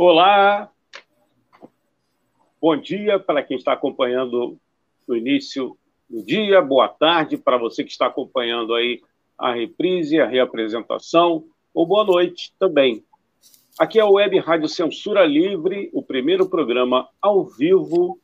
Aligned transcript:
Olá, 0.00 0.70
bom 2.60 2.76
dia 2.76 3.18
para 3.18 3.42
quem 3.42 3.56
está 3.56 3.72
acompanhando 3.72 4.56
no 5.08 5.16
início 5.16 5.76
do 6.08 6.22
dia, 6.24 6.62
boa 6.62 6.86
tarde 6.86 7.36
para 7.36 7.58
você 7.58 7.82
que 7.82 7.90
está 7.90 8.06
acompanhando 8.06 8.76
aí 8.76 9.02
a 9.36 9.52
reprise, 9.52 10.20
a 10.20 10.26
reapresentação, 10.28 11.46
ou 11.74 11.84
boa 11.84 12.04
noite 12.04 12.54
também. 12.60 13.04
Aqui 13.76 13.98
é 13.98 14.02
a 14.02 14.08
Web 14.08 14.38
Rádio 14.38 14.68
Censura 14.68 15.26
Livre, 15.26 15.90
o 15.92 16.00
primeiro 16.00 16.48
programa 16.48 17.08
ao 17.20 17.44
vivo 17.44 18.20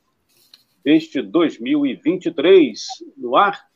deste 0.85 1.21
2023, 1.21 2.87
no 3.17 3.35
ar, 3.35 3.69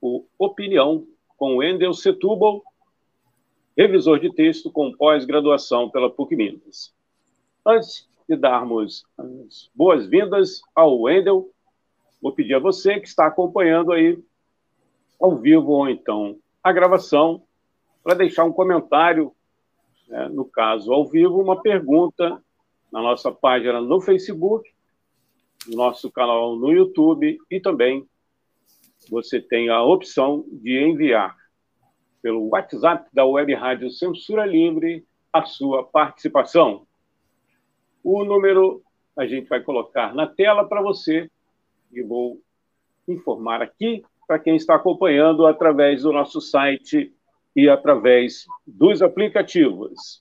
o 0.00 0.24
Opinião, 0.36 1.06
com 1.36 1.58
Wendel 1.58 1.94
Setúbal, 1.94 2.60
revisor 3.78 4.18
de 4.18 4.34
texto 4.34 4.68
com 4.68 4.92
pós-graduação 4.92 5.88
pela 5.88 6.10
PUC 6.10 6.34
Minas. 6.34 6.92
Antes 7.66 8.06
de 8.28 8.36
darmos 8.36 9.06
as 9.16 9.70
boas-vindas 9.74 10.60
ao 10.74 11.00
Wendel, 11.00 11.50
vou 12.20 12.32
pedir 12.32 12.54
a 12.54 12.58
você 12.58 13.00
que 13.00 13.08
está 13.08 13.26
acompanhando 13.26 13.92
aí 13.92 14.22
ao 15.20 15.36
vivo 15.36 15.70
ou 15.70 15.88
então 15.88 16.38
a 16.62 16.72
gravação, 16.72 17.42
para 18.02 18.14
deixar 18.14 18.44
um 18.44 18.52
comentário, 18.52 19.32
né, 20.08 20.28
no 20.28 20.44
caso 20.44 20.92
ao 20.92 21.06
vivo, 21.06 21.40
uma 21.40 21.62
pergunta 21.62 22.42
na 22.92 23.00
nossa 23.00 23.32
página 23.32 23.80
no 23.80 24.00
Facebook, 24.00 24.70
no 25.66 25.76
nosso 25.76 26.10
canal 26.10 26.56
no 26.56 26.70
YouTube 26.70 27.38
e 27.50 27.60
também 27.60 28.06
você 29.10 29.40
tem 29.40 29.70
a 29.70 29.82
opção 29.82 30.44
de 30.50 30.82
enviar 30.82 31.36
pelo 32.20 32.48
WhatsApp 32.48 33.08
da 33.12 33.24
Web 33.24 33.54
Rádio 33.54 33.90
Censura 33.90 34.44
Livre 34.46 35.06
a 35.32 35.44
sua 35.44 35.82
participação. 35.82 36.86
O 38.04 38.22
número 38.22 38.84
a 39.16 39.26
gente 39.26 39.48
vai 39.48 39.60
colocar 39.62 40.14
na 40.14 40.26
tela 40.26 40.68
para 40.68 40.82
você 40.82 41.30
e 41.90 42.02
vou 42.02 42.38
informar 43.08 43.62
aqui 43.62 44.04
para 44.26 44.38
quem 44.38 44.56
está 44.56 44.74
acompanhando 44.74 45.46
através 45.46 46.02
do 46.02 46.12
nosso 46.12 46.38
site 46.40 47.14
e 47.56 47.66
através 47.68 48.44
dos 48.66 49.00
aplicativos. 49.00 50.20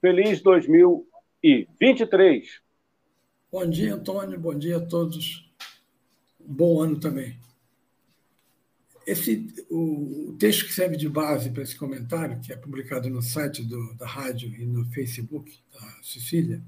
Feliz 0.00 0.40
2023. 0.40 2.62
Bom 3.52 3.68
dia, 3.68 3.94
Antônio. 3.94 4.40
Bom 4.40 4.58
dia 4.58 4.78
a 4.78 4.80
todos. 4.80 5.52
Um 6.40 6.54
bom 6.54 6.80
ano 6.80 6.98
também. 6.98 7.38
Esse, 9.06 9.46
o, 9.70 10.34
texto 10.38 10.64
que 10.64 10.72
serve 10.72 10.96
de 10.96 11.06
base 11.06 11.50
para 11.50 11.62
esse 11.62 11.76
comentário, 11.76 12.40
que 12.40 12.50
é 12.50 12.56
publicado 12.56 13.10
no 13.10 13.20
site 13.20 13.62
do, 13.62 13.92
da 13.92 14.06
rádio 14.06 14.48
e 14.58 14.64
no 14.64 14.86
Facebook 14.86 15.54
da 15.74 15.98
Cecília, 16.02 16.62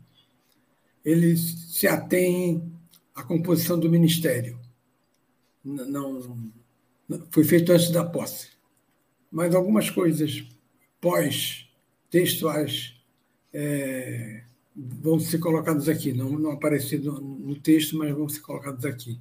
ele 1.03 1.35
se 1.35 1.89
atém 1.89 2.71
à 3.15 3.23
composição 3.23 3.81
do 3.81 3.89
ministério. 3.89 4.61
Não, 5.65 6.51
não 7.09 7.27
foi 7.31 7.45
feito 7.45 7.73
antes 7.73 7.91
da 7.91 8.05
posse. 8.05 8.51
Mas 9.31 9.55
algumas 9.55 9.89
coisas 9.89 10.47
pós-textuais 11.01 13.01
é, 13.53 14.43
vão 14.75 15.21
ser 15.21 15.39
colocados 15.39 15.89
aqui, 15.89 16.13
não, 16.13 16.31
não 16.31 16.53
apareceram 16.53 17.15
no, 17.15 17.21
no, 17.21 17.61
texto, 17.61 17.97
mas 17.97 18.15
vão 18.15 18.29
ser 18.29 18.41
colocados 18.41 18.85
aqui. 18.85 19.19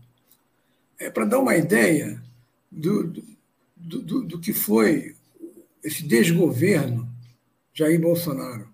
É 0.97 1.09
para 1.09 1.25
dar 1.25 1.39
uma 1.39 1.55
ideia 1.55 2.21
do, 2.71 3.03
do, 3.75 4.01
do, 4.01 4.23
do 4.23 4.39
que 4.39 4.53
foi 4.53 5.15
esse 5.83 6.03
desgoverno 6.03 7.09
Jair 7.73 7.99
Bolsonaro. 7.99 8.69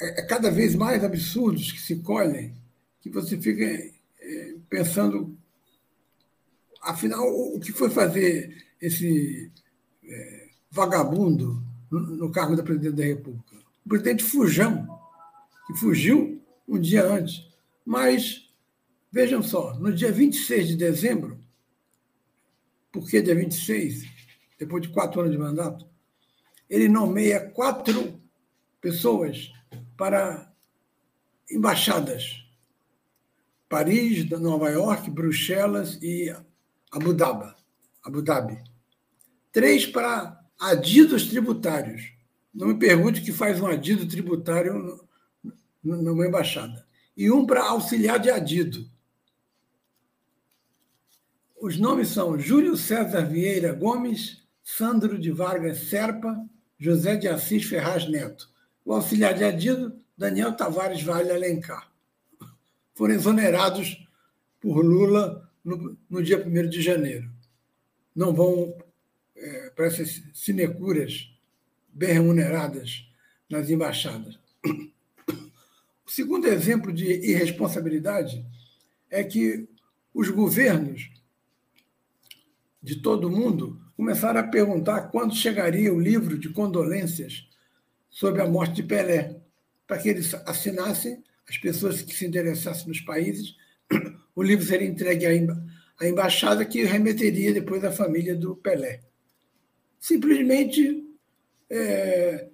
É, 0.00 0.20
é 0.20 0.26
cada 0.26 0.50
vez 0.50 0.74
mais 0.74 1.04
absurdos 1.04 1.72
que 1.72 1.80
se 1.80 1.96
colhem 1.96 2.54
que 3.00 3.08
você 3.08 3.40
fica 3.40 3.64
é, 3.64 4.54
pensando, 4.68 5.36
afinal, 6.82 7.26
o 7.26 7.58
que 7.58 7.72
foi 7.72 7.88
fazer 7.88 8.66
esse 8.80 9.50
é, 10.04 10.48
vagabundo 10.70 11.62
no 11.90 12.30
cargo 12.30 12.56
da 12.56 12.62
presidente 12.62 12.96
da 12.96 13.04
República. 13.04 13.56
O 13.84 13.88
presidente 13.88 14.22
Fujão, 14.22 14.86
que 15.66 15.74
fugiu 15.74 16.40
um 16.68 16.78
dia 16.78 17.04
antes. 17.04 17.48
Mas, 17.84 18.48
vejam 19.10 19.42
só, 19.42 19.74
no 19.74 19.92
dia 19.92 20.12
26 20.12 20.68
de 20.68 20.76
dezembro, 20.76 21.38
por 22.92 23.08
que 23.08 23.20
dia 23.20 23.34
26? 23.34 24.04
Depois 24.58 24.82
de 24.82 24.90
quatro 24.90 25.20
anos 25.20 25.32
de 25.32 25.38
mandato, 25.38 25.86
ele 26.68 26.88
nomeia 26.88 27.40
quatro 27.50 28.20
pessoas 28.80 29.52
para 29.96 30.52
embaixadas. 31.50 32.44
Paris, 33.68 34.28
Nova 34.30 34.70
York, 34.70 35.10
Bruxelas 35.10 35.98
e 36.02 36.34
Abu 36.90 37.12
Dhabi. 37.12 37.54
Abu 38.02 38.22
Dhabi. 38.22 38.62
Três 39.52 39.86
para 39.86 40.39
adidos 40.60 41.26
tributários. 41.26 42.12
Não 42.52 42.68
me 42.68 42.74
pergunte 42.74 43.22
que 43.22 43.32
faz 43.32 43.60
um 43.60 43.66
adido 43.66 44.06
tributário 44.06 45.00
numa 45.82 46.26
embaixada. 46.26 46.86
E 47.16 47.30
um 47.30 47.46
para 47.46 47.64
auxiliar 47.64 48.18
de 48.18 48.30
adido. 48.30 48.88
Os 51.60 51.78
nomes 51.78 52.08
são 52.08 52.38
Júlio 52.38 52.76
César 52.76 53.22
Vieira 53.22 53.72
Gomes, 53.72 54.42
Sandro 54.62 55.18
de 55.18 55.30
Vargas 55.30 55.88
Serpa, 55.88 56.44
José 56.78 57.16
de 57.16 57.28
Assis 57.28 57.64
Ferraz 57.64 58.08
Neto. 58.08 58.48
O 58.84 58.94
auxiliar 58.94 59.34
de 59.34 59.44
adido, 59.44 59.94
Daniel 60.16 60.54
Tavares 60.54 61.02
Vale 61.02 61.30
Alencar. 61.30 61.90
Foram 62.94 63.14
exonerados 63.14 64.06
por 64.60 64.84
Lula 64.84 65.48
no, 65.62 65.96
no 66.08 66.22
dia 66.22 66.42
1 66.44 66.68
de 66.68 66.80
janeiro. 66.80 67.30
Não 68.14 68.34
vão 68.34 68.74
é, 69.40 69.70
para 69.70 69.86
essas 69.86 70.22
sinecuras 70.34 71.32
bem 71.88 72.12
remuneradas 72.12 73.10
nas 73.48 73.70
embaixadas. 73.70 74.38
O 76.06 76.10
segundo 76.10 76.46
exemplo 76.46 76.92
de 76.92 77.06
irresponsabilidade 77.06 78.44
é 79.08 79.24
que 79.24 79.66
os 80.12 80.28
governos 80.28 81.10
de 82.82 82.96
todo 82.96 83.28
o 83.28 83.30
mundo 83.30 83.80
começaram 83.96 84.40
a 84.40 84.44
perguntar 84.44 85.08
quando 85.08 85.34
chegaria 85.34 85.92
o 85.92 86.00
livro 86.00 86.38
de 86.38 86.50
condolências 86.50 87.48
sobre 88.10 88.42
a 88.42 88.48
morte 88.48 88.76
de 88.76 88.82
Pelé, 88.82 89.40
para 89.86 89.98
que 89.98 90.08
eles 90.08 90.34
assinassem, 90.46 91.22
as 91.48 91.56
pessoas 91.58 92.02
que 92.02 92.14
se 92.14 92.26
interessassem 92.26 92.88
nos 92.88 93.00
países, 93.00 93.56
o 94.34 94.42
livro 94.42 94.64
seria 94.64 94.86
entregue 94.86 95.26
à 95.98 96.06
embaixada 96.06 96.64
que 96.64 96.84
remeteria 96.84 97.52
depois 97.52 97.82
à 97.84 97.90
família 97.90 98.36
do 98.36 98.54
Pelé 98.56 99.09
simplesmente 100.00 101.06
é, 101.68 102.48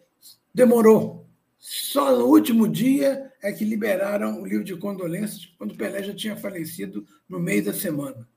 demorou. 0.52 1.26
Só 1.58 2.14
no 2.16 2.26
último 2.26 2.68
dia 2.68 3.32
é 3.40 3.52
que 3.52 3.64
liberaram 3.64 4.42
o 4.42 4.46
livro 4.46 4.64
de 4.64 4.76
condolências, 4.76 5.46
quando 5.56 5.76
Pelé 5.76 6.02
já 6.02 6.14
tinha 6.14 6.36
falecido 6.36 7.06
no 7.28 7.38
meio 7.38 7.64
da 7.64 7.72
semana. 7.72 8.28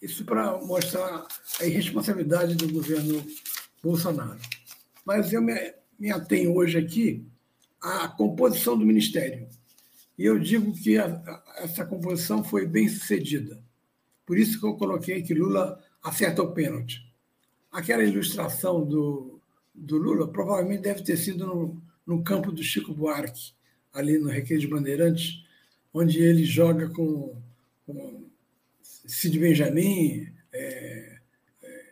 Isso 0.00 0.24
para 0.24 0.58
mostrar 0.58 1.26
a 1.60 1.64
irresponsabilidade 1.64 2.54
do 2.54 2.72
governo 2.72 3.24
Bolsonaro. 3.82 4.38
Mas 5.04 5.32
eu 5.32 5.40
me, 5.40 5.54
me 5.98 6.10
atenho 6.10 6.54
hoje 6.54 6.78
aqui 6.78 7.26
à 7.80 8.08
composição 8.08 8.76
do 8.76 8.86
ministério. 8.86 9.48
E 10.18 10.24
eu 10.24 10.38
digo 10.38 10.72
que 10.72 10.98
a, 10.98 11.06
a, 11.06 11.54
essa 11.58 11.84
composição 11.84 12.44
foi 12.44 12.66
bem 12.66 12.88
sucedida. 12.88 13.62
Por 14.26 14.38
isso 14.38 14.58
que 14.58 14.66
eu 14.66 14.74
coloquei 14.76 15.22
que 15.22 15.34
Lula 15.34 15.80
acerta 16.02 16.42
o 16.42 16.52
pênalti. 16.52 17.11
Aquela 17.72 18.04
ilustração 18.04 18.84
do, 18.84 19.40
do 19.74 19.96
Lula 19.96 20.28
provavelmente 20.28 20.82
deve 20.82 21.02
ter 21.02 21.16
sido 21.16 21.46
no, 21.46 21.82
no 22.06 22.22
campo 22.22 22.52
do 22.52 22.62
Chico 22.62 22.92
Buarque, 22.92 23.52
ali 23.92 24.18
no 24.18 24.28
Recreio 24.28 24.60
de 24.60 24.68
Bandeirantes, 24.68 25.42
onde 25.92 26.22
ele 26.22 26.44
joga 26.44 26.88
com, 26.90 27.34
com 27.86 28.24
Cid 28.82 29.38
Benjamin, 29.38 30.28
é, 30.52 31.18
é, 31.62 31.84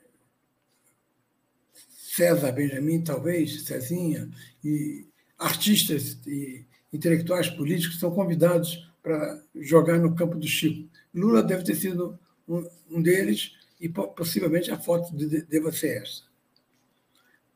César 1.87 2.53
Benjamin, 2.53 3.03
talvez, 3.03 3.63
Cezinha, 3.65 4.29
e 4.63 5.07
artistas 5.39 6.19
e 6.27 6.65
intelectuais 6.93 7.49
políticos 7.49 7.99
são 7.99 8.11
convidados 8.11 8.87
para 9.03 9.43
jogar 9.55 9.99
no 9.99 10.15
campo 10.15 10.37
do 10.37 10.47
Chico. 10.47 10.89
Lula 11.15 11.43
deve 11.43 11.65
ter 11.65 11.75
sido 11.75 12.19
um, 12.47 12.69
um 12.91 13.03
deles 13.03 13.53
e 13.81 13.89
possivelmente 13.89 14.71
a 14.71 14.79
foto 14.79 15.17
de, 15.17 15.43
deva 15.43 15.73
ser 15.73 16.03
essa. 16.03 16.25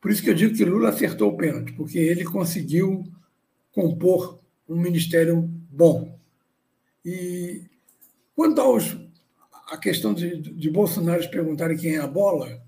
Por 0.01 0.11
isso 0.11 0.23
que 0.23 0.31
eu 0.31 0.35
digo 0.35 0.57
que 0.57 0.65
Lula 0.65 0.89
acertou 0.89 1.31
o 1.31 1.37
pênalti, 1.37 1.73
porque 1.73 1.99
ele 1.99 2.25
conseguiu 2.25 3.05
compor 3.73 4.41
um 4.69 4.77
ministério 4.77 5.43
bom. 5.71 6.19
E 7.05 7.63
quanto 8.35 8.61
aos, 8.61 8.97
a 9.69 9.77
questão 9.77 10.15
de, 10.15 10.37
de 10.41 10.71
Bolsonaro 10.71 11.29
perguntarem 11.31 11.77
quem 11.77 11.97
é 11.97 12.01
a 12.01 12.07
bola, 12.07 12.63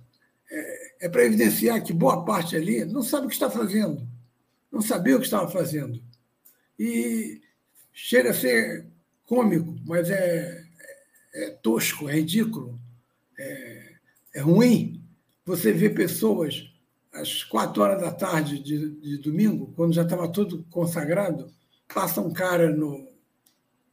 é, 0.50 1.06
é 1.06 1.08
para 1.08 1.24
evidenciar 1.24 1.82
que 1.82 1.92
boa 1.92 2.24
parte 2.24 2.56
ali 2.56 2.84
não 2.84 3.02
sabe 3.02 3.26
o 3.26 3.28
que 3.28 3.34
está 3.34 3.50
fazendo, 3.50 4.06
não 4.70 4.80
sabia 4.80 5.16
o 5.16 5.18
que 5.18 5.26
estava 5.26 5.48
fazendo. 5.50 6.02
E 6.78 7.40
chega 7.92 8.30
a 8.30 8.34
ser 8.34 8.86
cômico, 9.24 9.76
mas 9.84 10.10
é, 10.10 10.64
é, 11.34 11.44
é 11.44 11.50
tosco, 11.50 12.08
é 12.08 12.14
ridículo, 12.14 12.80
é, 13.38 13.92
é, 14.34 14.40
ruim 14.40 15.02
você 15.44 15.72
ver 15.72 15.94
pessoas 15.94 16.72
às 17.12 17.42
quatro 17.44 17.82
horas 17.82 18.00
da 18.00 18.12
tarde 18.12 18.62
de, 18.62 18.90
de 18.90 19.18
domingo, 19.18 19.72
quando 19.74 19.94
já 19.94 20.02
estava 20.02 20.28
tudo 20.28 20.64
consagrado, 20.70 21.52
passa 21.92 22.20
um 22.20 22.32
cara 22.32 22.70
no, 22.70 23.08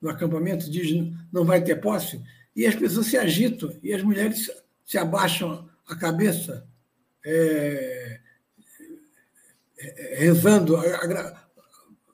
no 0.01 0.10
acampamento, 0.10 0.69
diz 0.69 0.92
não 1.31 1.45
vai 1.45 1.63
ter 1.63 1.80
posse, 1.80 2.22
e 2.56 2.66
as 2.66 2.75
pessoas 2.75 3.07
se 3.07 3.18
agitam, 3.18 3.74
e 3.81 3.94
as 3.94 4.04
mulheres 4.04 4.51
se 4.86 4.98
abaixam 4.98 5.69
a 5.88 5.96
cabeça, 5.96 6.68
é, 7.25 8.19
é, 9.78 10.16
rezando, 10.19 10.78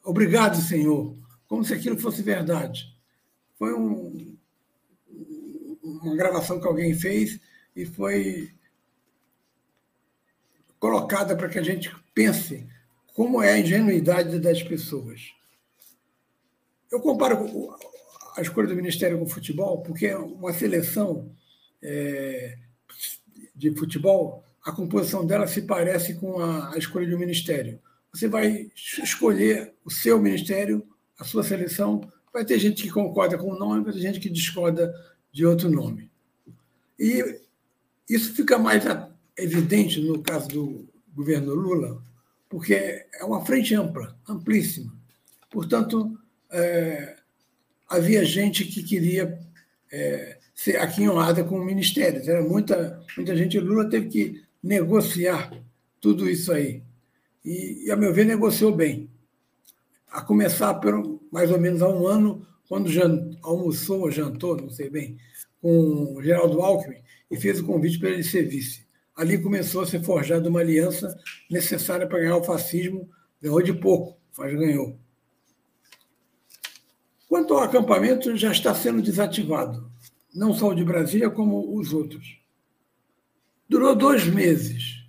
obrigado, 0.03 0.57
Senhor, 0.61 1.17
como 1.47 1.63
se 1.63 1.73
aquilo 1.73 1.97
fosse 1.97 2.21
verdade. 2.21 2.95
Foi 3.57 3.73
um, 3.73 4.37
uma 6.01 6.15
gravação 6.15 6.59
que 6.59 6.67
alguém 6.67 6.93
fez 6.93 7.39
e 7.75 7.85
foi 7.85 8.51
colocada 10.79 11.35
para 11.35 11.49
que 11.49 11.59
a 11.59 11.63
gente 11.63 11.93
pense 12.13 12.67
como 13.13 13.41
é 13.41 13.53
a 13.53 13.59
ingenuidade 13.59 14.39
das 14.39 14.63
pessoas. 14.63 15.33
Eu 16.91 17.01
comparo 17.01 17.75
a 18.35 18.41
escolha 18.41 18.67
do 18.67 18.75
Ministério 18.75 19.17
com 19.17 19.25
o 19.25 19.29
futebol, 19.29 19.81
porque 19.81 20.13
uma 20.13 20.53
seleção 20.53 21.29
é, 21.81 22.57
de 23.55 23.75
futebol, 23.75 24.43
a 24.63 24.71
composição 24.71 25.25
dela 25.25 25.47
se 25.47 25.63
parece 25.63 26.15
com 26.15 26.39
a, 26.39 26.73
a 26.73 26.77
escolha 26.77 27.07
do 27.09 27.19
Ministério. 27.19 27.79
Você 28.13 28.27
vai 28.27 28.71
escolher 28.75 29.73
o 29.83 29.91
seu 29.91 30.19
ministério 30.19 30.87
a 31.19 31.25
sua 31.25 31.43
seleção, 31.43 32.01
vai 32.31 32.45
ter 32.45 32.57
gente 32.57 32.81
que 32.81 32.89
concorda 32.89 33.37
com 33.37 33.51
o 33.51 33.59
nome, 33.59 33.83
vai 33.83 33.93
ter 33.93 33.99
gente 33.99 34.19
que 34.19 34.29
discorda 34.29 34.93
de 35.31 35.45
outro 35.45 35.69
nome. 35.69 36.09
E 36.97 37.41
isso 38.09 38.33
fica 38.33 38.57
mais 38.57 38.83
evidente 39.37 40.01
no 40.01 40.21
caso 40.21 40.47
do 40.47 40.89
governo 41.13 41.53
Lula, 41.53 42.01
porque 42.49 42.73
é 42.73 43.23
uma 43.23 43.45
frente 43.45 43.75
ampla, 43.75 44.17
amplíssima. 44.27 44.93
Portanto, 45.49 46.17
é, 46.51 47.15
havia 47.87 48.23
gente 48.25 48.65
que 48.65 48.83
queria 48.83 49.39
é, 49.91 50.37
ser 50.53 50.77
aquinhoada 50.77 51.43
com 51.43 51.59
o 51.59 51.65
ministério. 51.65 52.21
Era 52.29 52.41
muita, 52.41 53.03
muita 53.15 53.35
gente. 53.35 53.59
Lula 53.59 53.89
teve 53.89 54.09
que 54.09 54.43
negociar 54.61 55.51
tudo 56.01 56.29
isso 56.29 56.51
aí. 56.51 56.83
E, 57.43 57.85
e, 57.85 57.91
a 57.91 57.95
meu 57.95 58.13
ver, 58.13 58.25
negociou 58.25 58.75
bem 58.75 59.09
a 60.11 60.21
começar 60.21 60.73
por 60.75 61.19
mais 61.31 61.51
ou 61.51 61.59
menos 61.59 61.81
há 61.81 61.87
um 61.87 62.07
ano, 62.07 62.45
quando 62.69 62.89
almoçou 63.41 64.01
ou 64.01 64.11
jantou, 64.11 64.55
não 64.55 64.69
sei 64.69 64.89
bem, 64.89 65.17
com 65.61 66.15
o 66.15 66.23
Geraldo 66.23 66.61
Alckmin 66.61 67.01
e 67.29 67.35
fez 67.35 67.59
o 67.59 67.65
convite 67.65 67.99
para 67.99 68.09
ele 68.09 68.23
ser 68.23 68.43
vice. 68.43 68.87
Ali 69.15 69.37
começou 69.37 69.81
a 69.81 69.85
ser 69.85 70.01
forjada 70.01 70.47
uma 70.47 70.61
aliança 70.61 71.19
necessária 71.49 72.07
para 72.07 72.19
ganhar 72.19 72.37
o 72.37 72.43
fascismo. 72.43 73.09
Ganhou 73.41 73.61
de 73.61 73.73
pouco, 73.73 74.17
mas 74.37 74.53
ganhou. 74.53 74.97
Quanto 77.27 77.53
ao 77.53 77.63
acampamento, 77.63 78.37
já 78.37 78.51
está 78.51 78.73
sendo 78.73 79.01
desativado, 79.01 79.91
não 80.33 80.53
só 80.53 80.69
o 80.69 80.75
de 80.75 80.85
Brasília, 80.85 81.29
como 81.29 81.75
os 81.77 81.91
outros. 81.91 82.39
Durou 83.67 83.95
dois 83.95 84.25
meses. 84.25 85.03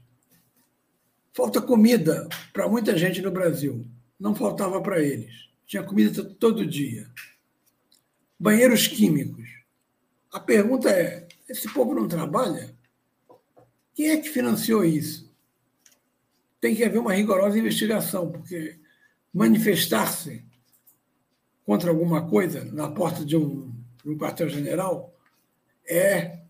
Falta 1.33 1.61
comida 1.61 2.29
para 2.53 2.69
muita 2.69 2.97
gente 2.99 3.23
no 3.23 3.31
Brasil 3.31 3.87
não 4.21 4.35
faltava 4.35 4.83
para 4.83 5.01
eles. 5.01 5.49
Tinha 5.67 5.83
comida 5.83 6.23
todo 6.23 6.67
dia. 6.67 7.09
Banheiros 8.41 8.87
químicos. 8.87 9.47
A 10.33 10.41
pergunta 10.41 10.89
é: 10.89 11.29
esse 11.47 11.71
povo 11.73 11.95
não 11.95 12.09
trabalha? 12.09 12.75
Quem 13.95 14.11
é 14.11 14.17
que 14.17 14.31
financiou 14.31 14.83
isso? 14.83 15.31
Tem 16.59 16.75
que 16.75 16.83
haver 16.83 16.99
uma 16.99 17.13
rigorosa 17.13 17.59
investigação, 17.59 18.33
porque 18.33 18.79
manifestar-se 19.33 20.43
contra 21.67 21.91
alguma 21.91 22.29
coisa 22.29 22.65
na 22.65 22.91
porta 22.91 23.25
de 23.25 23.37
um, 23.37 23.71
um 24.07 24.17
quartel-general 24.17 25.15
é 25.87 26.41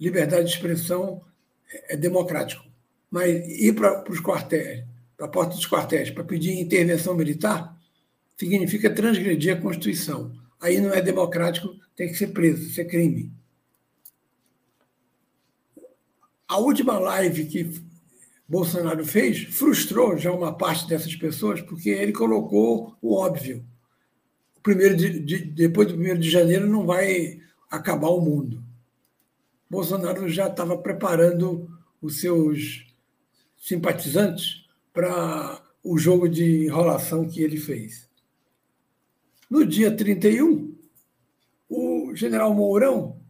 liberdade 0.00 0.48
de 0.48 0.54
expressão, 0.54 1.22
é, 1.70 1.94
é 1.94 1.96
democrático. 1.96 2.64
Mas 3.08 3.30
ir 3.48 3.72
para 3.74 4.04
os 4.10 4.20
quartéis 4.20 4.84
para 5.16 5.26
a 5.26 5.28
porta 5.28 5.54
dos 5.54 5.66
quartéis 5.66 6.10
para 6.10 6.24
pedir 6.24 6.60
intervenção 6.60 7.14
militar, 7.14 7.74
significa 8.36 8.90
transgredir 8.90 9.56
a 9.56 9.60
Constituição. 9.60 10.30
Aí 10.60 10.80
não 10.80 10.92
é 10.92 11.00
democrático, 11.00 11.68
tem 11.94 12.08
que 12.08 12.14
ser 12.14 12.28
preso, 12.28 12.62
isso 12.62 12.80
é 12.80 12.84
crime. 12.84 13.32
A 16.48 16.58
última 16.58 16.98
live 16.98 17.46
que 17.46 17.70
Bolsonaro 18.48 19.04
fez 19.04 19.44
frustrou 19.44 20.16
já 20.16 20.30
uma 20.30 20.56
parte 20.56 20.86
dessas 20.86 21.14
pessoas, 21.16 21.60
porque 21.60 21.90
ele 21.90 22.12
colocou 22.12 22.96
o 23.02 23.14
óbvio. 23.14 23.64
O 24.56 24.60
primeiro 24.60 24.96
de, 24.96 25.18
de, 25.18 25.38
depois 25.38 25.88
do 25.88 25.94
1 25.94 26.18
de 26.18 26.30
janeiro 26.30 26.66
não 26.66 26.86
vai 26.86 27.40
acabar 27.70 28.08
o 28.08 28.20
mundo. 28.20 28.62
Bolsonaro 29.68 30.28
já 30.28 30.46
estava 30.46 30.78
preparando 30.78 31.68
os 32.00 32.20
seus 32.20 32.86
simpatizantes 33.58 34.64
para 34.92 35.60
o 35.82 35.98
jogo 35.98 36.28
de 36.28 36.66
enrolação 36.66 37.28
que 37.28 37.42
ele 37.42 37.56
fez. 37.56 38.05
No 39.48 39.64
dia 39.64 39.94
31, 39.94 40.76
o 41.68 42.14
general 42.14 42.52
Mourão 42.52 43.20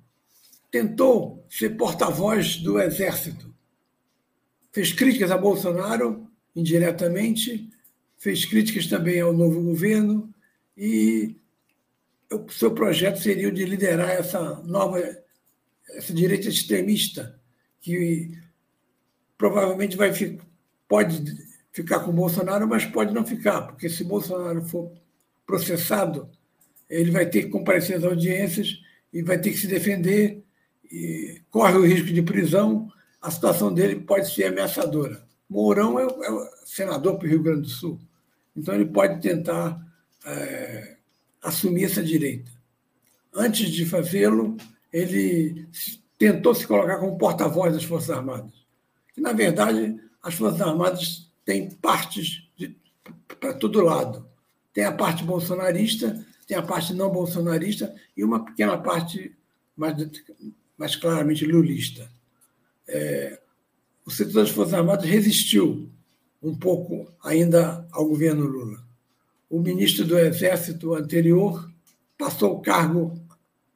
tentou 0.70 1.44
ser 1.49 1.70
porta-voz 1.76 2.56
do 2.56 2.80
Exército. 2.80 3.54
Fez 4.73 4.92
críticas 4.92 5.30
a 5.30 5.38
Bolsonaro 5.38 6.26
indiretamente, 6.54 7.70
fez 8.16 8.44
críticas 8.46 8.87
também 8.87 9.20
ao 9.20 9.32
novo 9.32 9.62
governo 9.62 10.32
e 10.76 11.37
o 12.32 12.50
seu 12.50 12.73
projeto 12.73 13.20
seria 13.20 13.49
o 13.49 13.52
de 13.52 13.64
liderar 13.64 14.11
essa 14.11 14.62
nova, 14.62 14.99
essa 15.90 16.12
direita 16.12 16.49
extremista, 16.49 17.38
que 17.80 18.38
provavelmente 19.37 19.96
vai 19.96 20.12
pode 20.88 21.23
ficar 21.73 22.00
com 22.00 22.12
Bolsonaro, 22.12 22.66
mas 22.66 22.87
pode 22.87 23.12
não 23.12 23.25
ficar, 23.25 23.62
porque 23.62 23.88
se 23.88 24.02
Bolsonaro 24.02 24.64
for 24.64 24.92
processado, 25.46 26.28
ele 26.88 27.10
vai 27.10 27.26
ter 27.26 27.44
que 27.44 27.50
comparecer 27.50 27.96
às 27.96 28.04
audiências 28.04 28.80
e 29.12 29.22
vai 29.22 29.38
ter 29.38 29.50
que 29.50 29.58
se 29.58 29.66
defender, 29.66 30.42
corre 31.50 31.76
o 31.76 31.86
risco 31.86 32.12
de 32.12 32.22
prisão, 32.22 32.90
a 33.20 33.30
situação 33.30 33.72
dele 33.72 33.96
pode 34.00 34.32
ser 34.32 34.44
ameaçadora. 34.44 35.26
Mourão 35.48 35.98
é, 35.98 36.04
é 36.04 36.50
senador 36.64 37.18
para 37.18 37.26
o 37.26 37.30
Rio 37.30 37.42
Grande 37.42 37.62
do 37.62 37.68
Sul, 37.68 38.00
então 38.56 38.74
ele 38.74 38.86
pode 38.86 39.20
tentar 39.20 39.80
é, 40.24 40.96
assumir 41.42 41.84
essa 41.84 42.02
direita. 42.02 42.50
Antes 43.34 43.70
de 43.70 43.84
fazê-lo, 43.84 44.56
ele 44.92 45.68
tentou 46.18 46.54
se 46.54 46.66
colocar 46.66 46.98
como 46.98 47.18
porta-voz 47.18 47.74
das 47.74 47.84
Forças 47.84 48.10
Armadas. 48.10 48.66
E, 49.16 49.20
na 49.20 49.32
verdade, 49.32 50.00
as 50.22 50.34
Forças 50.34 50.60
Armadas 50.60 51.30
tem 51.44 51.70
partes 51.70 52.48
para 53.38 53.54
todo 53.54 53.82
lado. 53.82 54.26
Tem 54.76 54.85
a 54.85 54.92
parte 54.92 55.25
bolsonarista, 55.25 56.23
tem 56.47 56.54
a 56.54 56.62
parte 56.62 56.92
não 56.92 57.11
bolsonarista 57.11 57.95
e 58.14 58.23
uma 58.23 58.45
pequena 58.45 58.76
parte 58.76 59.35
mais, 59.75 59.97
mais 60.76 60.95
claramente 60.95 61.47
lulista. 61.47 62.06
é, 62.87 63.40
o 64.04 64.11
setor 64.11 64.35
das 64.35 64.50
Forças 64.50 64.75
Armadas 64.75 65.09
resistiu 65.09 65.88
um 66.42 66.54
pouco 66.54 67.11
ainda 67.25 67.88
ao 67.90 68.04
governo 68.04 68.45
Lula. 68.45 68.87
O 69.49 69.61
ministro 69.61 70.04
do 70.04 70.18
Exército 70.18 70.92
anterior 70.92 71.73
passou 72.18 72.56
o 72.56 72.61
cargo 72.61 73.18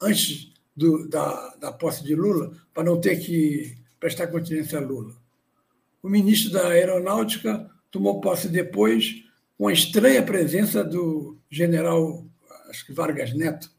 antes 0.02 0.52
do, 0.76 1.08
da, 1.08 1.56
da 1.56 1.72
posse 1.72 2.04
de 2.04 2.14
Lula, 2.14 2.52
para 2.74 2.84
não 2.84 3.00
ter 3.00 3.16
que 3.20 3.74
prestar 3.98 4.26
continência 4.26 4.78
a 4.78 4.82
Lula. 4.82 5.16
O 6.02 6.10
ministro 6.10 6.52
da 6.52 6.68
Aeronáutica 6.68 7.70
tomou 7.90 8.20
posse 8.20 8.50
depois, 8.50 9.24
com 9.60 9.68
a 9.68 9.74
estranha 9.74 10.22
presença 10.22 10.82
do 10.82 11.36
general, 11.50 12.26
acho 12.70 12.86
que 12.86 12.94
Vargas 12.94 13.34
Neto, 13.34 13.70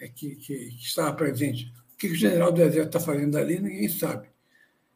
é 0.00 0.08
que, 0.08 0.34
que, 0.36 0.70
que 0.70 0.82
estava 0.82 1.14
presente. 1.14 1.70
O 1.92 1.98
que 1.98 2.06
o 2.08 2.14
general 2.14 2.50
do 2.50 2.62
Exército 2.62 2.96
está 2.96 2.98
fazendo 2.98 3.36
ali, 3.36 3.60
ninguém 3.60 3.90
sabe. 3.90 4.26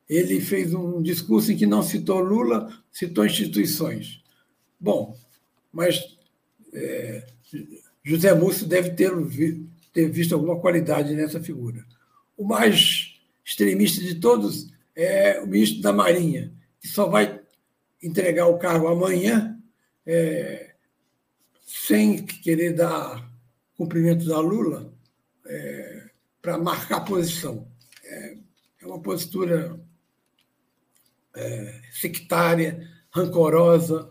Ele 0.09 0.41
fez 0.41 0.73
um 0.73 1.03
discurso 1.03 1.53
em 1.53 1.57
que 1.59 1.67
não 1.67 1.83
citou 1.83 2.19
Lula, 2.19 2.73
citou 2.91 3.27
instituições. 3.27 4.25
Bom, 4.81 5.15
mas 5.71 6.17
é, 6.73 7.27
José 8.03 8.33
Múcio 8.33 8.67
deve 8.67 8.89
ter, 8.93 9.12
ter 9.93 10.09
visto 10.09 10.35
alguma 10.35 10.59
qualidade 10.59 11.15
nessa 11.15 11.43
figura. 11.43 11.85
O 12.39 12.45
mais 12.47 13.21
extremista 13.45 14.01
de 14.01 14.15
todos 14.15 14.73
é 14.97 15.43
o 15.43 15.47
ministro 15.47 15.83
da 15.83 15.93
Marinha, 15.93 16.51
que 16.81 16.89
só 16.89 17.07
vai 17.07 17.39
entregar 18.03 18.47
o 18.47 18.57
cargo 18.57 18.89
amanhã, 18.89 19.59
é, 20.06 20.75
sem 21.64 22.25
querer 22.25 22.75
dar 22.75 23.30
cumprimento 23.76 24.25
da 24.26 24.38
Lula, 24.38 24.92
é, 25.47 26.11
para 26.40 26.59
marcar 26.59 27.00
posição. 27.04 27.66
É, 28.04 28.37
é 28.82 28.87
uma 28.87 29.00
postura 29.00 29.80
é, 31.35 31.80
sectária, 31.92 32.88
rancorosa 33.11 34.11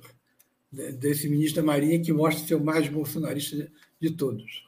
desse 0.71 1.27
ministro 1.27 1.61
da 1.61 1.67
Marinha, 1.67 2.01
que 2.01 2.13
mostra 2.13 2.47
ser 2.47 2.55
o 2.55 2.63
mais 2.63 2.87
bolsonarista 2.87 3.69
de, 3.99 4.11
todos. 4.11 4.65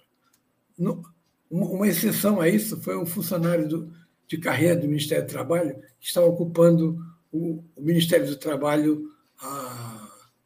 Uma 1.49 1.87
exceção 1.87 2.41
a 2.41 2.49
isso 2.49 2.81
foi 2.81 2.97
um 2.97 3.05
funcionário 3.05 3.67
do, 3.67 3.93
de 4.27 4.37
carreira 4.37 4.75
do 4.75 4.87
Ministério 4.87 5.25
do 5.25 5.29
Trabalho 5.29 5.75
que 5.99 6.07
estava 6.07 6.27
ocupando 6.27 6.97
o, 7.31 7.63
o 7.75 7.81
Ministério 7.81 8.27
do 8.27 8.35
Trabalho 8.35 9.09
a, 9.39 9.92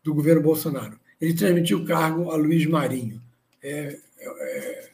do 0.07 0.13
governo 0.13 0.41
Bolsonaro. 0.41 0.97
Ele 1.19 1.33
transmitiu 1.33 1.79
o 1.79 1.85
cargo 1.85 2.31
a 2.31 2.37
Luiz 2.37 2.65
Marinho. 2.65 3.21
É, 3.61 3.99
é, 4.17 4.89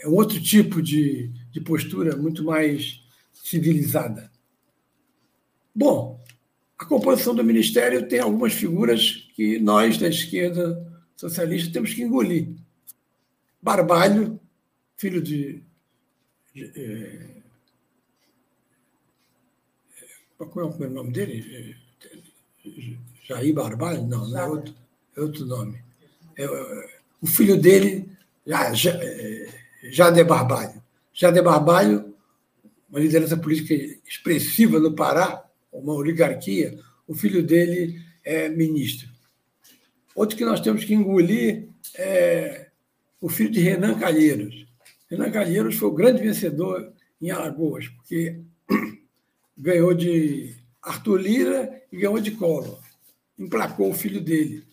é 0.00 0.08
um 0.08 0.12
outro 0.12 0.38
tipo 0.38 0.82
de, 0.82 1.30
de 1.50 1.62
postura 1.62 2.14
muito 2.14 2.44
mais 2.44 3.02
civilizada. 3.32 4.30
Bom, 5.74 6.22
a 6.78 6.84
composição 6.84 7.34
do 7.34 7.42
Ministério 7.42 8.06
tem 8.06 8.20
algumas 8.20 8.52
figuras 8.52 9.30
que 9.34 9.58
nós, 9.58 9.96
da 9.96 10.08
esquerda 10.08 10.92
socialista, 11.16 11.72
temos 11.72 11.94
que 11.94 12.02
engolir. 12.02 12.48
Barbalho, 13.62 14.38
filho 14.98 15.22
de. 15.22 15.62
de 16.54 16.64
é, 16.76 17.42
qual 20.36 20.70
é 20.78 20.86
o 20.86 20.90
nome 20.90 21.12
dele? 21.12 21.76
Jair 23.24 23.54
Barbalho? 23.54 24.06
Não, 24.06 24.28
não 24.28 24.38
é 24.38 24.46
outro, 24.46 24.74
é 25.16 25.20
outro 25.20 25.46
nome. 25.46 25.82
É, 26.36 26.46
o 27.20 27.26
filho 27.26 27.60
dele, 27.60 28.08
Jade 29.90 30.22
Barbalho. 30.24 30.82
Jade 31.12 31.40
Barbalho, 31.40 32.14
uma 32.90 33.00
liderança 33.00 33.36
política 33.36 33.74
expressiva 34.06 34.78
no 34.78 34.94
Pará, 34.94 35.42
uma 35.72 35.94
oligarquia, 35.94 36.78
o 37.08 37.14
filho 37.14 37.42
dele 37.42 38.00
é 38.24 38.48
ministro. 38.48 39.08
Outro 40.14 40.36
que 40.36 40.44
nós 40.44 40.60
temos 40.60 40.84
que 40.84 40.94
engolir 40.94 41.68
é 41.96 42.68
o 43.20 43.28
filho 43.28 43.50
de 43.50 43.60
Renan 43.60 43.98
Calheiros. 43.98 44.66
Renan 45.10 45.30
Calheiros 45.30 45.76
foi 45.76 45.88
o 45.88 45.94
grande 45.94 46.22
vencedor 46.22 46.92
em 47.20 47.30
Alagoas, 47.30 47.88
porque 47.88 48.40
ganhou 49.56 49.94
de 49.94 50.54
Arthur 50.82 51.20
Lira 51.20 51.82
e 51.90 51.96
ganhou 51.96 52.20
de 52.20 52.32
Collor. 52.32 52.83
Emplacou 53.38 53.90
o 53.90 53.94
filho 53.94 54.20
dele. 54.20 54.66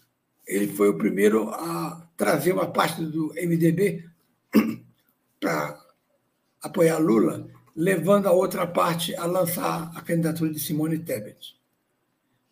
Ele 0.45 0.67
foi 0.67 0.89
o 0.89 0.97
primeiro 0.97 1.49
a 1.49 2.07
trazer 2.17 2.51
uma 2.51 2.71
parte 2.71 3.03
do 3.03 3.33
MDB 3.35 4.05
para 5.39 5.79
apoiar 6.61 6.99
Lula, 6.99 7.47
levando 7.75 8.27
a 8.27 8.31
outra 8.31 8.67
parte 8.67 9.15
a 9.15 9.25
lançar 9.25 9.91
a 9.95 10.01
candidatura 10.01 10.51
de 10.51 10.59
Simone 10.59 10.99
Tebet. 10.99 11.55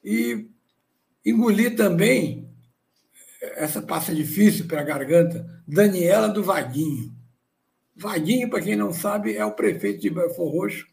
E 0.04 0.48
engolir 1.26 1.76
também, 1.76 2.50
essa 3.42 3.82
passa 3.82 4.14
difícil 4.16 4.66
para 4.66 4.82
a 4.82 4.86
garganta, 4.86 5.64
Daniela 5.68 6.30
do 6.30 6.44
Vaguinho. 6.44 7.16
Vaguinho, 7.96 8.50
para 8.50 8.62
quem 8.62 8.76
não 8.76 8.94
sabe, 8.94 9.36
é 9.36 9.46
o 9.46 9.52
prefeito 9.52 10.02
de 10.02 10.10
Belfor 10.10 10.52
Roxo, 10.52 10.88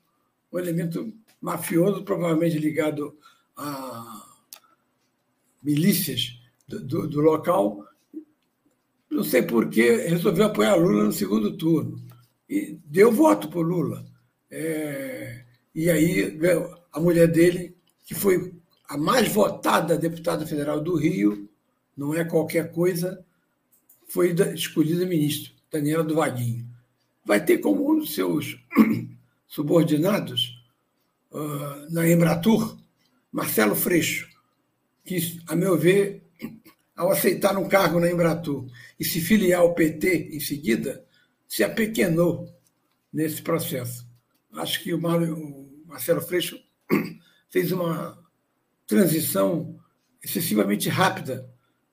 um 0.52 0.58
elemento 0.58 1.12
mafioso, 1.40 2.04
provavelmente 2.04 2.58
ligado 2.58 3.16
a 3.56 4.25
milícias 5.66 6.38
do, 6.68 6.80
do, 6.80 7.08
do 7.08 7.20
local. 7.20 7.84
Não 9.10 9.24
sei 9.24 9.42
por 9.42 9.68
que 9.68 10.06
resolveu 10.06 10.46
apoiar 10.46 10.76
Lula 10.76 11.04
no 11.04 11.12
segundo 11.12 11.56
turno. 11.56 12.00
E 12.48 12.78
deu 12.84 13.10
voto 13.10 13.48
para 13.48 13.60
Lula. 13.60 14.06
É, 14.48 15.44
e 15.74 15.90
aí 15.90 16.38
a 16.92 17.00
mulher 17.00 17.26
dele, 17.26 17.74
que 18.04 18.14
foi 18.14 18.54
a 18.88 18.96
mais 18.96 19.26
votada 19.28 19.98
deputada 19.98 20.46
federal 20.46 20.80
do 20.80 20.94
Rio, 20.94 21.48
não 21.96 22.14
é 22.14 22.24
qualquer 22.24 22.70
coisa, 22.70 23.24
foi 24.06 24.32
escolhida 24.54 25.04
ministro, 25.04 25.52
Daniela 25.68 26.04
do 26.04 26.14
Vaguinho. 26.14 26.64
Vai 27.24 27.44
ter 27.44 27.58
como 27.58 27.90
um 27.90 27.98
dos 27.98 28.14
seus 28.14 28.56
subordinados 29.48 30.62
uh, 31.32 31.92
na 31.92 32.08
Embratur, 32.08 32.78
Marcelo 33.32 33.74
Freixo, 33.74 34.35
que, 35.06 35.40
a 35.46 35.54
meu 35.54 35.78
ver, 35.78 36.24
ao 36.96 37.10
aceitar 37.10 37.56
um 37.56 37.68
cargo 37.68 38.00
na 38.00 38.10
Embratur 38.10 38.66
e 38.98 39.04
se 39.04 39.20
filiar 39.20 39.60
ao 39.60 39.74
PT 39.74 40.30
em 40.32 40.40
seguida, 40.40 41.06
se 41.46 41.62
apequenou 41.62 42.52
nesse 43.12 43.40
processo. 43.40 44.06
Acho 44.52 44.82
que 44.82 44.92
o 44.92 45.00
Marcelo 45.86 46.20
Freixo 46.20 46.58
fez 47.48 47.70
uma 47.70 48.18
transição 48.86 49.78
excessivamente 50.22 50.88
rápida, 50.88 51.48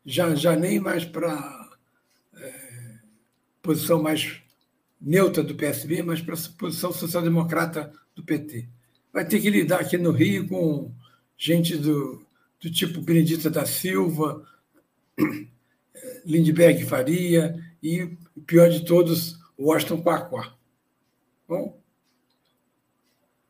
já, 0.05 0.33
já 0.33 0.55
nem 0.55 0.79
mais 0.79 1.05
para 1.05 1.69
é, 2.35 2.53
posição 3.61 4.01
mais 4.01 4.41
neutra 4.99 5.43
do 5.43 5.55
PSB, 5.55 6.01
mas 6.01 6.21
para 6.21 6.33
a 6.33 6.57
posição 6.57 6.91
social-democrata 6.91 7.93
do 8.15 8.23
PT. 8.23 8.67
Vai 9.11 9.25
ter 9.25 9.39
que 9.39 9.49
lidar 9.49 9.81
aqui 9.81 9.97
no 9.97 10.11
Rio 10.11 10.47
com 10.47 10.91
gente 11.37 11.77
do, 11.77 12.25
do 12.63 12.71
tipo 12.71 13.01
Benedita 13.01 13.49
da 13.49 13.65
Silva, 13.65 14.41
Lindbergh 16.25 16.85
Faria 16.85 17.61
e, 17.83 18.17
pior 18.47 18.69
de 18.69 18.85
todos, 18.85 19.37
Washington 19.59 20.01
Quaquá. 20.01 20.55
Bom, 21.45 21.77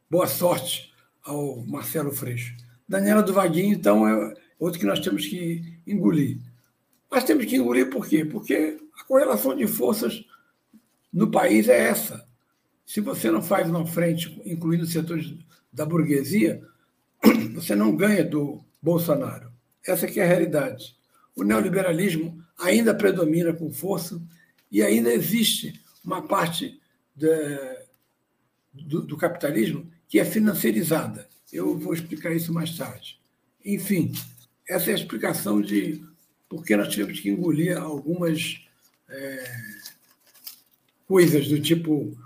boa 0.10 0.26
sorte 0.26 0.92
ao 1.24 1.64
Marcelo 1.64 2.12
Freixo. 2.12 2.56
Daniela 2.90 3.22
do 3.22 3.34
Vaguinho, 3.34 3.76
então, 3.76 4.08
é 4.08 4.34
outro 4.58 4.80
que 4.80 4.86
nós 4.86 5.00
temos 5.00 5.28
que 5.28 5.80
engolir. 5.86 6.40
Mas 7.10 7.24
temos 7.24 7.46
que 7.46 7.56
engolir 7.56 7.92
por 7.92 8.08
quê? 8.08 8.26
Porque 8.26 8.80
a 9.00 9.04
correlação 9.04 9.56
de 9.56 9.68
forças 9.68 10.26
no 11.12 11.30
país 11.30 11.70
é 11.70 11.88
essa. 11.88 12.28
Se 12.84 13.00
você 13.00 13.30
não 13.30 13.44
faz 13.44 13.70
uma 13.70 13.86
frente, 13.86 14.42
incluindo 14.44 14.86
os 14.86 14.92
setores 14.92 15.36
da 15.72 15.86
burguesia, 15.86 16.68
você 17.54 17.76
não 17.76 17.96
ganha 17.96 18.26
do 18.26 18.66
Bolsonaro. 18.84 19.50
Essa 19.88 20.06
é 20.06 20.22
a 20.22 20.28
realidade. 20.28 20.98
O 21.34 21.44
neoliberalismo 21.44 22.44
ainda 22.60 22.94
predomina 22.94 23.54
com 23.54 23.72
força 23.72 24.22
e 24.70 24.84
ainda 24.84 25.12
existe 25.12 25.82
uma 26.04 26.22
parte 26.22 26.80
do, 28.74 29.02
do 29.04 29.16
capitalismo 29.16 29.90
que 30.08 30.20
é 30.20 30.26
financiarizada. 30.26 31.30
Eu 31.52 31.78
vou 31.78 31.94
explicar 31.94 32.34
isso 32.34 32.54
mais 32.54 32.78
tarde. 32.78 33.20
Enfim, 33.64 34.12
essa 34.68 34.90
é 34.90 34.94
a 34.94 34.98
explicação 34.98 35.62
de 35.62 36.04
por 36.50 36.66
que 36.66 36.76
nós 36.76 36.90
tivemos 36.90 37.20
que 37.20 37.30
engolir 37.30 37.78
algumas 37.78 38.68
é, 39.08 39.62
coisas 41.08 41.48
do 41.48 41.60
tipo 41.62 42.18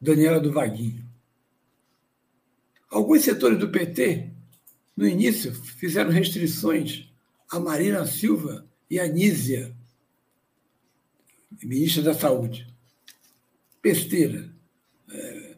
Daniela 0.00 0.38
do 0.38 0.52
Vaguinho. 0.52 1.04
Alguns 2.88 3.22
setores 3.22 3.58
do 3.58 3.70
PT, 3.70 4.33
no 4.96 5.06
início, 5.06 5.52
fizeram 5.54 6.10
restrições 6.10 7.08
a 7.50 7.60
Marina 7.60 8.04
Silva 8.06 8.66
e 8.90 8.98
a 8.98 9.06
Nízia, 9.06 9.74
ministra 11.62 12.02
da 12.02 12.14
Saúde. 12.14 12.66
Besteira. 13.82 14.50
É, 15.10 15.56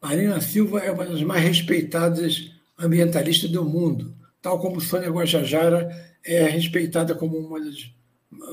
Marina 0.00 0.40
Silva 0.40 0.80
é 0.80 0.90
uma 0.90 1.04
das 1.04 1.22
mais 1.22 1.42
respeitadas 1.42 2.52
ambientalistas 2.78 3.50
do 3.50 3.64
mundo, 3.64 4.16
tal 4.40 4.60
como 4.60 4.80
Sônia 4.80 5.10
Guajajara 5.10 6.14
é 6.24 6.44
respeitada 6.44 7.14
como 7.14 7.38
uma 7.38 7.60
das 7.60 7.90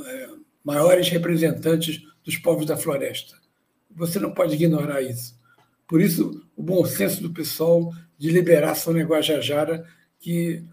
é, 0.07 0.29
maiores 0.63 1.09
representantes 1.09 2.01
dos 2.23 2.37
povos 2.37 2.65
da 2.65 2.77
floresta. 2.77 3.35
Você 3.91 4.19
não 4.19 4.33
pode 4.33 4.55
ignorar 4.55 5.01
isso. 5.01 5.39
Por 5.87 6.01
isso, 6.01 6.43
o 6.55 6.63
bom 6.63 6.85
senso 6.85 7.21
do 7.21 7.31
pessoal 7.31 7.93
de 8.17 8.31
liberar 8.31 8.75
Sônia 8.75 9.05
Guajajara, 9.05 9.85
que 10.23 10.63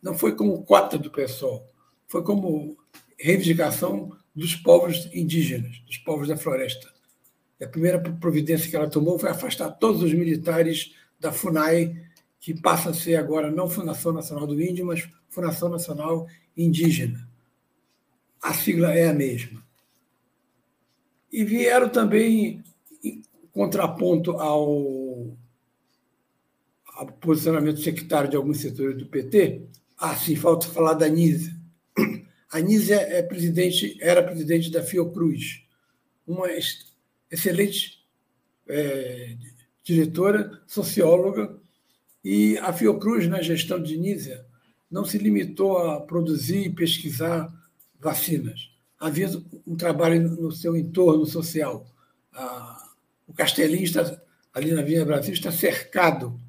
não 0.00 0.16
foi 0.16 0.36
como 0.36 0.62
cota 0.62 0.96
do 0.96 1.10
pessoal, 1.10 1.68
foi 2.06 2.22
como 2.22 2.78
reivindicação 3.18 4.16
dos 4.32 4.54
povos 4.54 5.10
indígenas, 5.12 5.80
dos 5.80 5.98
povos 5.98 6.28
da 6.28 6.36
floresta. 6.36 6.94
A 7.60 7.66
primeira 7.66 7.98
providência 7.98 8.70
que 8.70 8.76
ela 8.76 8.88
tomou 8.88 9.18
foi 9.18 9.30
afastar 9.30 9.68
todos 9.72 10.00
os 10.00 10.14
militares 10.14 10.94
da 11.18 11.32
FUNAI, 11.32 12.00
que 12.38 12.54
passa 12.54 12.90
a 12.90 12.94
ser 12.94 13.16
agora 13.16 13.50
não 13.50 13.68
Fundação 13.68 14.12
Nacional 14.12 14.46
do 14.46 14.62
Índio, 14.62 14.86
mas 14.86 15.08
Fundação 15.28 15.68
Nacional 15.68 16.28
Indígena. 16.56 17.28
A 18.40 18.54
sigla 18.54 18.94
é 18.94 19.08
a 19.08 19.12
mesma. 19.12 19.60
E 21.32 21.42
vieram 21.42 21.88
também 21.88 22.62
em 23.02 23.22
contraponto 23.50 24.32
ao, 24.32 25.36
posicionamento 27.20 27.80
sectário 27.80 28.30
de 28.30 28.36
alguns 28.36 28.60
setores 28.60 28.96
do 28.96 29.06
PT. 29.06 29.62
Ah, 29.98 30.16
sim, 30.16 30.36
falta 30.36 30.66
falar 30.68 30.94
da 30.94 31.08
Nízia. 31.08 31.54
A 32.52 32.60
Nízia 32.60 32.96
é 32.96 33.20
presidente, 33.22 33.98
era 34.00 34.22
presidente 34.22 34.70
da 34.70 34.80
Fiocruz, 34.80 35.64
uma 36.24 36.46
excelente 37.30 37.98
é, 38.68 39.36
diretora, 39.82 40.62
socióloga, 40.66 41.58
e 42.24 42.56
a 42.58 42.72
Fiocruz, 42.72 43.26
na 43.26 43.42
gestão 43.42 43.82
de 43.82 43.98
Nízia, 43.98 44.46
não 44.90 45.04
se 45.04 45.18
limitou 45.18 45.78
a 45.78 46.00
produzir 46.00 46.66
e 46.66 46.70
pesquisar 46.70 47.52
vacinas. 48.00 48.70
Havia 48.98 49.28
um 49.66 49.74
trabalho 49.76 50.22
no 50.30 50.52
seu 50.52 50.76
entorno 50.76 51.26
social. 51.26 51.86
O 53.26 53.34
Castelinho, 53.34 53.82
está, 53.82 54.22
ali 54.52 54.72
na 54.72 54.82
Vinha 54.82 55.04
Brasil, 55.04 55.34
está 55.34 55.50
cercado 55.50 56.40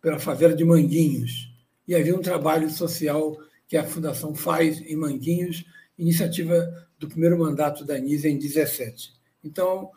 pela 0.00 0.18
favela 0.18 0.54
de 0.54 0.64
Manguinhos. 0.64 1.52
E 1.86 1.94
havia 1.94 2.14
um 2.14 2.20
trabalho 2.20 2.70
social 2.70 3.36
que 3.66 3.76
a 3.76 3.84
Fundação 3.84 4.34
faz 4.34 4.80
em 4.80 4.96
Manguinhos, 4.96 5.64
iniciativa 5.98 6.86
do 6.98 7.08
primeiro 7.08 7.38
mandato 7.38 7.84
da 7.84 7.98
Nízia 7.98 8.30
em 8.30 8.38
17. 8.38 9.12
Então, 9.44 9.90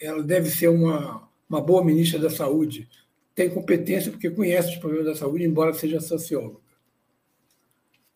ela 0.00 0.22
deve 0.22 0.50
ser 0.50 0.68
uma, 0.68 1.28
uma 1.48 1.60
boa 1.60 1.84
ministra 1.84 2.18
da 2.18 2.30
Saúde. 2.30 2.88
Tem 3.34 3.50
competência 3.50 4.10
porque 4.10 4.30
conhece 4.30 4.70
os 4.70 4.76
problemas 4.76 5.06
da 5.06 5.14
saúde, 5.16 5.44
embora 5.44 5.72
seja 5.74 6.00
socióloga. 6.00 6.58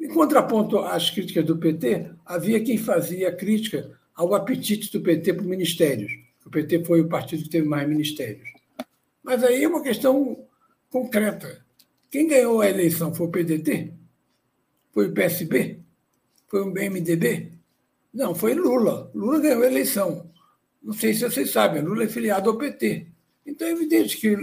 Em 0.01 0.09
contraponto 0.09 0.79
às 0.79 1.11
críticas 1.11 1.45
do 1.45 1.59
PT, 1.59 2.13
havia 2.25 2.63
quem 2.63 2.79
fazia 2.79 3.35
crítica 3.35 3.99
ao 4.15 4.33
apetite 4.33 4.93
do 4.93 5.01
PT 5.01 5.35
por 5.35 5.45
ministérios. 5.45 6.13
O 6.47 6.51
PT 6.51 6.85
foi 6.85 7.01
o 7.01 7.09
partido 7.09 7.43
que 7.43 7.49
teve 7.49 7.67
mais 7.67 7.89
ministérios. 7.89 8.49
Mas 9.23 9.43
aí 9.43 9.65
é 9.65 9.69
uma 9.69 9.83
questão 9.83 10.48
concreta. 10.91 11.65
Quem 12.11 12.27
ganhou 12.27 12.61
a 12.61 12.69
eleição 12.69 13.15
foi 13.15 13.27
o 13.27 13.31
PDT? 13.31 13.93
Foi 14.93 15.09
o 15.09 15.13
PSB? 15.13 15.81
Foi 16.47 16.63
o 16.63 16.73
MDB? 16.73 17.53
Não, 18.13 18.35
foi 18.35 18.55
Lula. 18.55 19.11
Lula 19.15 19.41
ganhou 19.41 19.63
a 19.63 19.67
eleição. 19.67 20.31
Não 20.83 20.93
sei 20.93 21.13
se 21.13 21.29
vocês 21.29 21.51
sabem, 21.51 21.83
Lula 21.83 22.05
é 22.05 22.09
filiado 22.09 22.49
ao 22.49 22.57
PT. 22.57 23.07
Então 23.45 23.69
é 23.69 23.73
evidente 23.73 24.17
que 24.17 24.37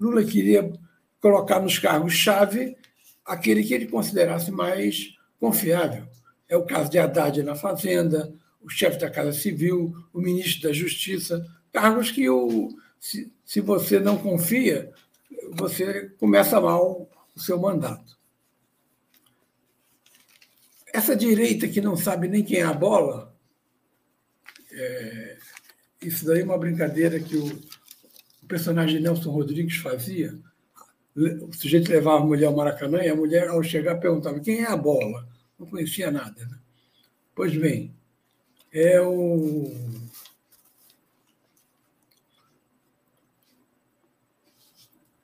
Lula 0.00 0.24
queria 0.24 0.72
colocar 1.20 1.60
nos 1.60 1.78
cargos-chave 1.78 2.76
aquele 3.24 3.62
que 3.62 3.72
ele 3.72 3.86
considerasse 3.86 4.50
mais 4.50 5.14
confiável. 5.38 6.06
É 6.48 6.56
o 6.56 6.66
caso 6.66 6.90
de 6.90 6.98
Haddad 6.98 7.42
na 7.42 7.54
Fazenda, 7.54 8.34
o 8.60 8.68
chefe 8.68 8.98
da 8.98 9.10
Casa 9.10 9.32
Civil, 9.32 9.94
o 10.12 10.20
ministro 10.20 10.68
da 10.68 10.74
Justiça, 10.74 11.46
cargos 11.72 12.10
que, 12.10 12.28
o, 12.28 12.68
se, 12.98 13.32
se 13.44 13.60
você 13.60 13.98
não 13.98 14.18
confia, 14.18 14.92
você 15.52 16.10
começa 16.18 16.60
mal 16.60 17.08
o 17.34 17.40
seu 17.40 17.58
mandato. 17.58 18.18
Essa 20.92 21.16
direita 21.16 21.66
que 21.68 21.80
não 21.80 21.96
sabe 21.96 22.28
nem 22.28 22.44
quem 22.44 22.58
é 22.58 22.64
a 22.64 22.72
bola, 22.72 23.34
é, 24.70 25.38
isso 26.02 26.26
daí 26.26 26.40
é 26.40 26.44
uma 26.44 26.58
brincadeira 26.58 27.18
que 27.18 27.36
o, 27.36 27.46
o 28.42 28.46
personagem 28.46 29.00
Nelson 29.00 29.30
Rodrigues 29.30 29.76
fazia. 29.76 30.38
O 31.14 31.52
sujeito 31.52 31.90
levava 31.90 32.22
a 32.22 32.26
mulher 32.26 32.46
ao 32.46 32.56
Maracanã 32.56 33.02
e 33.02 33.08
a 33.08 33.16
mulher, 33.16 33.48
ao 33.48 33.62
chegar, 33.62 33.96
perguntava 33.96 34.40
quem 34.40 34.60
é 34.60 34.66
a 34.66 34.76
bola. 34.76 35.28
Não 35.58 35.66
conhecia 35.66 36.10
nada. 36.10 36.44
Né? 36.46 36.58
Pois 37.34 37.54
bem, 37.54 37.94
é 38.72 39.00
o. 39.00 39.70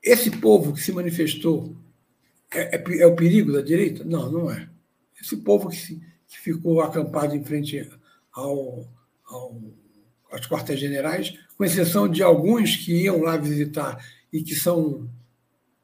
Esse 0.01 0.31
povo 0.31 0.73
que 0.73 0.81
se 0.81 0.91
manifestou 0.91 1.75
é, 2.51 2.75
é, 2.75 3.01
é, 3.01 3.05
o 3.05 3.15
perigo 3.15 3.51
da 3.51 3.61
direita? 3.61 4.03
Não, 4.03 4.31
não 4.31 4.51
é. 4.51 4.69
Esse 5.21 5.37
povo 5.37 5.69
que, 5.69 5.75
se, 5.75 6.01
que 6.27 6.39
ficou 6.39 6.81
acampado 6.81 7.35
em 7.35 7.43
frente 7.43 7.89
ao, 8.31 8.87
ao 9.25 9.61
as 10.31 10.45
quartas 10.45 10.79
generais, 10.79 11.33
com 11.57 11.63
exceção 11.63 12.07
de 12.07 12.21
alguns 12.21 12.75
que 12.75 12.93
iam 13.03 13.21
lá 13.21 13.35
visitar 13.35 14.03
e 14.31 14.43
que 14.43 14.55
são 14.55 15.09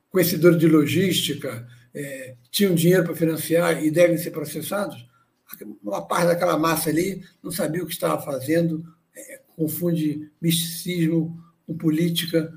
conhecedores 0.10 0.60
de 0.60 0.67
logística, 0.67 1.67
é, 1.93 2.36
tinham 2.51 2.75
dinheiro 2.75 3.04
para 3.04 3.15
financiar 3.15 3.84
e 3.84 3.89
devem 3.89 4.17
ser 4.17 4.32
processados, 4.32 5.06
uma 5.84 6.01
parte 6.01 6.28
daquela 6.28 6.58
massa 6.58 6.89
ali 6.89 7.23
não 7.41 7.51
sabia 7.51 7.84
o 7.84 7.86
que 7.86 7.93
estava 7.93 8.21
fazendo, 8.21 8.84
é, 9.15 9.41
confunde 9.56 10.30
misticismo 10.41 11.41
com 11.65 11.78
política, 11.78 12.51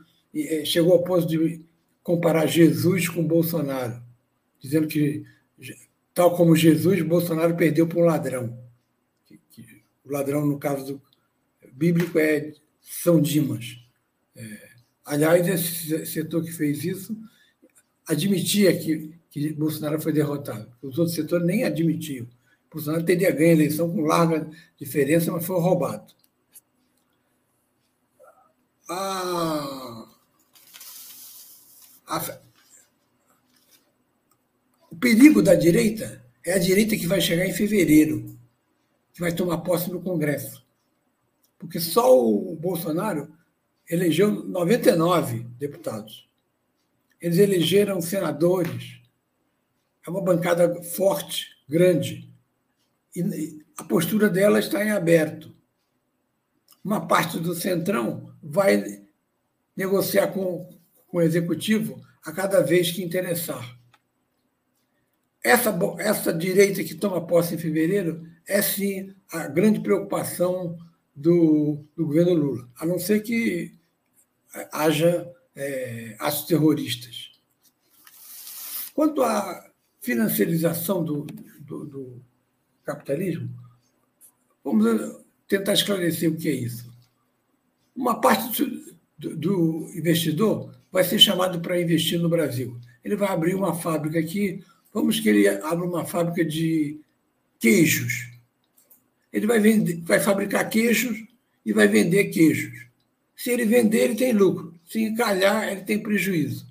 chegou 0.64 0.92
ao 0.92 1.03
ponto 1.03 1.27
de 1.27 1.64
comparar 2.03 2.46
Jesus 2.46 3.09
com 3.09 3.27
Bolsonaro, 3.27 4.03
dizendo 4.59 4.87
que, 4.87 5.24
tal 6.14 6.37
como 6.37 6.57
Jesus, 6.57 7.03
Bolsonaro 7.03 7.57
perdeu 7.57 7.87
para 7.87 7.98
um 7.98 8.05
ladrão. 8.05 8.59
O 10.05 10.12
ladrão, 10.12 10.46
no 10.46 10.59
caso 10.59 10.87
do, 10.87 11.03
bíblico 11.79 12.18
é 12.18 12.53
São 12.81 13.20
Dimas. 13.20 13.79
É, 14.35 14.68
aliás, 15.05 15.46
esse 15.46 16.07
setor 16.07 16.42
que 16.42 16.51
fez 16.51 16.85
isso 16.85 17.16
admitia 18.07 18.77
que, 18.77 19.14
que 19.31 19.53
Bolsonaro 19.53 20.01
foi 20.01 20.12
derrotado. 20.12 20.72
Os 20.83 20.98
outros 20.98 21.14
setores 21.14 21.46
nem 21.46 21.62
admitiam. 21.64 22.27
Bolsonaro 22.72 23.05
teria 23.05 23.31
ganho 23.31 23.51
a 23.51 23.55
eleição 23.55 23.90
com 23.90 24.01
larga 24.03 24.51
diferença, 24.77 25.31
mas 25.31 25.46
foi 25.46 25.61
roubado. 25.61 26.12
A, 28.90 29.97
a, 32.09 32.40
o 34.90 34.97
perigo 34.97 35.42
da 35.42 35.55
direita 35.55 36.25
é 36.44 36.55
a 36.55 36.59
direita 36.59 36.97
que 36.97 37.07
vai 37.07 37.21
chegar 37.21 37.47
em 37.47 37.53
fevereiro, 37.53 38.25
que 39.12 39.21
vai 39.21 39.33
tomar 39.33 39.59
posse 39.59 39.90
no 39.90 40.01
Congresso 40.01 40.66
porque 41.59 41.81
só 41.81 42.16
o 42.16 42.55
Bolsonaro 42.55 43.31
elegeu 43.90 44.31
99 44.31 45.44
deputados. 45.59 46.29
Eles 47.21 47.38
elegeram 47.38 48.01
senadores. 48.01 49.01
É 50.07 50.11
uma 50.11 50.23
bancada 50.23 50.81
forte, 50.83 51.49
grande. 51.68 52.33
E 53.14 53.64
a 53.77 53.83
postura 53.83 54.29
dela 54.29 54.61
está 54.61 54.85
em 54.85 54.90
aberto. 54.90 55.53
Uma 56.85 57.07
parte 57.07 57.40
do 57.40 57.55
Centrão 57.55 58.33
vai 58.40 59.03
negociar 59.77 60.29
com, 60.29 60.78
com 61.09 61.18
o 61.18 61.23
Executivo 61.23 62.01
a 62.25 62.31
cada 62.31 62.61
vez 62.61 62.90
que 62.90 63.03
interessar. 63.03 63.77
Essa, 65.42 65.77
essa 65.99 66.33
direita 66.33 66.85
que 66.85 66.94
toma 66.94 67.27
posse 67.27 67.55
em 67.55 67.59
fevereiro 67.59 68.27
é, 68.47 68.61
sim, 68.62 69.14
a 69.31 69.47
grande 69.49 69.81
preocupação 69.81 70.79
do, 71.14 71.85
do 71.97 72.07
governo 72.07 72.35
Lula, 72.35 72.71
a 72.79 72.87
não 72.87 72.99
ser 72.99 73.21
que 73.21 73.75
haja 74.73 75.31
é, 75.55 76.16
atos 76.18 76.44
terroristas. 76.44 77.33
Quanto 78.94 79.23
à 79.23 79.71
financiarização 80.01 81.05
do, 81.05 81.27
do, 81.61 81.85
do 81.85 82.23
capitalismo, 82.85 83.49
vamos 84.64 85.25
tentar 85.47 85.73
esclarecer 85.73 86.31
o 86.31 86.37
que 86.37 86.49
é 86.49 86.53
isso. 86.53 86.92
Uma 87.94 88.21
parte 88.21 88.64
do, 89.18 89.37
do 89.37 89.90
investidor 89.94 90.78
vai 90.90 91.05
ser 91.05 91.18
chamado 91.18 91.61
para 91.61 91.81
investir 91.81 92.18
no 92.18 92.29
Brasil. 92.29 92.79
Ele 93.05 93.16
vai 93.16 93.29
abrir 93.29 93.55
uma 93.55 93.74
fábrica 93.74 94.18
aqui, 94.18 94.64
vamos 94.92 95.20
que 95.20 95.29
ele 95.29 95.48
abra 95.48 95.85
uma 95.85 96.05
fábrica 96.05 96.44
de 96.44 97.01
queijos 97.59 98.38
ele 99.33 99.46
vai, 99.46 99.59
vender, 99.59 100.01
vai 100.03 100.20
fabricar 100.20 100.68
queijos 100.68 101.24
e 101.64 101.72
vai 101.72 101.87
vender 101.87 102.24
queijos. 102.27 102.87
Se 103.37 103.51
ele 103.51 103.64
vender, 103.64 104.05
ele 104.05 104.14
tem 104.16 104.33
lucro. 104.33 104.74
se 104.87 105.03
encalhar, 105.03 105.70
ele 105.70 105.83
tem 105.83 106.03
prejuízo. 106.03 106.66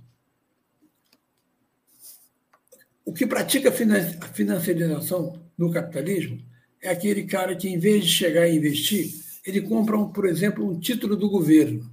O 3.05 3.13
que 3.13 3.25
pratica 3.25 3.69
a 3.69 4.33
financiarização 4.33 5.41
no 5.57 5.71
capitalismo 5.71 6.41
é 6.81 6.89
aquele 6.89 7.23
cara 7.23 7.55
que, 7.55 7.69
em 7.69 7.77
vez 7.77 8.05
de 8.05 8.11
chegar 8.11 8.47
e 8.47 8.57
investir, 8.57 9.13
ele 9.45 9.61
compra, 9.61 9.97
um, 9.97 10.11
por 10.11 10.27
exemplo, 10.27 10.69
um 10.69 10.79
título 10.79 11.15
do 11.15 11.29
governo. 11.29 11.89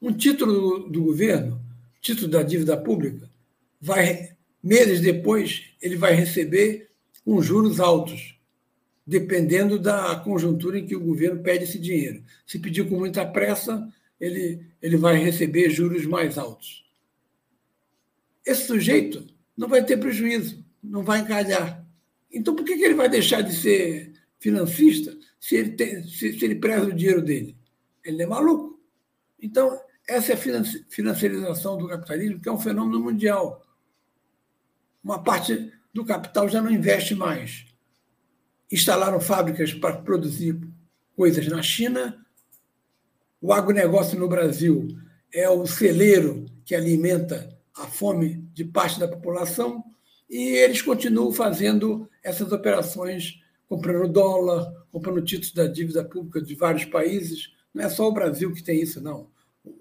Um 0.00 0.12
título 0.12 0.88
do 0.88 1.04
governo, 1.04 1.60
título 2.00 2.28
da 2.28 2.42
dívida 2.42 2.76
pública, 2.76 3.28
vai 3.80 4.30
meses 4.62 5.00
depois 5.00 5.64
ele 5.80 5.96
vai 5.96 6.14
receber 6.14 6.90
com 7.24 7.40
juros 7.42 7.80
altos, 7.80 8.38
dependendo 9.06 9.78
da 9.78 10.16
conjuntura 10.16 10.78
em 10.78 10.86
que 10.86 10.96
o 10.96 11.00
governo 11.00 11.42
pede 11.42 11.64
esse 11.64 11.78
dinheiro. 11.78 12.22
Se 12.46 12.58
pedir 12.58 12.88
com 12.88 12.98
muita 12.98 13.26
pressa, 13.26 13.88
ele, 14.20 14.66
ele 14.80 14.96
vai 14.96 15.16
receber 15.16 15.70
juros 15.70 16.04
mais 16.06 16.38
altos. 16.38 16.84
Esse 18.44 18.66
sujeito 18.66 19.26
não 19.56 19.68
vai 19.68 19.84
ter 19.84 19.96
prejuízo, 19.98 20.64
não 20.82 21.02
vai 21.02 21.20
encalhar. 21.20 21.86
Então, 22.32 22.54
por 22.54 22.64
que, 22.64 22.76
que 22.76 22.84
ele 22.84 22.94
vai 22.94 23.08
deixar 23.08 23.42
de 23.42 23.54
ser 23.54 24.12
financista 24.38 25.16
se 25.38 25.56
ele, 25.56 25.70
tem, 25.70 26.02
se, 26.04 26.38
se 26.38 26.44
ele 26.44 26.54
preza 26.54 26.86
o 26.86 26.92
dinheiro 26.92 27.22
dele? 27.22 27.56
Ele 28.04 28.22
é 28.22 28.26
maluco. 28.26 28.80
Então, 29.40 29.78
essa 30.10 30.32
é 30.32 30.34
a 30.34 30.64
financiarização 30.88 31.78
do 31.78 31.86
capitalismo, 31.86 32.40
que 32.40 32.48
é 32.48 32.52
um 32.52 32.58
fenômeno 32.58 32.98
mundial. 32.98 33.64
Uma 35.04 35.22
parte 35.22 35.72
do 35.94 36.04
capital 36.04 36.48
já 36.48 36.60
não 36.60 36.68
investe 36.68 37.14
mais. 37.14 37.64
Instalaram 38.72 39.20
fábricas 39.20 39.72
para 39.72 39.98
produzir 39.98 40.58
coisas 41.16 41.46
na 41.46 41.62
China. 41.62 42.26
O 43.40 43.52
agronegócio 43.52 44.18
no 44.18 44.28
Brasil 44.28 44.88
é 45.32 45.48
o 45.48 45.64
celeiro 45.64 46.44
que 46.64 46.74
alimenta 46.74 47.56
a 47.72 47.86
fome 47.86 48.48
de 48.52 48.64
parte 48.64 48.98
da 48.98 49.06
população 49.06 49.84
e 50.28 50.56
eles 50.56 50.82
continuam 50.82 51.32
fazendo 51.32 52.10
essas 52.20 52.50
operações, 52.50 53.40
comprando 53.68 54.12
dólar, 54.12 54.72
comprando 54.90 55.24
títulos 55.24 55.52
da 55.52 55.68
dívida 55.68 56.04
pública 56.04 56.42
de 56.42 56.56
vários 56.56 56.84
países. 56.84 57.54
Não 57.72 57.84
é 57.84 57.88
só 57.88 58.08
o 58.08 58.12
Brasil 58.12 58.52
que 58.52 58.62
tem 58.62 58.82
isso, 58.82 59.00
não. 59.00 59.30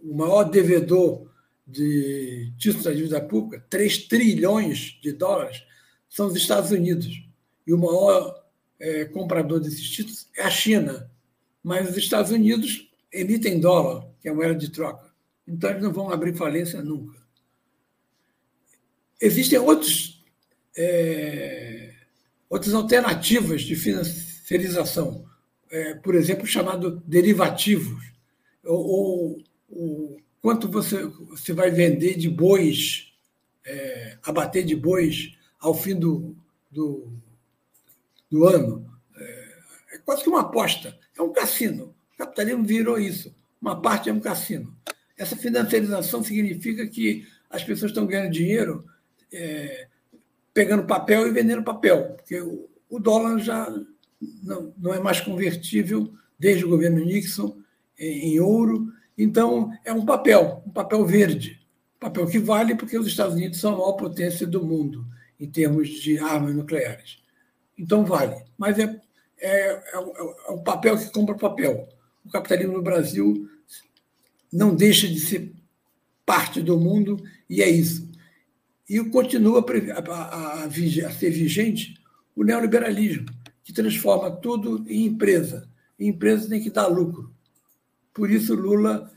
O 0.03 0.15
maior 0.15 0.43
devedor 0.43 1.29
de 1.65 2.51
títulos 2.57 2.85
da 2.85 2.93
dívida 2.93 3.21
pública, 3.21 3.65
3 3.69 4.07
trilhões 4.07 4.97
de 5.01 5.11
dólares, 5.11 5.63
são 6.09 6.27
os 6.27 6.35
Estados 6.35 6.71
Unidos. 6.71 7.23
E 7.65 7.73
o 7.73 7.77
maior 7.77 8.43
é, 8.79 9.05
comprador 9.05 9.59
desses 9.59 9.89
títulos 9.89 10.27
é 10.35 10.43
a 10.43 10.49
China. 10.49 11.11
Mas 11.63 11.89
os 11.89 11.97
Estados 11.97 12.31
Unidos 12.31 12.89
emitem 13.11 13.59
dólar, 13.59 14.07
que 14.21 14.27
é 14.27 14.31
a 14.31 14.33
moeda 14.33 14.55
de 14.55 14.69
troca. 14.69 15.13
Então, 15.47 15.69
eles 15.69 15.83
não 15.83 15.93
vão 15.93 16.11
abrir 16.11 16.35
falência 16.35 16.81
nunca. 16.81 17.17
Existem 19.21 19.59
outros 19.59 20.19
é, 20.77 21.93
outras 22.49 22.73
alternativas 22.73 23.61
de 23.61 23.75
financiarização, 23.75 25.25
é, 25.69 25.93
por 25.95 26.15
exemplo, 26.15 26.47
chamado 26.47 27.01
derivativos, 27.05 28.01
ou, 28.63 28.87
ou, 28.87 29.43
quanto 30.41 30.69
você, 30.69 31.05
você 31.05 31.53
vai 31.53 31.71
vender 31.71 32.17
de 32.17 32.29
bois, 32.29 33.13
é, 33.65 34.17
abater 34.23 34.63
de 34.65 34.75
bois 34.75 35.37
ao 35.59 35.73
fim 35.73 35.95
do, 35.95 36.35
do, 36.71 37.11
do 38.29 38.45
ano. 38.45 38.89
É, 39.15 39.55
é 39.93 39.97
quase 39.99 40.23
que 40.23 40.29
uma 40.29 40.41
aposta, 40.41 40.97
é 41.17 41.21
um 41.21 41.33
cassino. 41.33 41.95
O 42.13 42.17
capitalismo 42.17 42.63
virou 42.63 42.99
isso. 42.99 43.35
Uma 43.61 43.81
parte 43.81 44.09
é 44.09 44.13
um 44.13 44.19
cassino. 44.19 44.75
Essa 45.17 45.35
financiarização 45.35 46.23
significa 46.23 46.87
que 46.87 47.27
as 47.49 47.63
pessoas 47.63 47.91
estão 47.91 48.05
ganhando 48.05 48.31
dinheiro 48.31 48.85
é, 49.31 49.87
pegando 50.53 50.85
papel 50.85 51.27
e 51.27 51.31
vendendo 51.31 51.63
papel, 51.63 52.15
porque 52.15 52.39
o, 52.41 52.99
dólar 52.99 53.39
já 53.39 53.67
não, 54.43 54.73
não 54.77 54.93
é 54.93 54.99
mais 54.99 55.21
convertível 55.21 56.13
desde 56.37 56.65
o 56.65 56.69
governo 56.69 57.03
Nixon 57.03 57.57
em, 57.97 58.33
em 58.33 58.39
ouro. 58.39 58.91
Então, 59.21 59.77
é 59.83 59.91
um 59.91 60.05
papel, 60.05 60.63
um 60.65 60.71
papel 60.71 61.05
verde. 61.05 61.59
Papel 61.99 62.25
que 62.25 62.39
vale 62.39 62.73
porque 62.73 62.97
os 62.97 63.05
Estados 63.05 63.35
Unidos 63.35 63.59
são 63.59 63.73
a 63.73 63.77
maior 63.77 63.91
potência 63.91 64.47
do 64.47 64.65
mundo 64.65 65.05
em 65.37 65.45
termos 65.45 65.89
de 65.89 66.17
armas 66.17 66.55
nucleares. 66.55 67.21
Então, 67.77 68.05
vale. 68.05 68.41
Mas 68.57 68.79
é, 68.79 68.97
é, 69.37 69.93
é, 69.93 69.99
um, 69.99 70.13
é 70.47 70.51
um 70.51 70.63
papel 70.63 70.97
que 70.97 71.11
compra 71.11 71.35
papel. 71.35 71.89
O 72.23 72.29
capitalismo 72.29 72.77
no 72.77 72.81
Brasil 72.81 73.49
não 74.53 74.73
deixa 74.73 75.05
de 75.05 75.19
ser 75.19 75.51
parte 76.25 76.61
do 76.61 76.79
mundo 76.79 77.21
e 77.49 77.61
é 77.61 77.69
isso. 77.69 78.09
E 78.89 79.03
continua 79.03 79.65
a, 79.93 80.13
a, 80.13 80.63
a, 80.63 80.71
ser 80.71 81.29
vigente 81.29 81.95
o 82.33 82.43
neoliberalismo, 82.45 83.25
que 83.65 83.73
transforma 83.73 84.31
tudo 84.31 84.85
em 84.87 85.07
empresa. 85.07 85.69
E 85.99 86.07
empresa 86.07 86.47
tem 86.47 86.61
que 86.61 86.69
dar 86.69 86.87
lucro. 86.87 87.29
Por 88.13 88.29
isso, 88.29 88.55
Lula 88.55 89.11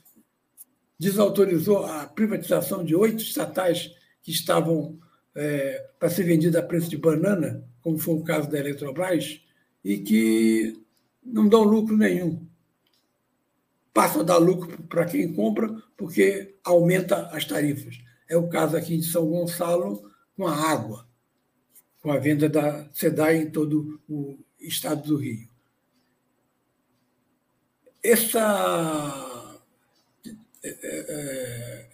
desautorizou 0.99 1.85
a 1.85 2.07
privatização 2.07 2.85
de 2.85 2.95
oito 2.95 3.23
estatais 3.23 3.91
que 4.23 4.31
estavam 4.31 4.99
é, 5.35 5.91
para 5.99 6.11
ser 6.11 6.25
vendidas 6.25 6.63
a 6.63 6.67
preço 6.67 6.89
de 6.89 6.97
banana, 6.97 7.65
como 7.81 7.99
foi 7.99 8.15
o 8.15 8.23
caso 8.23 8.49
da 8.49 8.59
Eletrobras, 8.59 9.41
e 9.85 9.99
que 9.99 10.81
não 11.25 11.49
dão 11.49 11.65
lucro 11.65 11.97
nenhum. 11.97 12.47
Passam 13.93 14.23
a 14.23 14.25
dar 14.25 14.39
lucro 14.39 14.83
para 14.85 15.05
quem 15.05 15.33
compra, 15.35 15.75
porque 15.97 16.55
aumenta 16.65 17.27
as 17.29 17.45
tarifas. 17.45 17.99
É 18.29 18.37
o 18.37 18.49
caso 18.49 18.77
aqui 18.77 18.97
de 18.97 19.05
São 19.05 19.27
Gonçalo 19.29 20.11
com 20.37 20.47
a 20.47 20.55
água, 20.55 21.07
com 22.01 22.11
a 22.11 22.19
venda 22.19 22.49
da 22.49 22.89
SEDAI 22.93 23.39
em 23.39 23.51
todo 23.51 24.01
o 24.09 24.39
estado 24.59 25.03
do 25.07 25.17
Rio. 25.17 25.52
Essa, 28.05 29.61
é, 30.65 30.69
é, 30.69 31.87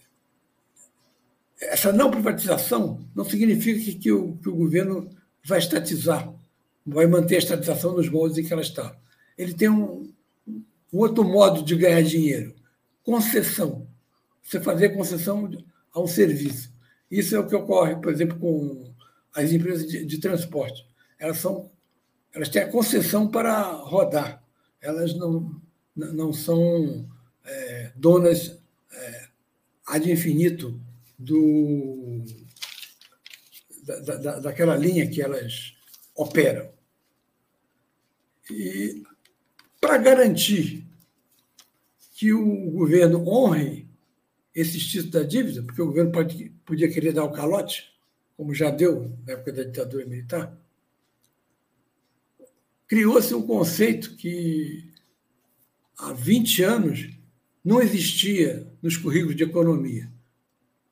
essa 1.61 1.93
não 1.93 2.11
privatização 2.11 3.05
não 3.15 3.25
significa 3.25 3.81
que, 3.85 3.95
que, 3.95 4.13
o, 4.13 4.37
que 4.37 4.49
o 4.49 4.57
governo 4.57 5.11
vai 5.45 5.59
estatizar, 5.59 6.33
vai 6.87 7.07
manter 7.07 7.37
a 7.37 7.39
estatização 7.39 7.95
nos 7.95 8.09
moldes 8.09 8.39
em 8.39 8.45
que 8.45 8.53
ela 8.53 8.63
está. 8.63 8.97
Ele 9.37 9.55
tem 9.55 9.69
um, 9.69 10.13
um 10.93 10.99
outro 10.99 11.25
modo 11.25 11.63
de 11.63 11.77
ganhar 11.77 12.03
dinheiro: 12.03 12.55
concessão. 13.03 13.87
Você 14.43 14.61
fazer 14.61 14.91
concessão 14.91 15.51
a 15.93 16.01
um 16.01 16.07
serviço. 16.07 16.73
Isso 17.11 17.37
é 17.37 17.39
o 17.39 17.47
que 17.47 17.55
ocorre, 17.55 17.97
por 17.97 18.13
exemplo, 18.13 18.39
com 18.39 18.93
as 19.35 19.53
empresas 19.53 19.87
de, 19.87 20.05
de 20.05 20.19
transporte. 20.19 20.87
Elas 21.19 21.39
são, 21.39 21.71
elas 22.35 22.49
têm 22.49 22.63
a 22.63 22.71
concessão 22.71 23.29
para 23.29 23.63
rodar. 23.63 24.43
Elas 24.81 25.15
não, 25.15 25.61
não 25.99 26.33
são 26.33 27.09
é, 27.45 27.93
donas 27.97 28.59
é, 28.93 29.29
ad 29.87 30.11
infinito 30.11 30.81
do, 31.19 32.25
da, 33.83 34.17
da, 34.17 34.41
daquela 34.41 34.77
linha 34.77 35.09
que 35.11 35.21
elas 35.21 35.75
operam. 36.15 36.71
E 38.51 39.03
para 39.81 39.99
garantir 39.99 40.87
que 42.13 42.33
o 42.33 42.71
governo 42.71 43.29
honre 43.29 43.89
esses 44.55 44.87
títulos 44.87 45.11
da 45.11 45.23
dívida, 45.23 45.63
porque 45.63 45.83
o 45.83 45.87
governo 45.87 46.11
pode, 46.11 46.51
podia 46.65 46.91
querer 46.91 47.13
dar 47.13 47.25
o 47.25 47.33
calote, 47.33 47.93
como 48.37 48.55
já 48.55 48.71
deu 48.71 49.13
na 49.27 49.35
época 49.35 49.53
da 49.53 49.63
ditadura 49.63 50.07
militar, 50.07 50.57
criou-se 52.87 53.35
um 53.35 53.47
conceito 53.47 54.17
que 54.17 54.88
há 55.99 56.13
20 56.13 56.63
anos 56.63 57.11
não 57.65 57.83
existia 57.83 58.67
nos 58.81 58.97
currículos 58.97 59.37
de 59.37 59.43
economia. 59.43 60.11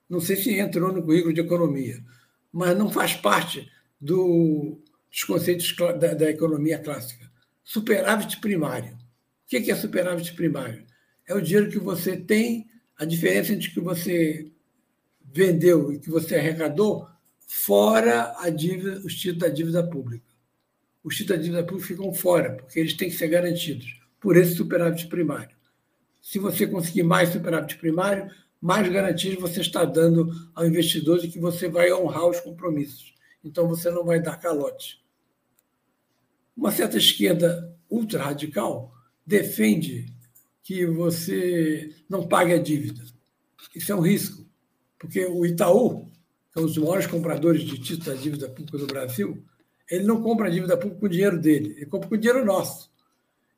Não 0.08 0.20
sei 0.20 0.36
se 0.36 0.58
entrou 0.58 0.92
no 0.92 1.02
currículo 1.02 1.32
de 1.32 1.40
economia, 1.40 2.04
mas 2.52 2.76
não 2.76 2.90
faz 2.90 3.14
parte 3.14 3.70
do, 4.00 4.78
dos 5.10 5.24
conceitos 5.24 5.74
da, 5.98 6.14
da 6.14 6.30
economia 6.30 6.78
clássica. 6.78 7.30
Superávit 7.64 8.40
primário. 8.40 8.94
O 8.94 9.48
que 9.48 9.70
é 9.70 9.76
superávit 9.76 10.34
primário? 10.34 10.84
É 11.26 11.34
o 11.34 11.40
dinheiro 11.40 11.70
que 11.70 11.78
você 11.78 12.16
tem 12.16 12.68
a 12.98 13.04
diferença 13.04 13.52
entre 13.52 13.70
que 13.70 13.80
você 13.80 14.50
vendeu 15.32 15.92
e 15.92 15.98
que 15.98 16.08
você 16.08 16.36
arrecadou, 16.36 17.06
fora 17.46 18.34
a 18.38 18.48
dívida, 18.48 19.00
os 19.04 19.14
títulos 19.14 19.38
da 19.38 19.48
dívida 19.48 19.86
pública. 19.86 20.26
Os 21.04 21.16
títulos 21.16 21.38
da 21.38 21.44
dívida 21.44 21.64
pública 21.64 21.88
ficam 21.88 22.12
fora, 22.12 22.54
porque 22.54 22.80
eles 22.80 22.94
têm 22.94 23.08
que 23.08 23.16
ser 23.16 23.28
garantidos 23.28 24.05
por 24.26 24.36
esse 24.36 24.56
superávit 24.56 25.06
primário. 25.06 25.56
Se 26.20 26.40
você 26.40 26.66
conseguir 26.66 27.04
mais 27.04 27.28
superávit 27.28 27.76
primário, 27.76 28.28
mais 28.60 28.88
garantias 28.88 29.40
você 29.40 29.60
está 29.60 29.84
dando 29.84 30.28
ao 30.52 30.66
investidor 30.66 31.20
de 31.20 31.28
que 31.28 31.38
você 31.38 31.68
vai 31.68 31.92
honrar 31.92 32.26
os 32.26 32.40
compromissos. 32.40 33.14
Então 33.44 33.68
você 33.68 33.88
não 33.88 34.04
vai 34.04 34.20
dar 34.20 34.40
calote. 34.40 35.00
Uma 36.56 36.72
certa 36.72 36.98
esquerda 36.98 37.72
ultra 37.88 38.20
radical 38.20 38.92
defende 39.24 40.12
que 40.60 40.84
você 40.84 41.94
não 42.08 42.26
pague 42.26 42.52
a 42.52 42.58
dívida. 42.58 43.04
Isso 43.76 43.92
é 43.92 43.94
um 43.94 44.00
risco, 44.00 44.44
porque 44.98 45.24
o 45.24 45.46
Itaú, 45.46 46.04
que 46.52 46.58
é 46.58 46.60
um 46.60 46.66
dos 46.66 46.78
maiores 46.78 47.06
compradores 47.06 47.62
de 47.62 47.78
títulos 47.78 48.06
da 48.06 48.14
dívida 48.14 48.48
pública 48.48 48.76
do 48.76 48.88
Brasil, 48.88 49.40
ele 49.88 50.02
não 50.02 50.20
compra 50.20 50.48
a 50.48 50.50
dívida 50.50 50.76
pública 50.76 50.98
com 50.98 51.06
o 51.06 51.10
dinheiro 51.10 51.40
dele, 51.40 51.74
ele 51.76 51.86
compra 51.86 52.08
com 52.08 52.16
o 52.16 52.18
dinheiro 52.18 52.44
nosso. 52.44 52.95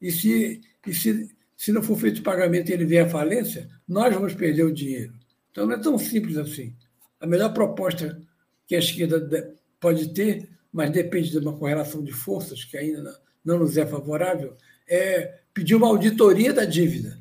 E 0.01 0.11
se, 0.11 0.61
e 0.87 0.95
se, 0.95 1.31
se 1.57 1.73
não 1.73 1.83
for 1.83 1.99
feito 1.99 2.19
o 2.19 2.23
pagamento 2.23 2.71
e 2.71 2.73
ele 2.73 2.85
vier 2.85 3.07
à 3.07 3.09
falência, 3.09 3.69
nós 3.87 4.15
vamos 4.15 4.35
perder 4.35 4.65
o 4.65 4.73
dinheiro. 4.73 5.15
Então 5.51 5.67
não 5.67 5.75
é 5.75 5.81
tão 5.81 5.99
simples 5.99 6.37
assim. 6.37 6.75
A 7.21 7.27
melhor 7.27 7.53
proposta 7.53 8.21
que 8.67 8.75
a 8.75 8.79
esquerda 8.79 9.55
pode 9.81 10.13
ter, 10.13 10.49
mas 10.73 10.91
depende 10.91 11.31
de 11.31 11.39
uma 11.39 11.57
correlação 11.57 12.03
de 12.03 12.13
forças 12.13 12.65
que 12.65 12.77
ainda 12.77 13.19
não 13.45 13.59
nos 13.59 13.77
é 13.77 13.87
favorável, 13.87 14.57
é 14.87 15.41
pedir 15.53 15.75
uma 15.75 15.89
auditoria 15.89 16.53
da 16.53 16.65
dívida. 16.65 17.19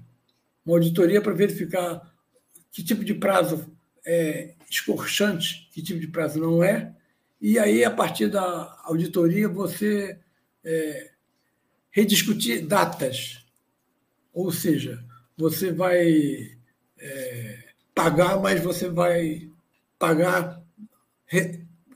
Uma 0.65 0.75
auditoria 0.75 1.21
para 1.21 1.33
verificar 1.33 2.13
que 2.71 2.83
tipo 2.83 3.03
de 3.03 3.13
prazo 3.13 3.65
é 4.05 4.53
escorchante, 4.69 5.69
que 5.71 5.81
tipo 5.81 5.99
de 5.99 6.07
prazo 6.07 6.39
não 6.39 6.63
é, 6.63 6.93
e 7.39 7.59
aí, 7.59 7.83
a 7.83 7.91
partir 7.91 8.29
da 8.29 8.75
auditoria, 8.83 9.47
você 9.47 10.17
é, 10.63 11.11
rediscutir 11.91 12.65
datas. 12.65 13.45
Ou 14.33 14.51
seja, 14.51 15.03
você 15.35 15.71
vai 15.71 16.57
é, 16.99 17.63
pagar, 17.93 18.39
mas 18.39 18.61
você 18.61 18.89
vai 18.89 19.49
pagar, 19.97 20.61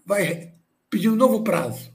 vai 0.06 0.54
pedir 0.89 1.10
um 1.10 1.15
novo 1.15 1.43
prazo. 1.43 1.91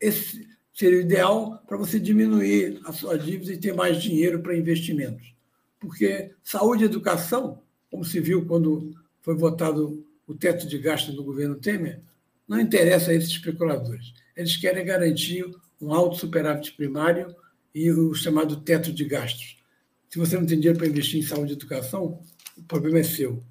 Esse 0.00 0.46
seria 0.72 0.98
o 0.98 1.02
ideal 1.02 1.62
para 1.66 1.76
você 1.76 1.98
diminuir 1.98 2.80
a 2.84 2.92
sua 2.92 3.18
dívida 3.18 3.52
e 3.52 3.58
ter 3.58 3.74
mais 3.74 4.00
dinheiro 4.00 4.40
para 4.40 4.56
investimentos. 4.56 5.34
Porque 5.80 6.32
saúde 6.42 6.84
e 6.84 6.86
educação, 6.86 7.62
como 7.90 8.04
se 8.04 8.20
viu 8.20 8.46
quando 8.46 8.94
foi 9.20 9.34
votado 9.34 10.06
o 10.26 10.34
teto 10.34 10.68
de 10.68 10.78
gastos 10.78 11.14
do 11.14 11.24
governo 11.24 11.56
Temer, 11.56 12.00
não 12.46 12.60
interessa 12.60 13.10
a 13.10 13.14
esses 13.14 13.30
especuladores. 13.30 14.12
Eles 14.36 14.56
querem 14.56 14.84
garantir 14.84 15.44
um 15.80 15.92
alto 15.92 16.16
superávit 16.16 16.72
primário 16.72 17.34
e 17.74 17.90
o 17.90 18.14
chamado 18.14 18.60
teto 18.60 18.92
de 18.92 19.04
gastos. 19.04 19.56
Se 20.08 20.18
você 20.18 20.36
não 20.36 20.46
tem 20.46 20.58
dinheiro 20.58 20.78
para 20.78 20.88
investir 20.88 21.20
em 21.20 21.26
saúde 21.26 21.52
e 21.52 21.56
educação, 21.56 22.20
o 22.56 22.62
problema 22.62 22.98
é 22.98 23.02
seu. 23.02 23.42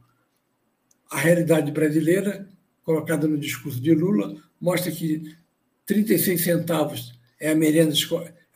A 1.09 1.17
realidade 1.17 1.71
brasileira, 1.71 2.49
colocada 2.83 3.27
no 3.27 3.37
discurso 3.37 3.79
de 3.79 3.93
Lula, 3.93 4.35
mostra 4.59 4.91
que 4.91 5.35
36 5.85 6.41
centavos 6.41 7.17
é, 7.39 7.53
merenda, 7.53 7.93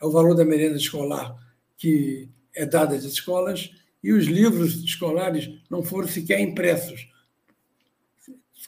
é 0.00 0.04
o 0.04 0.10
valor 0.10 0.34
da 0.34 0.44
merenda 0.44 0.76
escolar 0.76 1.40
que 1.82 2.28
é 2.54 2.64
dada 2.64 2.94
às 2.94 3.02
escolas 3.02 3.72
e 4.04 4.12
os 4.12 4.26
livros 4.26 4.84
escolares 4.84 5.50
não 5.68 5.82
foram 5.82 6.06
sequer 6.06 6.38
impressos. 6.38 7.08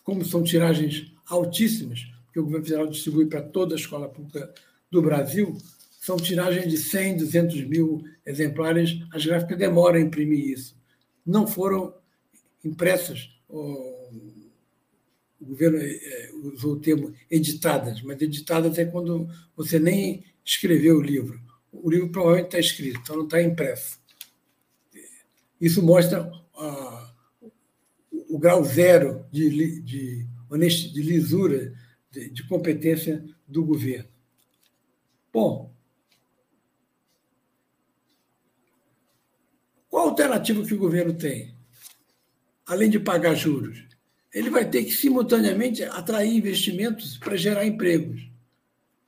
Como 0.03 0.25
são 0.25 0.43
tiragens 0.43 1.12
altíssimas, 1.29 2.07
que 2.33 2.40
o 2.40 2.45
governo 2.45 2.64
federal 2.64 2.87
distribui 2.88 3.27
para 3.27 3.40
toda 3.40 3.77
a 3.77 3.79
escola 3.79 4.09
pública 4.09 4.53
do 4.94 5.02
Brasil, 5.02 5.57
são 6.00 6.16
tiragens 6.16 6.70
de 6.70 6.76
100, 6.76 7.18
200 7.18 7.64
mil 7.66 8.02
exemplares. 8.24 8.98
As 9.12 9.24
gráficas 9.24 9.59
demoram 9.59 9.96
a 9.96 10.00
imprimir 10.00 10.50
isso. 10.50 10.76
Não 11.24 11.46
foram 11.46 11.94
impressas, 12.64 13.30
o 15.44 15.46
governo 15.46 15.78
é, 15.78 15.87
é, 15.87 16.30
usou 16.42 16.72
o 16.72 16.80
termo 16.80 17.12
editadas, 17.30 18.00
mas 18.02 18.20
editadas 18.20 18.78
é 18.78 18.85
quando 18.85 19.28
você 19.54 19.78
nem 19.78 20.24
escreveu 20.44 20.96
o 20.96 21.02
livro. 21.02 21.38
O 21.72 21.90
livro 21.90 22.09
provavelmente 22.11 22.46
está 22.46 22.59
escrito, 22.59 23.00
então 23.02 23.16
não 23.16 23.24
está 23.24 23.42
impresso. 23.42 23.98
Isso 25.61 25.83
mostra 25.83 26.30
o 28.28 28.38
grau 28.38 28.64
zero 28.64 29.24
de, 29.30 29.80
de 29.83 30.26
de 30.59 31.02
lisura, 31.02 31.74
de, 32.11 32.30
de 32.30 32.46
competência 32.46 33.24
do 33.46 33.64
governo. 33.64 34.09
Bom, 35.35 35.75
qual 39.88 40.11
alternativa 40.11 40.64
que 40.64 40.75
o 40.75 40.79
governo 40.79 41.12
tem? 41.12 41.53
Além 42.64 42.88
de 42.88 43.01
pagar 43.01 43.35
juros, 43.35 43.85
ele 44.33 44.49
vai 44.49 44.70
ter 44.70 44.85
que 44.85 44.92
simultaneamente 44.92 45.83
atrair 45.83 46.37
investimentos 46.37 47.18
para 47.18 47.37
gerar 47.37 47.66
empregos. 47.66 48.31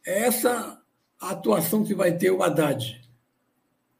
É 0.04 0.22
essa 0.22 0.82
a 1.20 1.30
atuação 1.30 1.84
que 1.84 1.94
vai 1.94 2.18
ter 2.18 2.32
o 2.32 2.42
Haddad. 2.42 3.00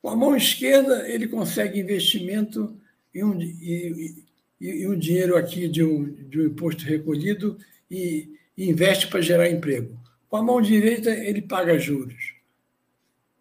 Com 0.03 0.09
a 0.09 0.17
mão 0.17 0.37
esquerda, 0.37 1.09
ele 1.09 1.29
consegue 1.29 1.79
investimento 1.79 2.77
e, 3.15 3.23
um, 3.23 3.41
e, 3.41 4.25
e, 4.61 4.67
e 4.67 4.89
um 4.89 4.99
dinheiro 4.99 5.37
aqui 5.37 5.69
de 5.69 5.85
um, 5.85 6.13
de 6.29 6.41
um 6.41 6.47
imposto 6.47 6.85
recolhido 6.85 7.57
e, 7.89 8.37
e 8.57 8.69
investe 8.69 9.07
para 9.07 9.21
gerar 9.21 9.49
emprego. 9.49 9.97
Com 10.37 10.41
a 10.41 10.45
mão 10.45 10.61
direita, 10.61 11.09
ele 11.09 11.41
paga 11.41 11.79
juros. 11.79 12.35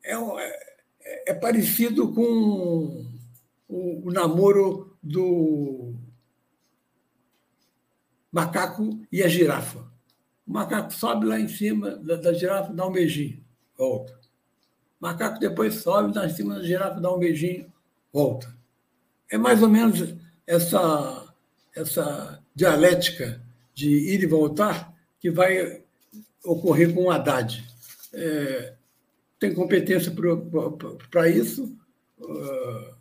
É, 0.02 0.14
é, 0.14 1.32
é 1.32 1.34
parecido 1.34 2.14
com 2.14 3.06
o, 3.68 4.08
o, 4.08 4.12
namoro 4.14 4.96
do 5.04 5.94
macaco 8.32 9.06
e 9.12 9.22
a 9.22 9.28
girafa. 9.28 9.80
O 10.48 10.54
macaco 10.54 10.94
sobe 10.94 11.26
lá 11.26 11.38
em 11.38 11.50
cima 11.50 11.98
da, 11.98 12.16
da 12.16 12.32
girafa, 12.32 12.72
dá 12.72 12.88
um 12.88 12.94
beijinho, 12.94 13.44
volta. 13.78 14.14
O 15.02 15.06
macaco 15.06 15.38
depois 15.38 15.76
sobe 15.76 16.18
lá 16.18 16.26
em 16.26 16.34
cima 16.34 16.56
da 16.56 16.64
girafa, 16.64 17.02
dá 17.02 17.14
um 17.14 17.20
beijinho, 17.20 17.70
volta. 18.14 18.56
É 19.30 19.38
mais 19.38 19.62
ou 19.62 19.68
menos 19.68 20.16
essa, 20.48 21.36
essa 21.76 22.42
dialética 22.56 23.42
de 23.74 23.90
ir 23.90 24.24
e 24.24 24.28
voltar 24.28 24.96
que 25.20 25.30
vai 25.30 25.84
ocorrer 26.46 26.94
com 26.94 27.06
o 27.06 27.12
Haddad. 27.12 27.64
É, 28.14 28.76
tem 29.40 29.54
competência 29.54 30.14
para 31.12 31.30
isso, 31.30 31.78
uh, 32.20 32.96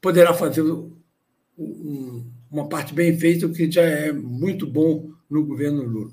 poderá 0.00 0.32
fazer 0.32 0.62
um, 0.62 2.30
uma 2.50 2.68
parte 2.68 2.94
bem 2.94 3.18
feita, 3.18 3.46
o 3.46 3.52
que 3.52 3.70
já 3.70 3.82
é 3.82 4.12
muito 4.12 4.66
bom 4.66 5.10
no 5.28 5.44
governo 5.44 5.82
Lula. 5.82 6.12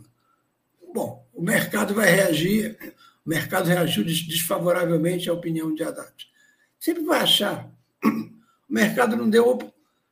Bom, 0.94 1.26
o 1.34 1.42
mercado 1.42 1.94
vai 1.94 2.12
reagir, 2.14 2.78
o 3.26 3.30
mercado 3.30 3.68
reagiu 3.68 4.04
desfavoravelmente 4.04 5.30
à 5.30 5.34
opinião 5.34 5.74
de 5.74 5.84
Haddad. 5.84 6.14
Sempre 6.80 7.04
vai 7.04 7.22
achar. 7.22 7.72
O 8.04 8.74
mercado 8.74 9.16
não 9.16 9.30
deu 9.30 9.60